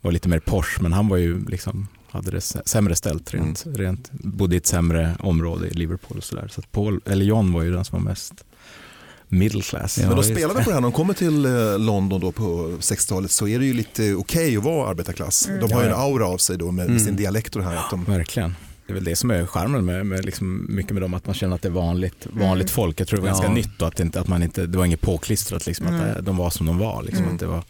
var 0.00 0.12
lite 0.12 0.28
mer 0.28 0.38
posh, 0.40 0.82
men 0.82 0.92
han 0.92 1.08
var 1.08 1.16
ju 1.16 1.44
liksom, 1.48 1.88
hade 2.18 2.30
det 2.30 2.38
sä- 2.38 2.62
sämre 2.64 2.96
ställt 2.96 3.34
rent, 3.34 3.64
rent 3.66 4.10
bodde 4.12 4.54
i 4.54 4.58
ett 4.58 4.66
sämre 4.66 5.16
område 5.20 5.68
i 5.68 5.70
Liverpool 5.74 6.18
och 6.18 6.24
sådär. 6.24 6.48
Så 6.50 6.60
att 6.60 6.72
Paul, 6.72 7.00
eller 7.06 7.24
John 7.24 7.52
var 7.52 7.62
ju 7.62 7.72
den 7.72 7.84
som 7.84 8.02
var 8.04 8.10
mest 8.10 8.32
middle 9.28 9.62
class. 9.62 9.98
Ja, 9.98 10.06
Men 10.06 10.16
de 10.16 10.22
spelade 10.24 10.54
på 10.64 10.70
det 10.70 10.74
här, 10.74 10.80
när 10.80 10.88
de 10.88 10.92
kommer 10.92 11.14
till 11.14 11.44
eh, 11.44 11.78
London 11.78 12.20
då 12.20 12.32
på 12.32 12.44
60-talet 12.80 13.30
så 13.30 13.48
är 13.48 13.58
det 13.58 13.64
ju 13.66 13.72
lite 13.74 14.14
okej 14.14 14.56
att 14.56 14.62
vara 14.64 14.90
arbetarklass. 14.90 15.48
De 15.60 15.72
har 15.72 15.82
ju 15.82 15.88
en 15.88 15.94
aura 15.94 16.26
av 16.26 16.38
sig 16.38 16.58
då 16.58 16.70
med, 16.70 16.90
med 16.90 17.02
sin 17.02 17.16
dialekt 17.16 17.56
och 17.56 17.62
det 17.62 17.68
här. 17.68 17.76
Att 17.76 17.90
de, 17.90 18.04
Verkligen. 18.04 18.54
Det 18.86 18.92
är 18.92 18.94
väl 18.94 19.04
det 19.04 19.16
som 19.16 19.30
är 19.30 19.46
charmen 19.46 19.84
med, 19.84 20.06
med 20.06 20.24
liksom 20.24 20.66
mycket 20.68 20.92
med 20.92 21.02
dem, 21.02 21.14
att 21.14 21.26
man 21.26 21.34
känner 21.34 21.54
att 21.54 21.62
det 21.62 21.68
är 21.68 21.72
vanligt, 21.72 22.26
vanligt 22.32 22.70
folk. 22.70 23.00
Jag 23.00 23.08
tror 23.08 23.16
det 23.16 23.22
var 23.22 23.28
Ja. 23.28 23.32
ganska 23.34 23.52
nytt 23.52 23.82
och 23.82 23.88
att, 23.88 23.96
det 23.96 24.02
inte, 24.02 24.20
att 24.20 24.28
man 24.28 24.42
inte, 24.42 24.66
det 24.66 24.78
var 24.78 24.84
inget 24.84 25.00
påklistrat, 25.00 25.66
liksom, 25.66 25.86
att 25.86 25.92
Mm. 25.92 26.06
det, 26.14 26.20
de 26.20 26.36
var 26.36 26.50
som 26.50 26.66
de 26.66 26.78
var. 26.78 27.02
Liksom, 27.02 27.22
Mm. 27.22 27.34
att 27.34 27.40
det 27.40 27.46
var 27.46 27.62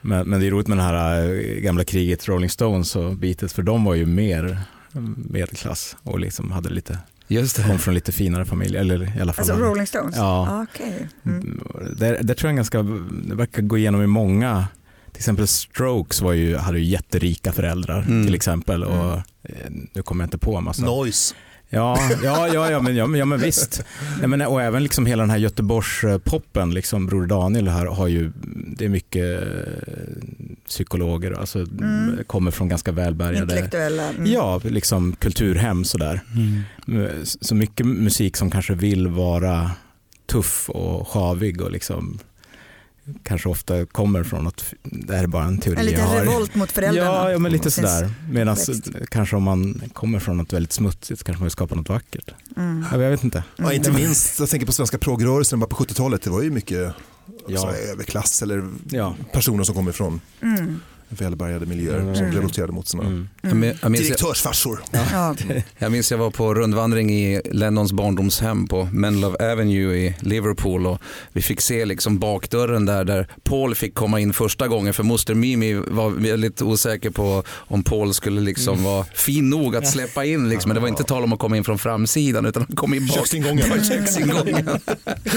men, 0.00 0.28
men 0.28 0.40
det 0.40 0.46
är 0.46 0.50
roligt 0.50 0.68
med 0.68 0.78
det 0.78 0.82
här 0.82 1.24
eh, 1.24 1.60
gamla 1.60 1.84
kriget 1.84 2.28
Rolling 2.28 2.50
Stones 2.50 2.96
och 2.96 3.16
Beatles, 3.16 3.52
för 3.52 3.62
de 3.62 3.84
var 3.84 3.94
ju 3.94 4.06
mer 4.06 4.58
mm, 4.94 5.26
medelklass 5.30 5.96
och 6.02 6.20
liksom 6.20 6.50
hade 6.50 6.68
lite, 6.70 6.98
Just 7.28 7.56
det. 7.56 7.62
kom 7.62 7.78
från 7.78 7.94
lite 7.94 8.12
finare 8.12 8.44
familjer. 8.44 8.80
Eller 8.80 9.16
i 9.18 9.20
alla 9.20 9.32
fall 9.32 9.50
Alltså 9.50 9.64
Rolling 9.64 9.86
Stones? 9.86 10.16
Ja. 10.16 10.48
Ah, 10.50 10.66
Okej. 10.74 11.08
Mm. 11.26 11.60
det, 11.96 12.18
det 12.22 12.34
tror 12.34 12.48
jag 12.50 12.56
ganska, 12.56 12.82
det 13.28 13.34
verkar 13.34 13.62
gå 13.62 13.78
igenom 13.78 14.02
i 14.02 14.06
många, 14.06 14.66
till 15.12 15.20
exempel 15.20 15.46
Strokes 15.46 16.20
var 16.20 16.32
ju, 16.32 16.56
hade 16.56 16.78
ju 16.78 16.84
jätterika 16.84 17.52
föräldrar 17.52 18.02
Mm. 18.02 18.26
till 18.26 18.34
exempel 18.34 18.84
och 18.84 19.12
eh, 19.42 19.70
nu 19.94 20.02
kommer 20.02 20.24
jag 20.24 20.26
inte 20.26 20.38
på 20.38 20.56
en 20.56 20.64
massa. 20.64 20.86
Noise. 20.86 21.34
Ja, 21.70 21.98
ja, 22.24 22.48
ja, 22.54 22.70
ja, 22.70 22.80
men, 22.82 22.96
ja, 22.96 23.06
men, 23.06 23.18
ja 23.20 23.24
men 23.24 23.40
visst. 23.40 23.82
Nej, 24.18 24.28
men, 24.28 24.42
och 24.42 24.62
även 24.62 24.82
liksom 24.82 25.06
hela 25.06 25.22
den 25.22 25.30
här 25.30 25.38
Göteborgs-poppen, 25.38 26.74
liksom 26.74 27.06
Bror 27.06 27.26
Daniel 27.26 27.68
här 27.68 27.86
har 27.86 28.06
ju, 28.08 28.32
det 28.76 28.84
är 28.84 28.88
mycket 28.88 29.42
eh, 29.42 29.48
psykologer, 30.66 31.32
alltså 31.32 31.58
Mm. 31.58 32.24
kommer 32.26 32.50
från 32.50 32.68
ganska 32.68 32.92
välbärgade 32.92 33.42
Intellektuella. 33.42 34.08
Mm. 34.08 34.32
Ja, 34.32 34.60
liksom 34.64 35.12
kulturhem 35.12 35.84
sådär. 35.84 36.20
Så 37.24 37.54
mycket 37.54 37.86
musik 37.86 38.36
som 38.36 38.50
kanske 38.50 38.74
vill 38.74 39.08
vara 39.08 39.70
tuff 40.26 40.70
och 40.70 41.08
sjavig 41.08 41.60
och 41.62 41.70
liksom 41.72 42.18
kanske 43.22 43.48
ofta 43.48 43.86
kommer 43.86 44.24
från 44.24 44.46
att 44.46 44.74
det 44.82 45.16
här 45.16 45.22
är 45.22 45.26
bara 45.26 45.44
en 45.44 45.58
teori 45.58 45.78
En 45.80 45.86
liten 45.86 46.08
revolt 46.08 46.54
mot 46.54 46.72
föräldrarna. 46.72 47.10
Ja, 47.10 47.30
ja 47.30 47.38
men 47.38 47.52
lite 47.52 47.70
sådär. 47.70 48.10
Medan 48.30 48.56
kanske 49.10 49.36
om 49.36 49.42
man 49.42 49.82
kommer 49.92 50.18
från 50.18 50.36
något 50.36 50.52
väldigt 50.52 50.72
smutsigt 50.72 51.24
kanske 51.24 51.40
man 51.40 51.44
vill 51.46 51.50
skapa 51.50 51.74
något 51.74 51.88
vackert. 51.88 52.30
Mm. 52.56 52.84
Ja, 52.92 53.02
jag 53.02 53.10
vet 53.10 53.24
inte. 53.24 53.44
Ja, 53.56 53.72
inte 53.72 53.92
minst, 53.92 54.40
jag 54.40 54.48
tänker 54.48 54.66
på 54.66 54.72
svenska 54.72 54.98
proggrörelsen 54.98 55.60
bara 55.60 55.66
på 55.66 55.76
70-talet, 55.76 56.22
det 56.22 56.30
var 56.30 56.42
ju 56.42 56.50
mycket 56.50 56.92
Ja. 57.48 57.58
så 57.60 57.66
här, 57.66 57.92
överklass 57.92 58.42
eller 58.42 58.68
Ja. 58.90 59.16
personer 59.32 59.64
som 59.64 59.74
kommer 59.74 59.92
från 59.92 60.20
Mm. 60.42 60.80
Välbärgade 61.08 61.66
miljöer 61.66 62.00
Mm. 62.00 62.14
som 62.14 62.26
revolterade 62.32 62.72
mot 62.72 62.88
sina 62.88 63.02
Mm. 63.02 63.28
Direktörsfarsor. 63.92 64.80
Ja. 64.90 65.34
Jag 65.78 65.92
minns 65.92 66.10
jag 66.10 66.18
var 66.18 66.30
på 66.30 66.54
rundvandring 66.54 67.10
i 67.12 67.40
Lennons 67.50 67.92
barndomshem 67.92 68.66
på 68.68 68.84
Menlove 68.92 69.52
Avenue 69.52 69.96
i 69.96 70.14
Liverpool 70.20 70.86
och 70.86 70.98
vi 71.32 71.42
fick 71.42 71.60
se 71.60 71.84
liksom 71.84 72.18
bakdörren 72.18 72.86
där, 72.86 73.04
där 73.04 73.26
Paul 73.42 73.74
fick 73.74 73.94
komma 73.94 74.20
in 74.20 74.32
första 74.32 74.68
gången 74.68 74.94
för 74.94 75.02
moster 75.02 75.34
Mimi 75.34 75.74
var 75.74 76.10
väldigt 76.10 76.62
osäker 76.62 77.10
på 77.10 77.42
om 77.50 77.82
Paul 77.82 78.14
skulle 78.14 78.40
liksom 78.40 78.84
vara 78.84 79.04
fin 79.14 79.50
nog 79.50 79.76
att 79.76 79.88
släppa 79.88 80.24
in. 80.24 80.48
Liksom. 80.48 80.68
Men 80.68 80.74
det 80.74 80.80
var 80.80 80.88
inte 80.88 81.04
tal 81.04 81.24
om 81.24 81.32
att 81.32 81.38
komma 81.38 81.56
in 81.56 81.64
från 81.64 81.78
framsidan 81.78 82.46
utan 82.46 82.64
han 82.68 82.76
kom 82.76 82.94
in 82.94 83.06
bak 83.06 83.16
Köksingången. 83.16 83.84
köksingången. 83.88 84.68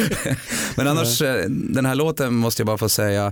Men 0.75 0.87
annars, 0.87 1.21
eh, 1.21 1.45
den 1.49 1.85
här 1.85 1.95
låten 1.95 2.33
måste 2.33 2.61
jag 2.61 2.67
bara 2.67 2.77
få 2.77 2.89
säga, 2.89 3.31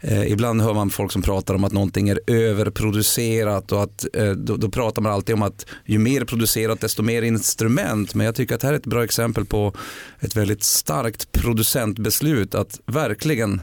eh, 0.00 0.32
ibland 0.32 0.62
hör 0.62 0.74
man 0.74 0.90
folk 0.90 1.12
som 1.12 1.22
pratar 1.22 1.54
om 1.54 1.64
att 1.64 1.72
någonting 1.78 2.08
är 2.08 2.18
överproducerat 2.26 3.72
och 3.72 3.82
att 3.82 4.06
eh, 4.14 4.30
då, 4.30 4.56
då 4.56 4.68
pratar 4.68 5.02
man 5.02 5.12
alltid 5.12 5.34
om 5.34 5.42
att 5.42 5.66
ju 5.84 5.98
mer 5.98 6.24
producerat 6.24 6.80
desto 6.80 7.02
mer 7.02 7.22
instrument. 7.22 8.14
Men 8.14 8.26
jag 8.26 8.34
tycker 8.34 8.54
att 8.54 8.60
det 8.60 8.66
här 8.66 8.74
är 8.74 8.78
ett 8.78 8.86
bra 8.86 9.04
exempel 9.04 9.44
på 9.44 9.72
ett 10.20 10.36
väldigt 10.36 10.62
starkt 10.64 11.32
producentbeslut 11.32 12.54
att 12.54 12.80
verkligen 12.86 13.60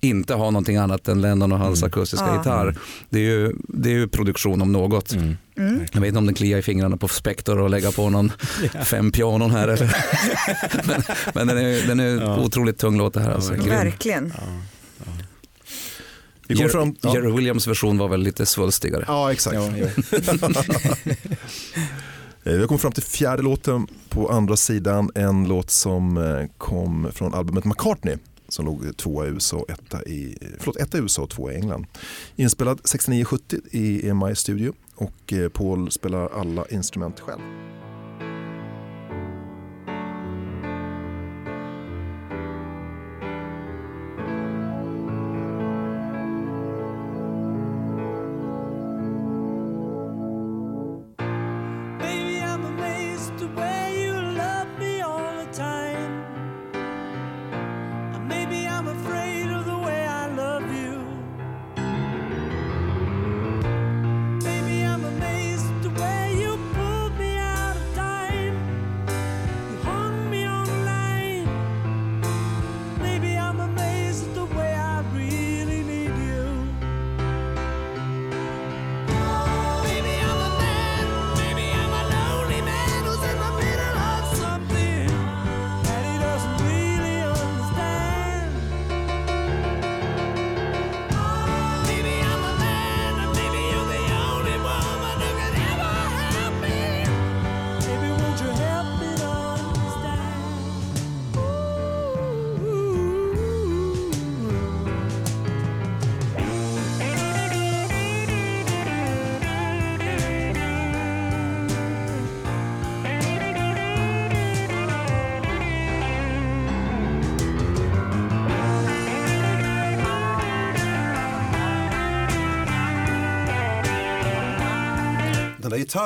inte 0.00 0.34
ha 0.34 0.50
någonting 0.50 0.76
annat 0.76 1.08
än 1.08 1.20
Lennon 1.20 1.52
och 1.52 1.58
hans 1.58 1.82
akustiska 1.82 2.26
Ja. 2.26 2.36
gitarr. 2.38 2.76
Det 3.10 3.18
är, 3.18 3.22
ju, 3.22 3.52
det 3.68 3.88
är 3.88 3.92
ju 3.94 4.08
produktion 4.08 4.62
om 4.62 4.72
något. 4.72 5.12
Mm. 5.12 5.36
Mm. 5.58 5.80
Jag 5.92 6.00
vet 6.00 6.08
inte 6.08 6.18
om 6.18 6.26
den 6.26 6.34
kliar 6.34 6.58
i 6.58 6.62
fingrarna 6.62 6.96
på 6.96 7.08
Spector 7.08 7.58
och 7.58 7.70
lägga 7.70 7.92
på 7.92 8.10
någon 8.10 8.32
fem 8.84 9.12
pianon 9.12 9.50
här. 9.50 9.68
Eller. 9.68 9.96
men 10.86 11.02
men 11.34 11.46
den 11.46 11.58
är, 11.58 11.86
den 11.86 12.00
är 12.00 12.20
Ja. 12.20 12.38
otroligt 12.38 12.78
tung 12.78 12.98
låt 12.98 13.14
det 13.14 13.20
här. 13.20 13.30
Alltså. 13.30 13.52
Verkligen. 13.52 14.32
Vi 16.46 16.54
Jer- 16.54 16.68
fram, 16.68 16.94
ja. 17.00 17.14
Jerry 17.14 17.32
Williams 17.32 17.66
version 17.66 17.98
var 17.98 18.08
väl 18.08 18.20
lite 18.20 18.46
svulstigare. 18.46 19.04
ja, 19.08 19.32
exakt. 19.32 19.56
Ja, 19.56 19.70
ja. 19.76 19.88
Eh, 22.44 22.52
Vi 22.52 22.66
kommit 22.66 22.80
fram 22.82 22.92
till 22.92 23.02
fjärde 23.02 23.42
låten 23.42 23.86
på 24.08 24.28
andra 24.28 24.56
sidan. 24.56 25.10
En 25.14 25.48
låt 25.48 25.70
som 25.70 26.16
eh, 26.16 26.46
kom 26.58 27.08
från 27.12 27.34
albumet 27.34 27.64
McCartney 27.64 28.16
som 28.48 28.64
låg 28.64 28.96
tvåa 28.96 29.26
i 29.26 29.28
USA, 29.28 29.64
etta 29.68 30.02
i, 30.04 30.38
förlåt, 30.58 30.76
etta 30.76 30.98
i 30.98 31.00
USA 31.00 31.22
och 31.22 31.30
tvåa 31.30 31.52
i 31.52 31.56
England. 31.56 31.86
Inspelad 32.36 32.80
69-70 32.80 33.60
i 33.70 34.08
EMI 34.08 34.34
Studio 34.36 34.72
och 34.94 35.32
eh, 35.32 35.48
Paul 35.48 35.90
spelar 35.90 36.28
alla 36.40 36.64
instrument 36.70 37.20
själv. 37.20 37.40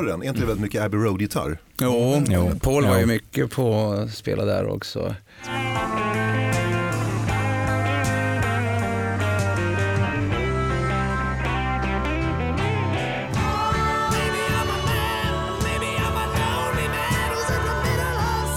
Gitarren, 0.01 0.23
är 0.23 0.29
inte 0.29 0.41
det 0.41 0.47
väldigt 0.47 0.63
mycket 0.63 0.83
Abbey 0.83 1.01
Road-gitarr? 1.01 1.59
Jo, 1.81 2.23
Jo. 2.29 2.53
Paul 2.61 2.87
var 2.87 2.99
ju 2.99 3.07
mycket 3.07 3.51
på 3.51 3.93
att 3.93 4.15
spela 4.15 4.45
där 4.45 4.69
också. 4.69 5.15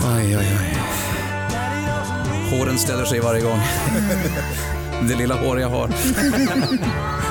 Aj, 0.05 0.35
aj, 0.35 0.47
aj. 0.59 0.77
Håren 2.51 2.77
ställer 2.77 3.05
sig 3.05 3.19
varje 3.19 3.41
gång. 3.41 3.59
Det 5.07 5.15
lilla 5.15 5.35
hår 5.35 5.59
jag 5.59 5.69
har. 5.69 5.89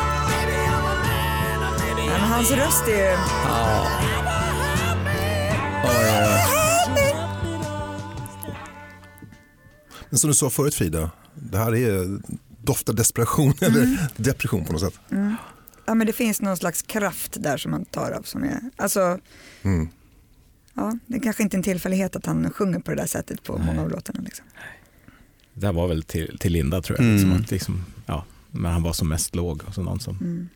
Hans 2.43 2.55
röst 2.55 2.83
är 2.89 2.93
ju... 2.93 3.19
Ja. 3.45 3.89
Oj, 5.85 5.91
oj, 5.95 6.25
oj. 6.25 7.05
Men 10.11 10.19
som 10.19 10.29
du 10.29 10.35
sa 10.35 10.51
förut 10.51 10.75
Frida, 10.75 11.11
det 11.35 11.59
här 11.59 11.75
är 11.75 12.21
doftar 12.65 12.93
desperation 12.93 13.55
eller 13.61 14.09
depression 14.17 14.65
på 14.65 14.73
något 14.73 14.81
sätt. 14.81 15.01
Mm. 15.11 15.35
Ja 15.87 15.95
men 15.95 16.07
det 16.07 16.13
finns 16.13 16.41
någon 16.41 16.57
slags 16.57 16.83
kraft 16.83 17.37
där 17.43 17.57
som 17.57 17.71
man 17.71 17.85
tar 17.85 18.11
av 18.11 18.23
som 18.23 18.45
är, 18.45 18.61
alltså 18.77 19.19
Mm. 19.63 19.89
ja 20.75 20.99
det 21.07 21.17
är 21.17 21.21
kanske 21.21 21.43
inte 21.43 21.57
en 21.57 21.63
tillfällighet 21.63 22.17
att 22.17 22.27
han 22.27 22.51
sjunger 22.51 22.79
på 22.79 22.91
det 22.91 22.97
där 22.97 23.07
sättet 23.07 23.43
på 23.43 23.59
många 23.59 23.83
av 23.83 23.91
låtarna. 23.91 24.21
Liksom. 24.25 24.47
Det 25.55 25.67
här 25.67 25.73
var 25.73 25.89
väl 25.89 26.03
till, 26.03 26.39
till 26.41 26.53
Linda 26.53 26.83
tror 26.83 26.99
jag. 26.99 27.05
Mm. 27.07 27.17
Liksom, 27.17 27.33
att 27.43 27.51
liksom, 27.51 27.85
ja, 28.07 28.25
men 28.51 28.73
han 28.73 28.83
var 28.83 28.93
som 28.93 29.09
mest 29.09 29.35
låg 29.35 29.63
och 29.67 29.75
så 29.75 29.83
någon 29.83 30.01
som, 30.01 30.17
Mm. 30.21 30.49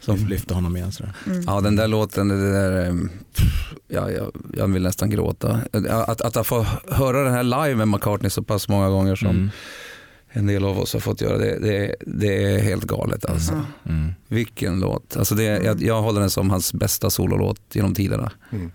Som 0.00 0.16
lyfte 0.28 0.54
honom 0.54 0.76
igen. 0.76 0.92
Sådär. 0.92 1.12
Mm. 1.26 1.42
Ja, 1.46 1.60
den 1.60 1.76
där 1.76 1.88
låten, 1.88 2.28
det 2.28 2.52
där, 2.52 2.86
eh, 2.86 2.94
pff, 3.36 3.74
ja, 3.88 4.10
jag, 4.10 4.32
jag 4.54 4.68
vill 4.68 4.82
nästan 4.82 5.10
gråta. 5.10 5.60
Att, 5.72 6.20
att, 6.20 6.36
att 6.36 6.46
få 6.46 6.66
höra 6.90 7.24
den 7.24 7.32
här 7.32 7.42
live 7.42 7.74
med 7.74 7.88
McCartney 7.88 8.30
så 8.30 8.42
pass 8.42 8.68
många 8.68 8.88
gånger 8.88 9.16
som 9.16 9.28
Mm. 9.30 9.50
en 10.32 10.46
del 10.46 10.64
av 10.64 10.78
oss 10.78 10.92
har 10.92 11.00
fått 11.00 11.20
göra, 11.20 11.38
det, 11.38 11.58
det, 11.58 11.96
det 12.06 12.44
är 12.44 12.58
helt 12.62 12.84
galet 12.84 13.24
alltså. 13.24 13.52
Ja. 13.82 13.90
Mm. 13.92 14.12
Vilken 14.28 14.80
låt. 14.80 15.16
Alltså 15.16 15.34
det, 15.34 15.42
jag, 15.44 15.82
jag 15.82 16.02
håller 16.02 16.20
den 16.20 16.30
som 16.30 16.50
hans 16.50 16.72
bästa 16.74 17.10
sololåt 17.10 17.60
genom 17.72 17.94
tiderna. 17.94 18.30
Mm. 18.52 18.72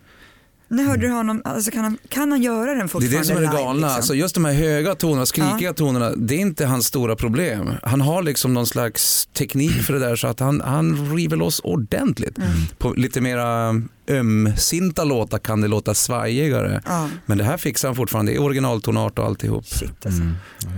När 0.68 0.84
hörde 0.84 1.08
du 1.08 1.14
honom, 1.14 1.42
alltså 1.46 1.72
kan 1.72 1.84
han, 1.84 1.98
kan 2.10 2.32
han 2.32 2.42
göra 2.42 2.66
den 2.70 2.78
Det 2.78 2.84
är 2.84 2.88
fortfarande 2.88 3.18
det 3.20 3.26
som 3.26 3.38
är 3.38 3.42
det 3.42 3.48
galna. 3.48 3.74
liksom? 3.74 3.90
Alltså 3.96 4.14
just 4.16 4.36
de 4.36 4.46
här 4.46 4.54
höga 4.54 4.96
tonerna, 4.96 5.26
skrikiga 5.26 5.70
Ja. 5.70 5.74
tonerna, 5.74 6.10
det 6.10 6.36
är 6.36 6.40
inte 6.40 6.66
hans 6.66 6.86
stora 6.88 7.16
problem. 7.16 7.72
Han 7.84 8.02
har 8.02 8.24
liksom 8.24 8.54
någon 8.54 8.68
slags 8.68 9.26
teknik 9.34 9.72
för 9.84 9.94
det 9.94 10.00
där 10.00 10.16
så 10.16 10.28
att 10.28 10.40
han, 10.40 10.62
han 10.62 11.16
river 11.16 11.38
loss 11.38 11.60
ordentligt. 11.64 12.38
Mm. 12.38 12.50
På 12.78 12.94
lite 12.94 13.22
mera 13.22 13.82
ömsinta 14.10 15.04
låtar 15.04 15.38
kan 15.40 15.62
det 15.62 15.68
låta 15.68 15.94
svajigare. 15.94 16.82
Ja, 16.86 17.10
Men 17.26 17.38
det 17.38 17.44
här 17.44 17.58
fixar 17.58 17.88
han 17.88 17.96
fortfarande 17.96 18.32
i 18.32 18.38
originaltonart 18.38 19.20
och 19.20 19.26
alltihop. 19.26 19.66
shit 19.68 20.06
alltså. 20.06 20.22
Mm. 20.22 20.36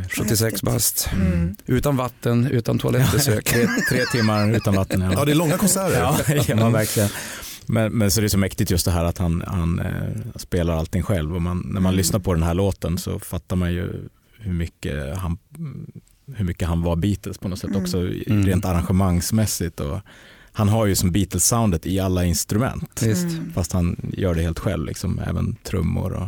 76 0.09 0.41
häftigt. 0.41 0.61
bast. 0.61 1.09
Mm. 1.13 1.55
Utan 1.65 1.97
vatten, 1.97 2.47
utan 2.47 2.79
toalettbesök. 2.79 3.43
Tre, 3.53 3.67
tre 3.89 4.05
timmar 4.05 4.55
utan 4.55 4.75
vatten. 4.75 5.11
Ja, 5.17 5.25
det 5.25 5.31
är 5.31 5.35
långa 5.35 5.57
konserter. 5.57 5.99
Ja, 5.99 6.17
ja 6.47 6.69
verkligen. 6.69 7.09
Men, 7.67 7.93
men 7.93 8.11
så 8.11 8.21
det 8.21 8.27
är 8.27 8.29
så 8.29 8.37
mäktigt 8.37 8.71
just 8.71 8.85
det 8.85 8.91
här 8.91 9.05
att 9.05 9.17
han, 9.17 9.43
han 9.47 9.79
eh, 9.79 9.93
spelar 10.35 10.73
allting 10.77 11.03
själv. 11.03 11.35
Och 11.35 11.41
man, 11.41 11.67
när 11.73 11.81
man 11.81 11.95
lyssnar 11.95 12.19
på 12.19 12.33
den 12.33 12.43
här 12.43 12.53
låten 12.53 12.97
så 12.97 13.19
fattar 13.19 13.55
man 13.55 13.73
ju 13.73 14.09
hur 14.39 14.53
mycket 14.53 15.17
han, 15.17 15.37
hur 16.35 16.45
mycket 16.45 16.67
han 16.67 16.81
var 16.81 16.95
Beatles 16.95 17.37
på 17.37 17.47
något 17.47 17.59
sätt 17.59 17.69
Mm. 17.69 17.81
också 17.81 17.97
Mm. 17.97 18.45
rent 18.45 18.65
arrangemangsmässigt. 18.65 19.79
Och 19.79 19.99
han 20.51 20.69
har 20.69 20.85
ju 20.85 20.95
som 20.95 21.11
Beatles-soundet 21.11 21.87
i 21.87 21.99
alla 21.99 22.25
instrument. 22.25 23.01
Mm. 23.01 23.51
Fast 23.53 23.71
han 23.71 24.11
gör 24.13 24.35
det 24.35 24.41
helt 24.41 24.59
själv, 24.59 24.85
liksom, 24.85 25.19
även 25.19 25.55
trummor. 25.63 26.13
Och 26.13 26.27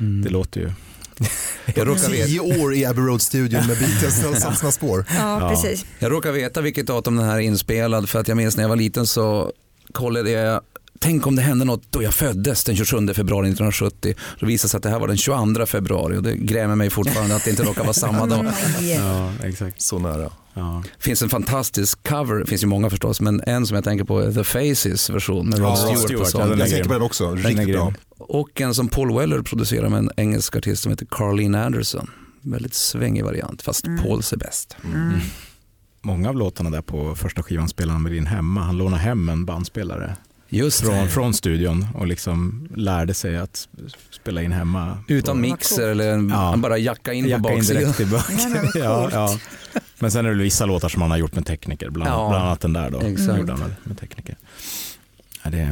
Mm. 0.00 0.22
Det 0.24 0.30
låter 0.30 0.60
ju... 0.60 0.70
Jag 1.74 1.88
råkar 1.88 2.10
veta- 2.10 2.26
Tio 2.26 2.40
år 2.62 2.74
i 2.74 2.84
Abbey 2.84 3.00
Road-studion 3.04 3.66
med 3.66 3.78
Beatles 3.78 4.20
satt 4.42 4.58
sina 4.58 4.72
spår. 4.72 5.04
Ja, 5.10 5.40
Ja. 5.40 5.50
precis. 5.50 5.86
Jag 5.98 6.12
råkar 6.12 6.32
veta 6.32 6.60
vilket 6.60 6.86
datum 6.86 7.16
den 7.16 7.26
här 7.26 7.34
är 7.36 7.40
inspelad 7.40 8.08
för 8.08 8.20
att 8.20 8.28
jag 8.28 8.36
minns 8.36 8.56
när 8.56 8.64
jag 8.64 8.68
var 8.68 8.76
liten 8.76 9.06
så 9.06 9.52
kollade 9.92 10.30
jag 10.30 10.60
Tänk 11.00 11.26
om 11.26 11.36
det 11.36 11.42
hände 11.42 11.64
något 11.64 11.82
då 11.90 12.02
jag 12.02 12.14
föddes 12.14 12.64
den 12.64 12.76
27 12.76 12.96
februari 13.14 13.46
1970. 13.46 14.14
Då 14.40 14.46
visade 14.46 14.66
det 14.66 14.68
sig 14.68 14.76
att 14.76 14.82
det 14.82 14.90
här 14.90 14.98
var 14.98 15.08
den 15.08 15.16
22 15.16 15.66
februari 15.66 16.16
och 16.16 16.22
det 16.22 16.36
grämer 16.36 16.74
mig 16.74 16.90
fortfarande 16.90 17.36
att 17.36 17.44
det 17.44 17.50
inte 17.50 17.62
råkar 17.62 17.82
vara 17.82 17.92
samma 17.92 18.26
dag. 18.26 18.44
Nej. 18.80 18.94
Ja, 18.94 19.32
exakt. 19.44 19.82
Så 19.82 19.98
nära. 19.98 20.30
Ja. 20.54 20.82
Det 20.96 21.04
finns 21.04 21.22
en 21.22 21.28
fantastisk 21.28 22.08
cover, 22.08 22.34
det 22.34 22.46
finns 22.46 22.62
ju 22.62 22.66
många 22.66 22.90
förstås, 22.90 23.20
men 23.20 23.42
en 23.46 23.66
som 23.66 23.74
jag 23.74 23.84
tänker 23.84 24.04
på 24.04 24.20
är 24.20 24.32
The 24.32 24.44
Faces 24.44 25.10
version 25.10 25.48
med 25.48 25.58
Rod 25.58 25.68
Ja, 25.68 25.76
Stewart, 25.76 26.00
Stewart, 26.00 26.34
ja, 26.34 26.48
Jag 26.48 26.58
tänker 26.58 26.84
på 26.84 26.92
den 26.92 27.02
också, 27.02 27.34
riktigt 27.34 27.72
bra. 27.72 27.92
Och 28.18 28.60
en 28.60 28.74
som 28.74 28.88
Paul 28.88 29.18
Weller 29.18 29.42
producerar 29.42 29.88
med 29.88 29.98
en 29.98 30.10
engelsk 30.16 30.56
artist 30.56 30.82
som 30.82 30.92
heter 30.92 31.06
Carleen 31.10 31.54
Anderson. 31.54 32.10
Väldigt 32.42 32.74
svängig 32.74 33.24
variant, 33.24 33.62
fast 33.62 33.84
Pauls 34.02 34.32
är 34.32 34.36
bäst. 34.36 34.76
Mm. 34.84 35.20
Många 36.02 36.28
av 36.28 36.36
låtarna 36.36 36.70
där 36.70 36.82
på 36.82 37.14
första 37.14 37.42
skivan 37.42 37.68
spelar 37.68 37.92
han 37.92 38.02
med 38.02 38.12
din 38.12 38.26
hemma. 38.26 38.60
Han 38.62 38.76
lånade 38.78 39.02
hem 39.02 39.28
en 39.28 39.44
bandspelare 39.44 40.16
Just 40.48 40.80
från, 40.80 40.94
det. 40.94 41.08
från 41.08 41.34
studion 41.34 41.86
och 41.94 42.06
liksom 42.06 42.68
lärde 42.76 43.14
sig 43.14 43.36
att 43.36 43.68
spela 44.10 44.42
in 44.42 44.52
hemma. 44.52 44.98
Utan 45.08 45.34
på, 45.36 45.40
mixer 45.40 45.88
eller 45.88 46.06
Ja. 46.30 46.36
han 46.36 46.60
bara 46.60 46.78
jacka 46.78 47.12
in 47.12 47.26
Jacka 47.28 47.42
på 47.42 47.50
in 47.50 47.56
baksidan. 47.56 47.82
direkt 47.82 48.00
i 48.00 48.04
bak. 48.06 48.30
Ja, 48.74 49.08
ja. 49.12 49.38
Men 49.98 50.10
sen 50.10 50.26
är 50.26 50.30
det 50.30 50.42
vissa 50.42 50.66
låtar 50.66 50.88
som 50.88 51.02
han 51.02 51.10
har 51.10 51.18
gjort 51.18 51.34
med 51.34 51.46
tekniker, 51.46 51.90
bland, 51.90 52.10
Ja, 52.10 52.28
bland 52.28 52.44
annat 52.44 52.60
den 52.60 52.72
där 52.72 52.90
då. 52.90 53.00
exakt. 53.00 53.38
Gjorde 53.38 53.52
han 53.52 53.60
väl 53.60 53.74
med 53.84 53.98
tekniker. 53.98 54.36
Ja, 55.44 55.50
det, 55.50 55.62
All 55.62 55.66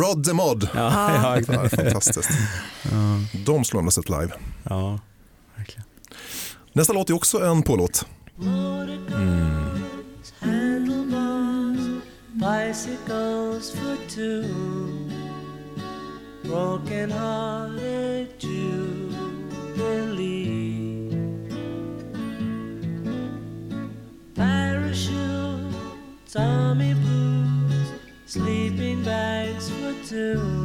Rod 0.00 0.24
the 0.24 0.32
Mod. 0.32 0.68
ja, 0.74 1.40
ja, 1.46 1.52
Ja, 1.54 1.68
fantastiskt. 1.68 2.30
De 3.46 3.64
skulle 3.64 3.82
man 3.82 3.92
sett 3.92 4.08
live. 4.08 4.32
ja, 4.62 4.98
verkligen. 5.56 5.84
Nästa 6.72 6.92
låt 6.92 7.10
är 7.10 7.14
också 7.14 7.38
en 7.44 7.62
pålåt. 7.62 8.06
handlebars, 10.40 12.02
bicycles 12.32 13.70
for 13.70 13.96
two, 14.08 14.44
broken 16.42 17.12
hearted 17.12 17.65
bags 30.10 30.55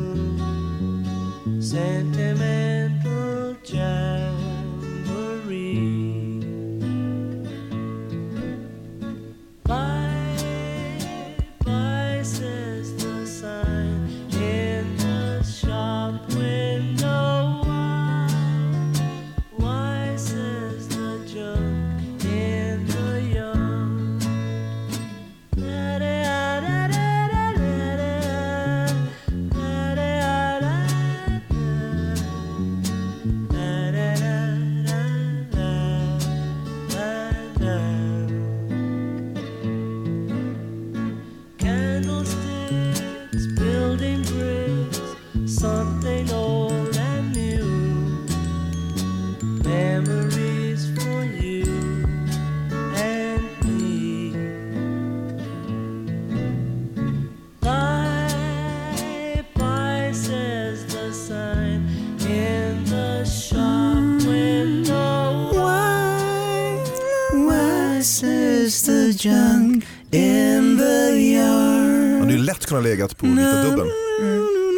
Lätt 72.72 72.84
kunnat 72.84 72.84
legat 72.84 73.18
på 73.18 73.26
Vita 73.26 73.64
Dubben. 73.64 73.88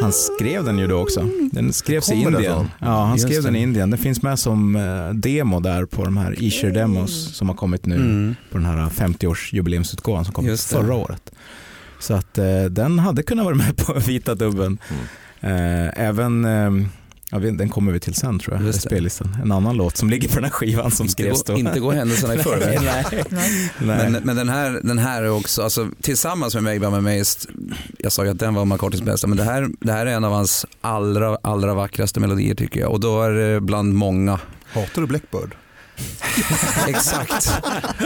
Han 0.01 0.13
skrev 0.13 0.63
den 0.63 0.79
ju 0.79 0.87
då 0.87 0.95
också. 0.99 1.29
Den 1.51 1.73
skrevs 1.73 2.11
i 2.11 2.23
den 2.23 2.33
Indien. 2.33 2.67
Ja, 2.79 3.03
han 3.05 3.11
Just 3.11 3.25
skrev 3.27 3.43
den 3.43 3.53
det. 3.53 3.59
i 3.59 3.61
Indien. 3.61 3.89
Den 3.89 3.99
finns 3.99 4.21
med 4.21 4.39
som 4.39 4.75
eh, 4.75 5.09
demo 5.13 5.59
där 5.59 5.85
på 5.85 6.05
de 6.05 6.17
här 6.17 6.43
Isher 6.43 6.71
Demos 6.71 7.35
som 7.35 7.49
har 7.49 7.55
kommit 7.55 7.85
nu 7.85 7.95
Mm. 7.95 8.35
på 8.51 8.57
den 8.57 8.65
här 8.67 8.89
50-års-jubileumsutgåvan 8.89 10.25
som 10.25 10.33
kom 10.33 10.45
Just 10.45 10.69
det. 10.69 10.75
förra 10.75 10.93
året. 10.95 11.31
Så 11.99 12.13
att 12.13 12.37
eh, 12.37 12.63
den 12.69 12.99
hade 12.99 13.23
kunnat 13.23 13.45
vara 13.45 13.55
med 13.55 13.77
på 13.85 13.93
Vita 14.07 14.35
Dubben. 14.35 14.77
Mm. 15.41 15.85
Eh, 15.85 15.91
även, 16.07 16.45
eh, 16.45 16.87
ja, 17.33 17.39
den 17.39 17.69
kommer 17.69 17.91
vi 17.91 17.99
till 17.99 18.13
sen 18.13 18.39
tror 18.39 18.61
jag, 18.63 18.75
spellistan. 18.75 19.37
En 19.43 19.51
annan 19.51 19.77
låt 19.77 19.97
som 19.97 20.09
ligger 20.09 20.27
på 20.29 20.35
den 20.35 20.43
här 20.43 20.51
skivan 20.51 20.91
som 20.91 21.03
Inte 21.03 21.11
skrevs 21.11 21.43
då. 21.43 21.53
inte 21.57 21.79
gå 21.79 21.91
händelserna 21.91 22.35
i 22.35 22.37
förväg. 22.37 22.79
Nej. 22.85 23.23
Nej. 23.79 24.09
Men, 24.09 24.21
men 24.23 24.35
den, 24.35 24.49
här, 24.49 24.79
den 24.83 24.97
här 24.97 25.23
är 25.23 25.29
också, 25.29 25.61
alltså, 25.63 25.89
tillsammans 26.01 26.53
med 26.53 26.63
Maybe 26.63 26.87
I'm 26.87 26.97
Amazed, 26.97 27.51
jag 27.97 28.11
sa 28.11 28.23
ju 28.23 28.31
att 28.31 28.39
den 28.39 28.53
var 28.53 28.65
McCartys 28.65 29.01
bästa, 29.01 29.27
men 29.27 29.37
det 29.37 29.43
här, 29.43 29.69
det 29.79 29.91
här 29.91 30.05
är 30.05 30.11
en 30.11 30.23
av 30.23 30.31
hans 30.33 30.65
allra, 30.81 31.37
allra 31.43 31.73
vackraste 31.73 32.19
melodier 32.19 32.55
tycker 32.55 32.79
jag. 32.79 32.91
Och 32.91 32.99
då 32.99 33.21
är 33.21 33.31
det 33.31 33.61
bland 33.61 33.93
många. 33.93 34.39
Hatar 34.73 35.01
du 35.01 35.07
Blackbird? 35.07 35.55
Exakt. 36.87 37.49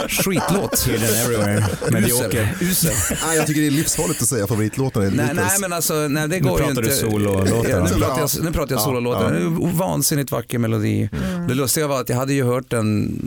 Skitlåt. 0.09 0.87
Hidden 0.87 1.03
everywhere. 1.25 1.65
Medioker. 1.91 2.55
Usel. 2.61 2.93
Nej, 3.27 3.37
jag 3.37 3.47
tycker 3.47 3.61
det 3.61 3.67
är 3.67 3.71
livsfarligt 3.71 4.21
att 4.21 4.27
säga 4.27 4.47
favoritlåten 4.47 5.03
i 5.03 5.09
Nej, 5.15 5.29
nej 5.35 5.45
men 5.61 5.73
alltså, 5.73 5.93
nej, 5.93 6.27
det 6.27 6.39
går 6.39 6.51
ju 6.51 6.57
pratar 6.57 6.69
inte. 6.69 6.81
du 6.81 6.89
sololåtar, 6.95 7.69
Ja, 7.69 7.83
nu, 7.83 7.89
pratar 7.89 8.19
jag, 8.19 8.29
nu 8.43 8.51
pratar 8.51 8.71
jag 8.75 8.79
Ja, 8.79 8.83
sololåtar. 8.83 9.23
ja. 9.23 9.29
Det 9.29 9.37
är 9.37 9.41
en 9.45 9.77
vansinnigt 9.77 10.31
vacker 10.31 10.57
melodi. 10.59 11.09
Det 11.47 11.53
lustiga 11.53 11.87
var 11.87 12.01
att 12.01 12.09
jag 12.09 12.15
hade 12.17 12.33
ju 12.33 12.43
hört 12.43 12.69
den 12.69 13.19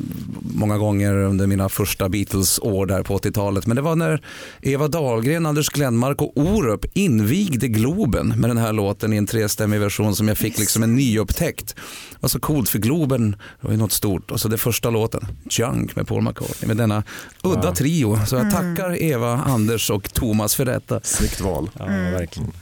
många 0.54 0.78
gånger 0.78 1.14
under 1.14 1.46
mina 1.46 1.68
första 1.68 2.08
Beatles-år 2.08 2.86
där 2.86 3.02
på 3.02 3.18
80-talet. 3.18 3.66
Men 3.66 3.76
det 3.76 3.82
var 3.82 3.96
när 3.96 4.22
Eva 4.62 4.88
Dahlgren, 4.88 5.46
Anders 5.46 5.68
Glenmark 5.68 6.22
och 6.22 6.32
Orup 6.36 6.84
invigde 6.94 7.68
Globen 7.68 8.28
med 8.28 8.50
den 8.50 8.58
här 8.58 8.72
låten 8.72 9.12
i 9.12 9.16
en 9.16 9.26
trestämmig 9.26 9.80
version 9.80 10.16
som 10.16 10.28
jag 10.28 10.38
fick 10.38 10.58
liksom 10.58 10.82
en 10.82 10.94
nyupptäckt. 10.96 11.74
Det 12.10 12.16
var 12.20 12.28
så 12.28 12.40
coolt 12.40 12.68
för 12.68 12.78
Globen 12.78 13.36
var 13.60 13.70
ju 13.70 13.76
något 13.76 13.92
stort. 13.92 14.30
Och 14.30 14.40
så 14.40 14.48
det 14.48 14.58
första 14.58 14.90
låten, 14.90 15.26
Junk 15.50 15.96
med 15.96 16.08
Paul 16.08 16.22
McCartney 16.22 16.68
med 16.68 16.76
denna 16.76 17.02
udda 17.42 17.64
Ja. 17.68 17.74
trio. 17.74 18.18
Så 18.26 18.36
jag 18.36 18.50
tackar 18.50 19.02
Eva, 19.02 19.32
Anders 19.46 19.90
och 19.90 20.12
Thomas 20.14 20.54
för 20.54 20.64
detta. 20.64 21.00
Snyggt 21.02 21.40
val. 21.40 21.70
Ja, 21.78 21.84
verkligen. 21.86 22.52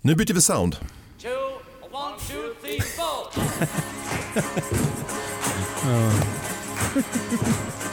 Nu 0.00 0.14
byter 0.14 0.34
vi 0.34 0.40
sound. 0.40 0.76
Two, 1.22 1.28
one, 1.92 2.14
two, 2.28 2.34
three, 2.62 2.80
嗯。 5.86 7.83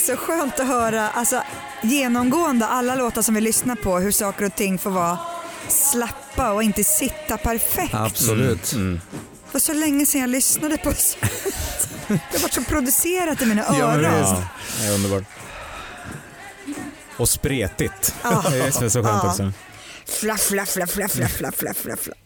Så 0.00 0.16
skönt 0.16 0.60
att 0.60 0.66
höra, 0.66 1.08
alltså 1.10 1.42
genomgående 1.82 2.66
alla 2.66 2.94
låtar 2.94 3.22
som 3.22 3.34
vi 3.34 3.40
lyssnar 3.40 3.76
på, 3.76 3.98
hur 3.98 4.12
saker 4.12 4.44
och 4.46 4.54
ting 4.54 4.78
får 4.78 4.90
vara 4.90 5.18
slappa 5.68 6.52
och 6.52 6.62
inte 6.62 6.84
sitta 6.84 7.36
perfekt. 7.36 7.94
Absolut. 7.94 8.72
Mm. 8.72 9.00
Det 9.46 9.52
var 9.54 9.60
så 9.60 9.72
länge 9.72 10.06
sedan 10.06 10.20
jag 10.20 10.30
lyssnade 10.30 10.76
på 10.78 10.92
sånt. 10.94 11.32
Det 12.08 12.14
har 12.32 12.42
varit 12.42 12.52
så 12.54 12.62
producerat 12.64 13.42
i 13.42 13.46
mina 13.46 13.62
Ja, 13.62 13.72
men 13.72 14.04
öron. 14.04 14.20
Ja, 14.20 14.42
det 14.80 14.86
är 14.86 14.94
underbart. 14.94 15.24
Och 17.16 17.28
spretigt. 17.28 18.14
Ja. 18.22 18.44
Det 18.50 18.58
är 18.58 18.70
så 18.70 19.02
skönt 19.02 19.06
Ja. 19.06 19.30
också. 19.30 19.52
Flaff, 20.06 20.40
flaff, 20.40 20.68
flaff, 20.68 20.90
flaff, 20.90 21.12
flaff, 21.12 21.32
flaff, 21.32 21.54
flaff, 21.56 21.76
flaff, 21.76 21.98
flaff. 22.00 22.16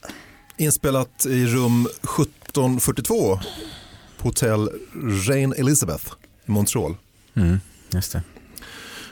Inspelat 0.57 1.27
i 1.27 1.47
rum 1.47 1.87
1742 2.03 3.41
på 4.19 4.29
hotell 4.29 4.71
Reine 5.29 5.55
Elizabeth 5.57 6.05
i 6.47 6.51
Montreal. 6.51 6.97
Mm, 7.37 7.61
just 7.91 8.13
det. 8.13 8.23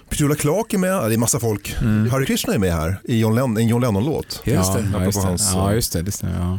Petula 0.08 0.34
Clark 0.34 0.72
är 0.72 0.78
med, 0.78 0.90
det 1.08 1.14
är 1.14 1.18
massa 1.18 1.40
folk. 1.40 1.76
Harry 2.10 2.26
Krishna 2.26 2.54
är 2.54 2.58
med 2.58 2.72
här 2.72 3.00
i 3.04 3.20
John 3.20 3.34
Lennon, 3.34 3.56
en 3.56 3.68
John 3.68 3.80
Lennon-låt. 3.80 4.42
Just 4.44 4.46
ja, 4.46 4.76
det. 4.76 4.88
Ja, 4.92 5.04
just 5.04 5.20
det. 5.20 5.26
hans, 5.26 5.50
Ja, 5.54 5.72
just 5.72 5.92
det. 5.92 6.02
det 6.02 6.10
stämmer, 6.12 6.38
ja. 6.40 6.58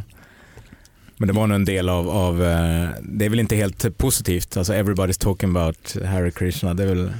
Men 1.18 1.28
det 1.28 1.34
var 1.34 1.48
nog 1.48 1.56
en 1.56 1.66
del 1.66 1.90
av, 1.90 2.10
av, 2.10 2.44
eh, 2.44 2.90
det 3.02 3.26
är 3.26 3.30
väl 3.30 3.40
inte 3.40 3.56
helt 3.56 3.98
positivt, 3.98 4.58
alltså 4.58 4.74
everybody's 4.74 5.20
talking 5.20 5.50
about 5.50 5.96
Harry 6.06 6.32
Krishna, 6.32 6.74
det 6.74 6.84
är 6.84 6.88
väl, 6.88 7.14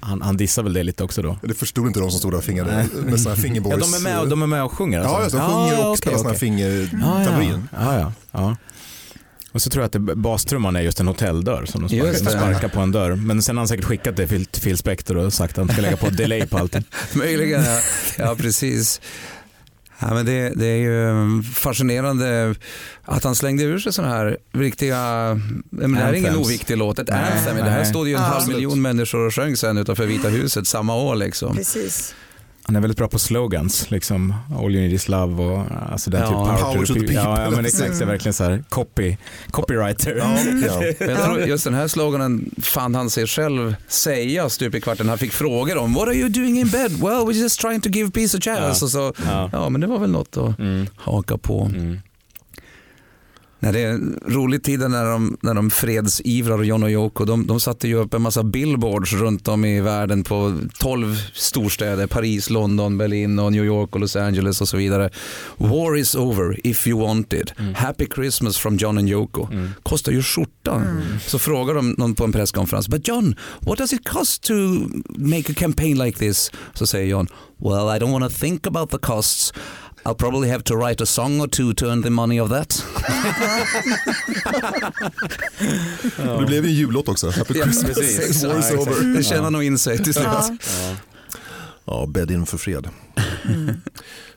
han, 0.00 0.22
han 0.22 0.36
dissar 0.36 0.62
väl 0.62 0.72
det 0.72 0.82
lite 0.82 1.04
också 1.04 1.22
då. 1.22 1.38
Det 1.42 1.54
förstod 1.54 1.86
inte 1.86 2.00
de 2.00 2.10
som 2.10 2.18
stod 2.18 2.32
där 2.32 2.38
och 2.38 2.44
fingrade 2.44 2.86
med 3.06 3.20
såna 3.20 3.34
här 3.34 3.70
Ja, 3.70 3.76
de 3.76 3.94
är 3.94 4.02
med 4.02 4.20
och, 4.20 4.28
de 4.28 4.42
är 4.42 4.46
med 4.46 4.64
och 4.64 4.72
sjunger 4.72 5.00
alltså? 5.00 5.16
Ja, 5.16 5.22
just 5.22 5.32
det. 5.34 5.38
de 5.38 5.48
sjunger 5.50 5.78
och 5.78 5.90
okej, 5.90 5.96
spelar 5.96 6.18
såna 6.18 6.28
här 6.28 6.36
okej. 6.36 6.48
fingertamburin. 6.48 7.68
Ja, 7.72 7.98
ja. 7.98 8.12
Ja, 8.32 8.40
ja. 8.40 8.56
Och 9.54 9.62
så 9.62 9.70
tror 9.70 9.82
jag 9.82 9.86
att 9.86 9.92
det, 9.92 10.16
bastrumman 10.16 10.76
är 10.76 10.80
just 10.80 11.00
en 11.00 11.06
hotelldörr 11.06 11.64
som 11.66 11.82
de 11.82 11.88
sparkar, 11.88 12.38
sparkar 12.38 12.68
på 12.68 12.80
en 12.80 12.92
dörr. 12.92 13.16
Men 13.16 13.42
sen 13.42 13.56
har 13.56 13.60
han 13.60 13.68
säkert 13.68 13.84
skickat 13.84 14.16
det 14.16 14.26
till, 14.26 14.46
Phil 14.46 14.78
Spector 14.78 15.16
och 15.16 15.32
sagt 15.32 15.52
att 15.52 15.56
han 15.56 15.68
ska 15.68 15.82
lägga 15.82 15.96
på 15.96 16.10
delay 16.10 16.46
på 16.46 16.58
allting. 16.58 16.84
Möjligen, 17.14 17.64
ja. 17.64 17.78
ja 18.18 18.34
precis. 18.34 19.00
Ja, 19.98 20.14
men 20.14 20.26
det, 20.26 20.52
det 20.56 20.66
är 20.66 20.76
ju 20.76 21.42
fascinerande 21.42 22.54
att 23.02 23.24
han 23.24 23.34
slängde 23.34 23.62
ur 23.62 23.78
sig 23.78 23.92
sådana 23.92 24.14
här 24.14 24.38
riktiga, 24.52 24.96
men 25.70 25.92
det 25.92 26.00
här 26.00 26.12
är 26.12 26.16
ingen 26.16 26.36
oviktig 26.36 26.76
låt, 26.76 26.98
ett 26.98 27.08
Nej, 27.08 27.32
anthem. 27.32 27.56
Det 27.56 27.70
här 27.70 27.84
stod 27.84 28.08
ju 28.08 28.14
en 28.14 28.20
halv 28.20 28.48
miljon 28.48 28.82
människor 28.82 29.26
och 29.26 29.34
sjöng 29.34 29.56
sen 29.56 29.78
utanför 29.78 30.06
Vita 30.06 30.28
huset 30.28 30.66
samma 30.66 30.96
år. 30.96 31.16
Liksom. 31.16 31.56
Precis. 31.56 32.14
Han 32.66 32.76
är 32.76 32.80
väldigt 32.80 32.98
bra 32.98 33.08
på 33.08 33.18
slogans, 33.18 33.90
liksom 33.90 34.34
all 34.58 34.72
you 34.74 34.82
need 34.82 34.92
is 34.92 35.08
love 35.08 35.42
och 35.44 35.64
alltså 35.92 36.10
den 36.10 36.20
Ja, 36.20 36.26
typ 36.28 36.36
power, 36.36 36.72
power 36.72 36.86
to 36.86 36.94
the 36.94 37.00
people. 37.00 37.14
Ja, 37.14 37.42
ja, 37.44 37.50
men 37.50 37.66
exakt, 37.66 37.98
det 37.98 38.04
är 38.04 38.06
verkligen 38.06 38.32
så 38.34 38.44
här 38.44 38.64
copy, 38.68 39.16
copywriter. 39.50 40.16
Ja, 40.16 40.38
ja. 40.98 41.06
Jag 41.06 41.24
tror 41.24 41.40
just 41.40 41.64
den 41.64 41.74
här 41.74 41.88
sloganen 41.88 42.50
fann 42.62 42.94
han 42.94 43.10
sig 43.10 43.26
själv 43.26 43.74
säga 43.88 44.48
stup 44.48 44.74
i 44.74 44.80
kvarten. 44.80 45.08
Han 45.08 45.18
fick 45.18 45.32
frågor 45.32 45.76
om 45.76 45.94
What 45.94 46.08
are 46.08 46.14
you 46.14 46.28
doing 46.28 46.58
in 46.60 46.68
bed? 46.68 46.90
Well, 46.90 47.24
we're 47.26 47.32
just 47.32 47.60
trying 47.60 47.80
to 47.80 47.88
give 47.88 48.10
peace 48.10 48.36
a 48.36 48.40
chance. 48.40 48.62
Ja. 48.80 48.84
Och 48.84 48.90
så, 48.90 49.12
Ja. 49.26 49.48
ja, 49.52 49.68
men 49.68 49.80
det 49.80 49.86
var 49.86 49.98
väl 49.98 50.10
något 50.10 50.36
att 50.36 50.58
Mm. 50.58 50.86
haka 50.96 51.38
på. 51.38 51.70
Mm. 51.74 51.98
Nej, 53.64 53.72
det 53.72 53.80
är 53.80 53.90
en 53.90 54.18
rolig 54.26 54.62
tid 54.62 54.80
när 54.80 55.04
de, 55.04 55.36
när 55.40 55.54
de 55.54 55.70
fredsivrar, 55.70 56.62
John 56.62 56.82
och 56.82 56.90
Yoko. 56.90 57.24
De, 57.24 57.46
de 57.46 57.60
satte 57.60 57.88
ju 57.88 57.94
upp 57.94 58.14
en 58.14 58.22
massa 58.22 58.42
billboards 58.42 59.12
runt 59.12 59.48
om 59.48 59.64
i 59.64 59.80
världen 59.80 60.24
på 60.24 60.60
12 60.78 61.16
storstäder. 61.32 62.06
Paris, 62.06 62.50
London, 62.50 62.98
Berlin, 62.98 63.38
och 63.38 63.52
New 63.52 63.64
York 63.64 63.94
och 63.94 64.00
Los 64.00 64.16
Angeles 64.16 64.60
och 64.60 64.68
så 64.68 64.76
vidare. 64.76 65.10
War 65.56 65.96
is 65.96 66.14
over 66.14 66.66
if 66.66 66.86
you 66.86 67.00
want 67.00 67.32
it. 67.32 67.54
Happy 67.74 68.06
Christmas 68.14 68.58
from 68.58 68.76
John 68.76 68.98
and 68.98 69.08
Yoko. 69.08 69.48
Kostar 69.82 70.12
ju 70.12 70.22
skjortan. 70.22 71.02
Så 71.26 71.38
frågar 71.38 71.74
de 71.74 71.90
någon 71.90 72.14
på 72.14 72.24
en 72.24 72.32
presskonferens. 72.32 72.88
But 72.88 73.08
John, 73.08 73.34
what 73.60 73.78
does 73.78 73.92
it 73.92 74.08
cost 74.08 74.42
to 74.42 74.54
make 75.08 75.52
a 75.52 75.54
campaign 75.56 75.98
like 75.98 76.18
this? 76.18 76.50
Så 76.74 76.86
säger 76.86 77.06
John, 77.06 77.28
well 77.58 77.96
I 77.96 77.98
don't 77.98 78.12
want 78.12 78.32
to 78.32 78.38
think 78.40 78.66
about 78.66 78.90
the 78.90 78.98
costs. 78.98 79.52
I'll 80.06 80.14
probably 80.14 80.48
have 80.50 80.62
to 80.64 80.74
write 80.76 81.02
a 81.02 81.06
song 81.06 81.40
or 81.40 81.46
two 81.48 81.74
to 81.74 81.86
earn 81.86 82.02
the 82.02 82.10
money 82.10 82.40
of 82.40 82.50
that. 82.50 82.84
Det 86.38 86.46
blev 86.46 86.64
ju 86.64 86.70
en 86.70 86.76
jullåt 86.76 87.08
också. 87.08 87.30
Happy 87.30 87.54
Ja, 87.58 87.64
Christmas, 87.64 87.94
precis. 87.94 88.44
War 88.44 88.58
is 88.58 88.70
Ja, 88.70 88.78
over. 88.78 89.16
Det 89.16 89.22
tjänar 89.22 89.50
nog 89.50 89.64
in 89.64 89.78
sig 89.78 89.98
till 90.04 90.14
slut. 90.14 90.26
Ja. 90.26 90.56
Ja, 91.84 92.06
bädd 92.06 92.30
in 92.30 92.46
för 92.46 92.58
fred. 92.58 92.88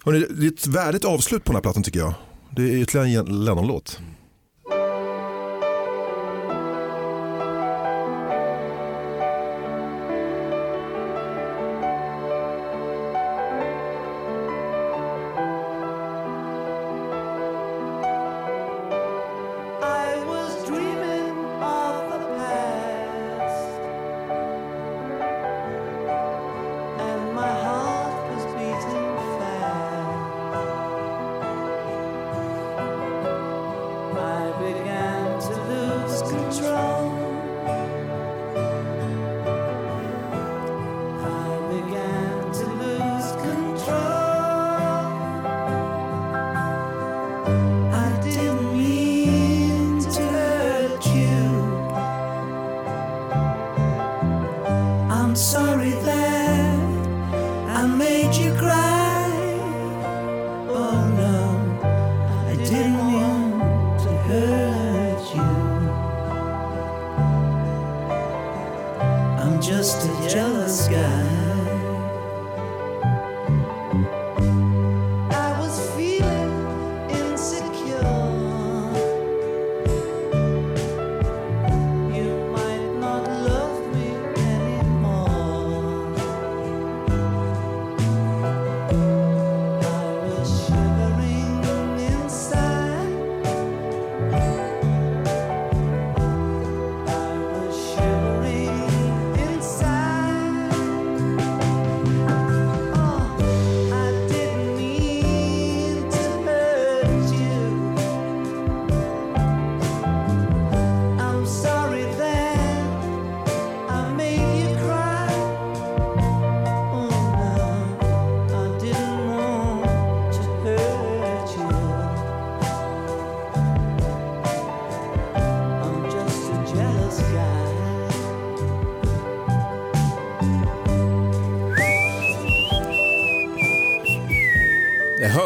Hörrni, 0.05 0.25
det 0.29 0.45
är 0.45 0.51
ett 0.51 0.67
värdigt 0.67 1.05
avslut 1.05 1.43
på 1.43 1.51
den 1.51 1.55
här 1.55 1.61
plattan 1.61 1.83
tycker 1.83 1.99
jag. 1.99 2.13
Det 2.55 2.61
är 2.61 2.75
ytterligare 2.77 3.09
en 3.29 3.45
Lennon-låt. 3.45 3.99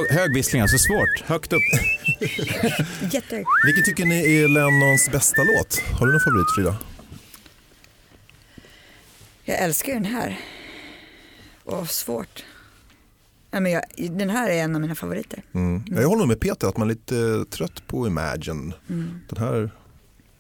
Hög, 0.10 0.20
hög 0.20 0.36
vissling, 0.36 0.62
alltså 0.62 0.78
svårt. 0.78 1.22
Högt 1.26 1.54
upp. 1.54 1.62
Jätte... 3.12 3.36
Vilken 3.66 3.84
tycker 3.86 4.06
ni 4.06 4.36
är 4.36 4.48
Lennons 4.48 5.10
bästa 5.12 5.42
låt? 5.44 5.80
Har 6.00 6.06
du 6.06 6.12
någon 6.12 6.20
favorit 6.22 6.56
Frida? 6.56 6.78
Jag 9.44 9.60
älskar 9.60 9.88
ju 9.94 10.00
den 10.00 10.06
här. 10.06 10.40
Och 11.64 11.90
svårt. 11.90 12.44
Nej, 13.52 13.62
men 13.62 13.72
jag, 13.72 13.84
den 13.98 14.30
här 14.30 14.50
är 14.50 14.64
en 14.64 14.76
av 14.76 14.82
mina 14.82 14.96
favoriter. 14.96 15.44
Mm. 15.54 15.84
Jag 15.88 16.08
håller 16.08 16.20
nog 16.20 16.28
med 16.28 16.40
Peter 16.40 16.68
att 16.68 16.78
man 16.78 16.90
är 16.90 16.94
lite 16.94 17.46
trött 17.52 17.88
på 17.88 18.08
Imagine. 18.08 18.74
Mm. 18.90 19.20
Den 19.30 19.44
här 19.44 19.72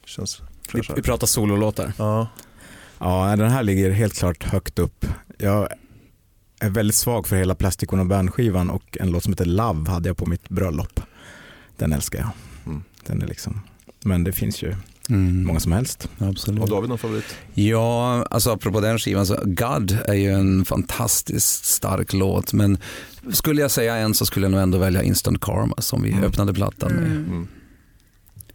känns 0.05 0.39
Vi, 0.41 0.71
fräschare. 0.71 0.95
vi 0.95 1.01
pratar 1.01 1.27
sololåtar. 1.27 1.93
Ja. 1.97 2.27
Ja, 2.99 3.35
den 3.35 3.51
här 3.51 3.63
ligger 3.63 3.91
helt 3.91 4.13
klart 4.13 4.43
högt 4.43 4.79
upp. 4.79 5.05
Jag 5.37 5.67
är 6.61 6.69
väldigt 6.69 6.95
svag 6.95 7.27
för 7.27 7.35
hela 7.35 7.55
Plastic 7.55 7.89
Ono 7.93 8.03
Band-skivan 8.03 8.69
och 8.69 8.97
en 8.99 9.11
låt 9.11 9.23
som 9.23 9.33
heter 9.33 9.45
Love 9.45 9.89
hade 9.91 10.09
jag 10.09 10.17
på 10.17 10.25
mitt 10.25 10.49
bröllop. 10.49 10.99
Den 11.77 11.93
älskar 11.93 12.19
jag. 12.19 12.29
Mm. 12.65 12.83
Den 13.05 13.21
är 13.21 13.27
liksom, 13.27 13.61
men 14.03 14.23
det 14.23 14.31
finns 14.31 14.63
ju 14.63 14.75
Mm. 15.09 15.43
många 15.43 15.59
som 15.59 15.71
helst. 15.71 16.09
Absolut. 16.17 16.59
Har 16.59 16.67
David 16.67 16.89
någon 16.89 16.97
favorit? 16.97 17.25
Ja, 17.53 18.25
alltså 18.31 18.51
apropå 18.51 18.79
den 18.81 18.99
skivan, 18.99 19.25
så 19.25 19.37
God 19.45 19.97
är 20.07 20.13
ju 20.13 20.29
en 20.31 20.65
fantastiskt 20.65 21.65
stark 21.65 22.13
låt. 22.13 22.53
Men 22.53 22.77
skulle 23.31 23.61
jag 23.61 23.71
säga 23.71 23.95
en 23.95 24.13
så 24.13 24.25
skulle 24.25 24.45
jag 24.45 24.51
nog 24.51 24.61
ändå 24.61 24.77
välja 24.77 25.03
Instant 25.03 25.41
Karma 25.41 25.75
som 25.77 26.01
vi 26.03 26.11
Mm. 26.11 26.23
öppnade 26.23 26.53
plattan 26.53 26.91
med. 26.93 27.11
Mm. 27.11 27.47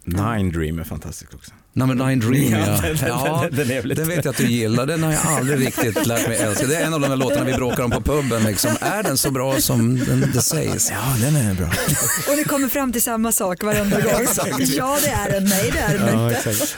Nine 0.04 0.52
Dream 0.52 0.78
är 0.78 0.84
fantastisk 0.84 1.34
också. 1.34 1.52
Number 1.76 1.94
Nine 2.06 2.20
Dream 2.20 2.50
ja. 2.52 2.58
Ja, 2.58 2.80
den- 2.82 2.96
den- 2.96 3.08
ja. 3.08 3.44
den 3.50 3.88
Den 3.96 4.08
vet 4.08 4.24
jag 4.24 4.32
att 4.32 4.36
du 4.36 4.46
gillar, 4.46 4.86
den 4.86 5.02
har 5.02 5.12
jag 5.12 5.20
aldrig 5.26 5.66
riktigt 5.66 6.06
lärt 6.06 6.28
mig 6.28 6.36
älska. 6.36 6.66
Det 6.66 6.76
är 6.76 6.84
en 6.86 6.94
av 6.94 7.00
de 7.00 7.06
här 7.08 7.16
låtarna 7.16 7.44
vi 7.44 7.52
bråkar 7.52 7.82
om 7.82 7.90
på 7.90 8.00
puben. 8.00 8.42
Liksom. 8.42 8.70
Är 8.80 9.02
den 9.02 9.16
så 9.18 9.30
bra 9.30 9.60
som 9.60 9.98
den, 10.04 10.20
det 10.34 10.42
sägs? 10.42 10.90
Ja, 10.90 11.16
den 11.20 11.36
är 11.36 11.54
bra. 11.54 11.66
Och 12.30 12.36
ni 12.36 12.44
kommer 12.44 12.68
fram 12.68 12.92
till 12.92 13.02
samma 13.02 13.32
sak 13.32 13.62
varenda 13.62 14.00
gång. 14.00 14.12
ja 14.76 14.98
det 15.02 15.08
är 15.08 15.30
den, 15.32 15.44
nej 15.44 15.70
det 15.72 15.78
är 15.78 15.98
den 15.98 16.18
Ja, 16.18 16.28
inte. 16.36 16.50
exakt. 16.50 16.76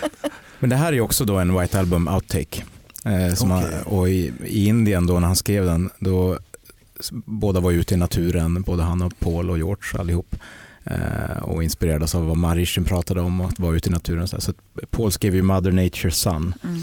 Men 0.59 0.71
det 0.71 0.77
här 0.77 0.93
är 0.93 1.01
också 1.01 1.25
då 1.25 1.37
en 1.39 1.61
White 1.61 1.79
Album 1.79 2.09
outtake. 2.09 2.65
Eh, 3.05 3.35
som 3.35 3.53
Okej. 3.53 3.71
han, 3.75 3.83
och 3.83 4.09
i, 4.09 4.33
i 4.45 4.67
Indien 4.67 5.07
då 5.07 5.21
när 5.21 5.27
han 5.27 5.37
skrev 5.37 5.65
den, 5.67 5.91
då 5.99 6.39
båda 7.25 7.61
var 7.61 7.73
ute 7.73 7.95
i 7.95 7.97
naturen, 7.97 8.63
både 8.63 8.83
han 8.83 9.03
och 9.03 9.13
Paul 9.21 9.51
och 9.51 9.59
George 9.59 10.01
allihop. 10.01 10.35
Eh, 10.91 11.43
och 11.43 11.63
inspirerades 11.65 12.15
av 12.15 12.27
vad 12.27 12.37
Marishin 12.37 12.85
pratade 12.85 13.21
om, 13.21 13.41
att 13.41 13.59
vara 13.59 13.77
ute 13.77 13.89
i 13.89 13.93
naturen. 13.93 14.29
Så, 14.29 14.41
så 14.41 14.53
Paul 14.91 15.13
skrev 15.13 15.35
ju 15.35 15.43
Mother 15.43 15.71
Nature's 15.73 16.11
Son 16.11 16.55
Mm. 16.65 16.81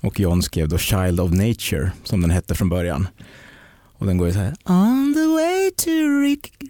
och 0.00 0.20
John 0.20 0.42
skrev 0.42 0.68
då 0.68 0.78
Child 0.78 1.20
of 1.20 1.30
Nature 1.32 1.92
som 2.04 2.20
den 2.20 2.30
hette 2.30 2.54
från 2.54 2.68
början. 2.68 3.08
Och 3.98 4.06
den 4.06 4.18
går 4.18 4.26
ju 4.28 4.32
så 4.32 4.38
här. 4.38 4.54
On 4.64 5.14
the 5.14 5.26
way 5.26 5.70
to 5.70 5.90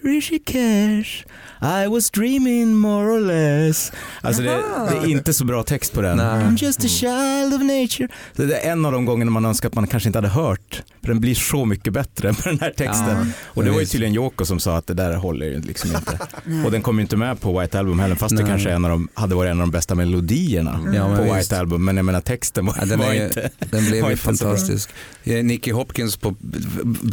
Rishikesh 0.09 1.25
I 1.63 1.87
was 1.89 2.11
dreaming 2.11 2.75
more 2.75 3.07
or 3.07 3.21
less. 3.21 3.93
Alltså 4.21 4.43
det, 4.43 4.51
det 4.91 4.97
är 4.97 5.07
inte 5.07 5.35
så 5.35 5.45
bra 5.45 5.63
text 5.63 5.93
på 5.93 6.01
den. 6.01 6.17
Nej. 6.17 6.27
I'm 6.27 6.65
just 6.65 6.85
a 6.85 6.89
child 6.89 7.55
of 7.55 7.61
nature. 7.61 8.09
Så 8.37 8.43
det 8.43 8.59
är 8.59 8.73
en 8.73 8.85
av 8.85 8.93
de 8.93 9.05
gångerna 9.05 9.31
man 9.31 9.45
önskar 9.45 9.69
att 9.69 9.75
man 9.75 9.87
kanske 9.87 10.09
inte 10.09 10.19
hade 10.19 10.29
hört. 10.29 10.83
För 11.01 11.09
den 11.09 11.21
blir 11.21 11.35
så 11.35 11.65
mycket 11.65 11.93
bättre 11.93 12.29
med 12.33 12.43
den 12.45 12.61
här 12.61 12.71
texten. 12.71 13.17
Ja, 13.19 13.27
och 13.45 13.65
det 13.65 13.71
var 13.71 13.81
ju 13.81 13.87
tydligen 13.87 14.15
Yoko 14.15 14.45
som 14.45 14.61
sa 14.61 14.77
att 14.77 14.87
det 14.87 14.95
där 14.95 15.15
håller 15.15 15.47
ju 15.47 15.61
liksom 15.61 15.91
inte. 15.91 16.19
och 16.67 16.71
den 16.73 16.83
kom 16.83 16.97
ju 16.97 17.03
inte 17.03 17.17
med 17.17 17.41
på 17.41 17.61
White 17.61 17.79
Album 17.79 17.99
heller 17.99 18.15
fast 18.15 18.37
det 18.37 18.43
Nej. 18.43 18.51
kanske 18.51 18.71
är 18.71 18.75
en 18.75 18.85
av 18.85 18.91
de, 18.91 19.09
hade 19.15 19.35
varit 19.35 19.51
en 19.51 19.61
av 19.61 19.67
de 19.67 19.71
bästa 19.71 19.95
melodierna 19.95 20.81
Ja, 20.95 21.09
men 21.09 21.29
på. 21.29 21.35
White 21.35 21.59
Album. 21.59 21.85
Men 21.85 21.97
jag 21.97 22.05
menar 22.05 22.21
texten 22.21 22.67
var, 22.67 22.75
Ja, 22.79 22.85
den, 22.85 22.99
var 22.99 23.07
är, 23.07 23.25
inte... 23.27 23.51
den 23.71 23.87
blev 23.87 24.11
ju 24.11 24.17
fantastisk. 24.27 24.91
Nicky 25.25 25.73
Hopkins 25.73 26.17
på 26.17 26.35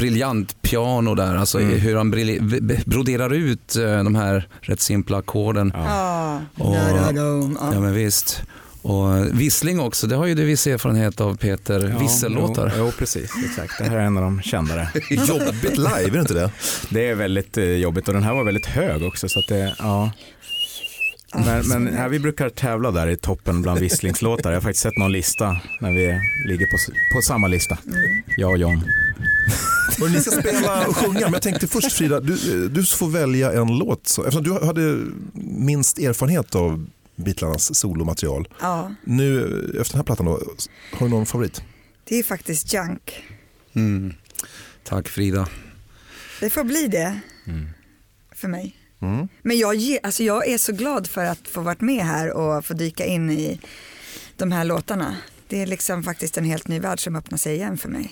briljant 0.04 0.62
piano 0.62 1.16
där, 1.16 1.36
alltså 1.36 1.60
Mm. 1.62 1.80
hur 1.80 1.96
han 1.96 2.12
broderar 2.86 3.34
ut 3.34 3.76
eh, 3.76 4.04
de 4.04 4.16
här 4.16 4.48
rätt 4.62 4.80
simpla 4.82 5.18
ackorden. 5.18 5.72
Ja, 5.76 6.42
Och-. 6.58 6.76
Ja 7.74 7.80
men 7.80 7.94
visst. 7.94 8.42
Och 8.82 9.40
vissling 9.40 9.80
också, 9.80 10.08
det 10.08 10.16
har 10.16 10.26
ju 10.26 10.36
du 10.36 10.46
viss 10.46 10.68
erfarenhet 10.68 11.22
av 11.22 11.36
Peter, 11.38 11.90
Ja, 11.94 12.00
vissellåtar. 12.00 12.74
Jo, 12.78 12.86
jo, 12.86 12.92
precis. 12.98 13.32
Exakt. 13.46 13.78
Det 13.78 13.84
här 13.84 13.98
är 13.98 14.02
en 14.02 14.18
av 14.18 14.24
de 14.24 14.42
kändare. 14.42 14.90
Jobbigt 15.10 15.78
live, 15.78 16.04
är 16.08 16.12
det 16.12 16.20
inte 16.20 16.34
det? 16.34 16.52
Det 16.90 17.10
är 17.10 17.16
väldigt 17.16 17.58
eh, 17.58 17.64
jobbigt 17.64 18.08
och 18.08 18.14
den 18.14 18.24
här 18.24 18.34
var 18.34 18.44
väldigt 18.44 18.66
hög 18.66 19.04
också. 19.04 19.30
Så 19.30 19.40
att 19.40 19.48
det, 19.50 19.76
ja. 19.80 20.12
Men, 21.34 21.68
men 21.84 21.94
ja, 21.94 22.08
vi 22.08 22.20
brukar 22.20 22.50
tävla 22.50 22.92
där 22.92 23.08
i 23.08 23.18
toppen 23.18 23.62
bland 23.62 23.80
visslingslåtar. 23.80 24.52
Jag 24.52 24.58
har 24.58 24.62
faktiskt 24.62 24.84
sett 24.84 24.98
någon 24.98 25.12
lista 25.12 25.58
när 25.82 25.92
vi 25.92 26.20
ligger 26.48 26.66
på, 26.66 26.78
på 27.16 27.22
samma 27.22 27.48
lista. 27.48 27.78
Jag 28.38 28.52
och 28.52 28.58
John. 28.58 28.84
Och 30.02 30.12
ni 30.12 30.20
ska 30.22 30.32
spela 30.32 30.88
och 30.88 30.98
sjunga, 30.98 31.20
men 31.20 31.34
jag 31.34 31.42
tänkte 31.42 31.68
först 31.68 31.92
Frida, 31.92 32.20
du, 32.20 32.68
du 32.70 32.84
får 32.84 33.10
välja 33.10 33.54
en 33.54 33.78
låt. 33.78 34.08
Så, 34.08 34.22
eftersom 34.24 34.44
du 34.44 34.66
hade 34.66 35.06
minst 35.44 36.00
erfarenhet 36.00 36.56
av 36.56 36.88
Beatlarnas 37.16 37.76
solomaterial. 37.76 38.48
ja, 38.62 38.92
Nu 39.04 39.44
efter 39.82 39.94
den 39.94 40.00
här 40.00 40.04
plattan, 40.04 40.26
då, 40.26 40.42
har 40.94 41.08
du 41.08 41.10
någon 41.10 41.26
favorit? 41.26 41.64
det 42.04 42.20
är 42.20 42.24
faktiskt 42.24 42.74
junk. 42.74 43.24
Mm. 43.74 44.14
Tack 44.84 45.08
Frida. 45.08 45.48
Det 46.40 46.50
får 46.50 46.64
bli 46.64 46.88
det 46.88 47.20
för 48.36 48.48
mig. 48.48 48.76
Mm. 49.04 49.28
Men 49.42 49.58
jag, 49.58 49.98
alltså 50.04 50.24
jag 50.24 50.48
är 50.48 50.58
så 50.58 50.72
glad 50.74 51.08
för 51.08 51.26
att 51.26 51.48
få 51.48 51.62
varit 51.62 51.82
med 51.82 52.06
här 52.06 52.32
och 52.32 52.66
få 52.66 52.74
dyka 52.74 53.06
in 53.06 53.32
i 53.32 53.60
de 54.38 54.52
här 54.52 54.64
låtarna. 54.66 55.18
Det 55.48 55.62
är 55.62 55.68
liksom 55.68 56.04
faktiskt 56.04 56.38
en 56.38 56.46
helt 56.46 56.68
ny 56.68 56.80
värld 56.80 57.04
som 57.04 57.16
öppnar 57.16 57.38
sig 57.38 57.56
igen 57.56 57.78
för 57.78 57.90
mig. 57.90 58.12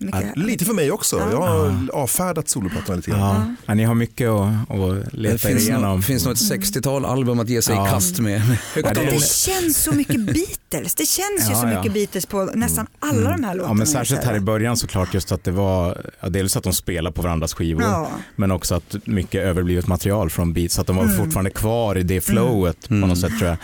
Mycket, 0.00 0.36
Lite 0.36 0.64
för 0.64 0.72
mig 0.74 0.90
också. 0.90 1.18
Ja. 1.18 1.30
Jag 1.30 1.40
har 1.42 1.88
avfärdat 1.92 2.48
soloplattorna 2.48 2.96
lite 2.96 3.10
grann. 3.10 3.20
Ja. 3.20 3.54
Ja, 3.66 3.74
ni 3.74 3.84
har 3.84 3.94
mycket 3.94 4.28
att, 4.28 4.70
att 4.70 5.10
Det 5.12 5.16
leta 5.18 5.38
finns, 5.48 5.62
igenom. 5.62 5.82
nog, 5.82 6.04
finns 6.04 6.24
nog 6.24 6.32
ett 6.34 6.40
60-tal 6.40 7.04
album 7.04 7.40
att 7.40 7.48
ge 7.48 7.62
sig 7.62 7.74
Ja. 7.74 7.86
i 7.86 7.90
kast 7.90 8.18
med. 8.18 8.42
Ja, 8.76 8.82
det 8.94 9.04
det 9.10 9.24
känns 9.24 9.82
så 9.82 9.92
mycket 9.92 10.20
Beatles. 10.26 10.94
Det 10.94 11.06
känns 11.06 11.50
ju 11.50 11.54
så 11.54 11.66
ja. 11.66 11.76
mycket 11.78 11.92
Beatles 11.92 12.26
på 12.26 12.44
nästan 12.54 12.86
alla 12.98 13.30
de 13.30 13.44
här 13.44 13.54
låtarna. 13.54 13.70
Ja, 13.70 13.74
men 13.74 13.86
särskilt 13.86 14.24
här 14.24 14.36
i 14.36 14.40
början 14.40 14.76
såklart 14.76 15.14
just 15.14 15.32
att 15.32 15.44
det 15.44 15.50
var, 15.50 16.10
ja, 16.20 16.28
dels 16.28 16.56
att 16.56 16.64
de 16.64 16.72
spelar 16.72 17.10
på 17.10 17.22
varandras 17.22 17.54
skivor, 17.54 17.82
Ja. 17.82 18.08
men 18.36 18.50
också 18.50 18.74
att 18.74 18.96
mycket 19.04 19.42
överblivet 19.42 19.86
material 19.86 20.30
från 20.30 20.52
Beats, 20.52 20.74
så 20.74 20.80
att 20.80 20.86
de 20.86 20.96
var 20.96 21.04
Mm. 21.04 21.16
fortfarande 21.16 21.50
kvar 21.50 21.98
i 21.98 22.02
det 22.02 22.20
flowet 22.20 22.88
på 22.88 22.94
något 22.94 23.18
sätt 23.20 23.38
tror 23.38 23.48
jag. 23.50 23.58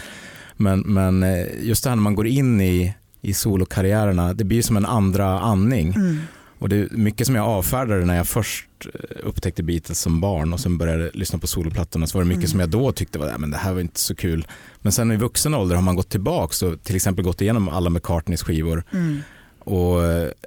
Men, 0.57 0.81
men 0.81 1.23
eh, 1.23 1.47
just 1.63 1.85
det 1.85 1.91
här 1.91 1.97
när 1.97 2.03
man 2.03 2.15
går 2.15 2.27
in 2.27 2.61
i, 2.61 2.95
i 3.29 3.35
solokarriärerna, 3.35 4.35
det 4.35 4.45
blir 4.45 4.63
som 4.63 4.77
en 4.77 4.87
andra 4.87 5.41
andning. 5.41 5.95
Mm. 5.95 6.19
Och 6.59 6.69
det 6.69 6.77
är 6.77 6.89
mycket 6.91 7.27
som 7.27 7.37
jag 7.37 7.47
avfärdade 7.47 8.05
när 8.05 8.17
jag 8.17 8.29
först 8.29 8.69
eh, 8.85 8.91
upptäckte 9.29 9.63
Beatles 9.63 10.01
som 10.01 10.21
barn 10.21 10.53
och 10.53 10.61
sen 10.61 10.79
började 10.79 11.11
lyssna 11.15 11.39
på 11.39 11.47
soloplattorna 11.47 12.07
så 12.07 12.19
var 12.19 12.25
det 12.25 12.29
mycket 12.29 12.41
Mm. 12.45 12.51
som 12.51 12.61
jag 12.61 12.69
då 12.69 12.93
tyckte 12.93 13.19
var, 13.19 13.27
"Nej, 13.27 13.35
men 13.39 13.51
det 13.51 13.57
här 13.57 13.73
var 13.73 13.81
inte 13.81 14.01
så 14.01 14.15
kul. 14.15 14.47
Men 14.83 14.93
sen 14.93 15.13
i 15.13 15.17
vuxen 15.17 15.55
ålder 15.55 15.75
har 15.77 15.83
man 15.83 15.97
gått 15.97 16.09
tillbaka 16.09 16.67
och 16.67 16.83
till 16.83 16.97
exempel 16.97 17.25
gått 17.25 17.41
igenom 17.41 17.69
alla 17.69 17.91
McCartneys 17.91 18.43
skivor 18.43 18.85
Mm. 18.93 19.19
och 19.59 20.03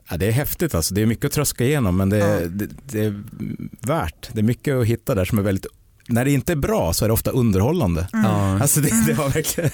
ja, 0.10 0.18
det 0.18 0.28
är 0.28 0.32
häftigt 0.32 0.76
alltså. 0.76 0.94
Det 0.94 1.02
är 1.02 1.06
mycket 1.06 1.26
att 1.26 1.32
tröska 1.32 1.64
igenom 1.66 1.98
men 1.98 2.10
det, 2.10 2.18
Ja. 2.18 2.40
det, 2.50 2.68
det 2.92 3.00
är 3.06 3.24
värt. 3.82 4.30
Det 4.34 4.40
är 4.40 4.44
mycket 4.44 4.76
att 4.76 4.86
hitta 4.86 5.16
där 5.16 5.26
som 5.26 5.38
är 5.40 5.44
väldigt 5.44 5.66
när 6.10 6.26
det 6.26 6.31
inte 6.31 6.52
är 6.52 6.56
bra 6.56 6.94
så 6.94 7.06
är 7.06 7.10
det 7.10 7.14
ofta 7.14 7.31
underhållande. 7.31 8.07
Ja. 8.14 8.60
Alltså 8.61 8.81
det, 8.81 9.06
det 9.07 9.14
var 9.14 9.30
verkligen, 9.30 9.69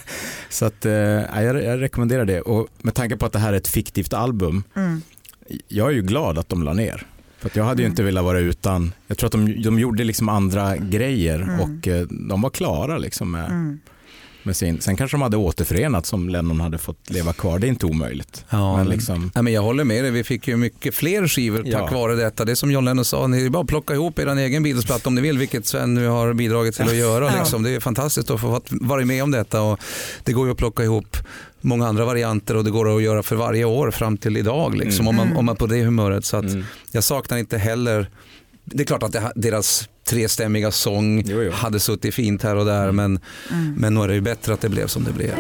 så 0.50 0.66
att, 0.66 0.86
eh, 0.86 0.92
ja, 0.94 1.42
jag, 1.42 1.64
jag 1.64 1.82
rekommenderar 1.82 2.26
det. 2.26 2.42
Och 2.42 2.68
med 2.82 2.94
tanke 2.94 3.18
på 3.18 3.26
att 3.26 3.34
det 3.34 3.40
här 3.40 3.54
är 3.54 3.58
ett 3.58 3.68
fiktivt 3.68 4.14
album, 4.14 4.64
Mm. 4.76 5.02
jag 5.68 5.88
är 5.88 5.94
ju 5.94 6.02
glad 6.02 6.38
att 6.38 6.50
de 6.50 6.64
la 6.64 6.74
ner. 6.74 7.08
För 7.40 7.52
jag 7.54 7.64
hade 7.64 7.82
ju 7.82 7.88
inte 7.88 8.04
velat 8.04 8.24
vara 8.24 8.40
utan, 8.40 8.94
jag 9.08 9.18
tror 9.18 9.28
att 9.28 9.32
de, 9.32 9.62
de 9.64 9.80
gjorde 9.80 10.04
liksom 10.04 10.30
andra 10.30 10.78
grejer 10.78 11.42
Mm. 11.42 11.60
och 11.60 11.88
eh, 11.88 12.06
de 12.10 12.42
var 12.42 12.50
klara 12.50 12.98
liksom 12.98 13.32
med, 13.32 13.46
Mm. 13.46 13.80
Med 14.46 14.56
sin, 14.56 14.82
sen 14.82 14.96
kanske 14.96 15.18
de 15.18 15.22
hade 15.22 15.38
återförenats 15.38 16.14
om 16.14 16.30
Lennon 16.30 16.60
hade 16.60 16.78
fått 16.78 17.10
leva 17.10 17.34
kvar, 17.34 17.60
det 17.60 17.68
är 17.68 17.70
inte 17.70 17.86
omöjligt. 17.86 18.46
Ja, 18.50 18.78
Men 18.78 18.90
liksom, 18.90 19.32
ja, 19.36 19.42
men 19.42 19.54
jag 19.54 19.62
håller 19.62 19.84
med 19.84 20.04
dig, 20.04 20.12
vi 20.12 20.24
fick 20.24 20.48
ju 20.48 20.58
mycket 20.58 20.96
fler 20.96 21.28
skivor 21.28 21.62
Ja. 21.66 21.80
tack 21.80 21.92
vare 21.94 22.16
detta. 22.16 22.46
Det 22.46 22.52
är 22.52 22.56
som 22.56 22.72
John 22.72 22.86
Lennon 22.86 23.06
sa, 23.06 23.28
ni 23.28 23.46
är 23.46 23.50
bara 23.50 23.62
att 23.64 23.68
plocka 23.70 23.94
ihop 23.94 24.20
er 24.20 24.28
egen 24.38 24.64
Beatles-platta 24.64 25.10
om 25.10 25.16
ni 25.16 25.22
vill, 25.22 25.38
vilket 25.38 25.66
Sven 25.66 25.94
nu 25.94 26.08
har 26.08 26.34
bidragit 26.34 26.76
till 26.76 26.86
att 26.86 26.96
göra. 26.96 27.32
Liksom. 27.40 27.64
Det 27.64 27.70
är 27.70 27.80
fantastiskt 27.80 28.30
att 28.30 28.42
få 28.42 28.62
vara 28.70 29.06
med 29.06 29.24
om 29.24 29.32
detta 29.32 29.62
och 29.62 29.80
det 30.24 30.34
går 30.34 30.46
ju 30.46 30.52
att 30.52 30.58
plocka 30.58 30.84
ihop 30.84 31.18
många 31.62 31.88
andra 31.88 32.06
varianter 32.06 32.56
och 32.58 32.64
det 32.64 32.72
går 32.72 32.96
att 32.98 33.04
göra 33.04 33.24
för 33.24 33.36
varje 33.36 33.66
år 33.66 33.92
fram 33.92 34.18
till 34.18 34.38
idag 34.38 34.76
liksom, 34.78 35.08
Mm. 35.08 35.20
om, 35.20 35.28
man, 35.30 35.38
om 35.38 35.46
man 35.46 35.56
på 35.56 35.68
det 35.68 35.84
humöret. 35.84 36.26
Så 36.26 36.38
att 36.38 36.44
mm. 36.46 36.64
jag 36.92 37.04
saknar 37.04 37.38
inte 37.38 37.58
heller, 37.58 38.10
det 38.66 38.84
är 38.84 38.86
klart 38.88 39.04
att 39.04 39.12
det, 39.12 39.32
deras 39.36 39.90
trestämmiga 40.08 40.72
sång 40.72 41.24
Jo, 41.26 41.42
jo. 41.44 41.52
hade 41.52 41.80
suttit 41.80 42.14
fint 42.16 42.44
här 42.44 42.56
och 42.56 42.66
där 42.66 42.92
men, 42.92 43.20
Mm. 43.52 43.74
men 43.78 43.94
nog 43.94 44.04
är 44.04 44.08
det 44.08 44.14
ju 44.14 44.22
bättre 44.22 44.54
att 44.54 44.62
det 44.62 44.70
blev 44.70 44.88
som 44.88 45.04
det 45.04 45.12
blev. 45.12 45.36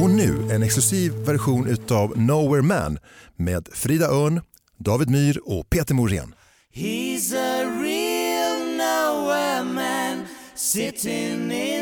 Och 0.00 0.10
nu 0.10 0.48
en 0.50 0.62
exklusiv 0.62 1.12
version 1.12 1.66
utav 1.66 2.18
Nowhere 2.18 2.62
Man 2.62 2.98
med 3.36 3.68
Frida 3.72 4.06
Örn, 4.06 4.40
David 4.78 5.10
Myhr 5.10 5.40
och 5.44 5.70
Peter 5.70 5.94
Morén. 5.94 6.34
He's 6.74 7.34
a 7.36 7.64
real 7.82 8.58
nowhere 8.76 9.64
man, 9.64 10.24
sitting 10.56 11.52
in 11.52 11.73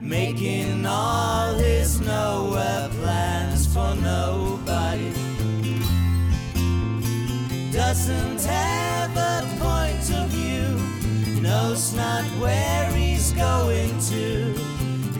making 0.00 0.86
all 0.86 1.54
his 1.54 2.00
nowhere 2.00 2.88
plans 3.00 3.66
for 3.66 3.94
nobody. 3.96 5.12
Doesn't 7.70 8.42
have 8.44 9.16
a 9.16 9.46
point 9.58 10.10
of 10.18 10.28
view, 10.30 11.40
knows 11.42 11.94
not 11.94 12.24
where 12.40 12.90
he's 12.92 13.32
going 13.32 13.98
to. 14.10 14.54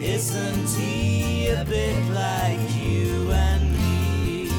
Isn't 0.00 0.68
he 0.80 1.48
a 1.48 1.64
bit 1.64 2.02
like 2.12 2.58
you 2.74 3.30
and 3.32 3.72
me? 3.72 4.50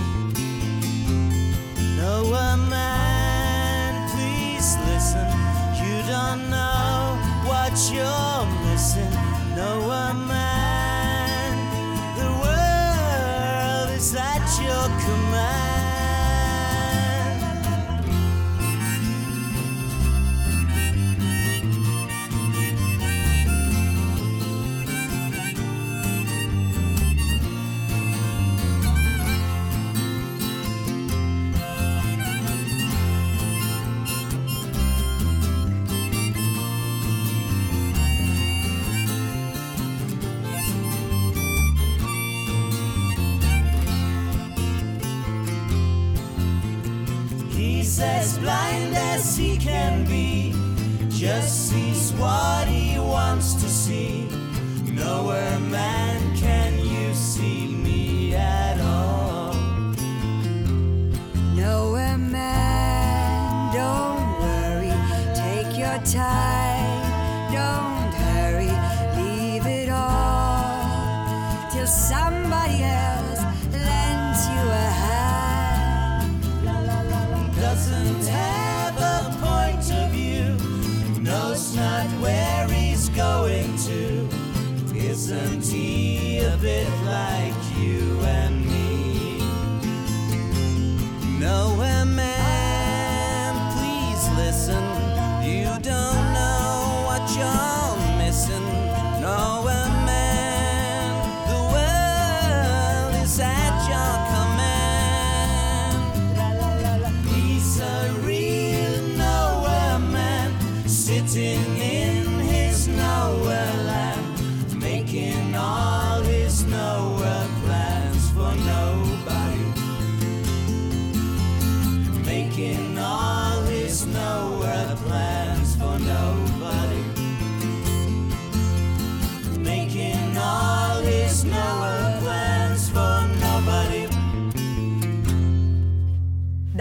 No, 1.97 2.25
a 2.33 2.57
man, 2.69 4.09
please 4.11 4.77
listen. 4.85 5.27
You 5.81 6.03
don't 6.07 6.49
know 6.49 7.17
what 7.45 7.73
you're 7.91 8.50
missing. 9.61 9.81
No, 9.81 9.91
a 9.91 10.13
man, 10.13 10.50
as 48.01 48.37
blind 48.39 48.95
as 48.95 49.37
he 49.37 49.57
can 49.57 50.05
be, 50.05 50.53
just 51.09 51.69
sees 51.69 52.11
what 52.13 52.67
he 52.67 52.97
wants 52.99 53.53
to 53.55 53.69
see. 53.69 54.27
Nowhere, 54.91 55.59
man, 55.59 56.35
can 56.37 56.79
you 56.79 57.13
see 57.13 57.67
me 57.67 58.35
at 58.35 58.79
all? 58.81 59.53
Nowhere 61.55 62.17
man, 62.17 63.73
don't 63.73 64.39
worry, 64.41 64.93
take 65.35 65.77
your 65.77 65.99
time, 66.05 66.70
he 86.61 86.69
a 86.69 86.90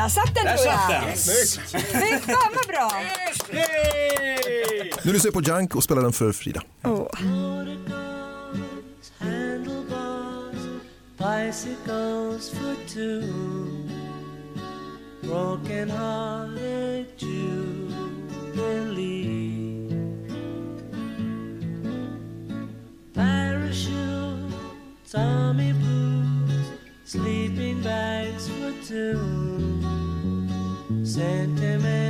Där 0.01 0.09
satt 0.09 0.35
den 0.35 0.45
tror 0.45 0.67
jag! 0.67 1.19
Fy 1.19 1.47
fan 2.33 2.53
vad 2.55 2.67
bra! 2.67 2.91
Nu 5.03 5.13
lyssnar 5.13 5.31
vi 5.31 5.35
på 5.35 5.43
Junk 5.43 5.75
och 5.75 5.85
spelar 5.85 6.03
den 6.03 6.13
för 6.13 6.33
Frida. 6.33 6.63
Åh. 6.85 7.09
Bicycles 11.19 12.51
for 12.51 12.77
two, 12.89 13.23
broken 15.23 15.91
hearted 15.91 17.07
jubilee. 17.19 18.31
Parachutes, 23.15 25.15
army 25.15 25.73
boots, 25.73 26.71
sleeping 27.05 27.83
bags 27.83 28.49
for 28.49 28.73
two, 28.89 29.40
sentiment. 31.21 32.10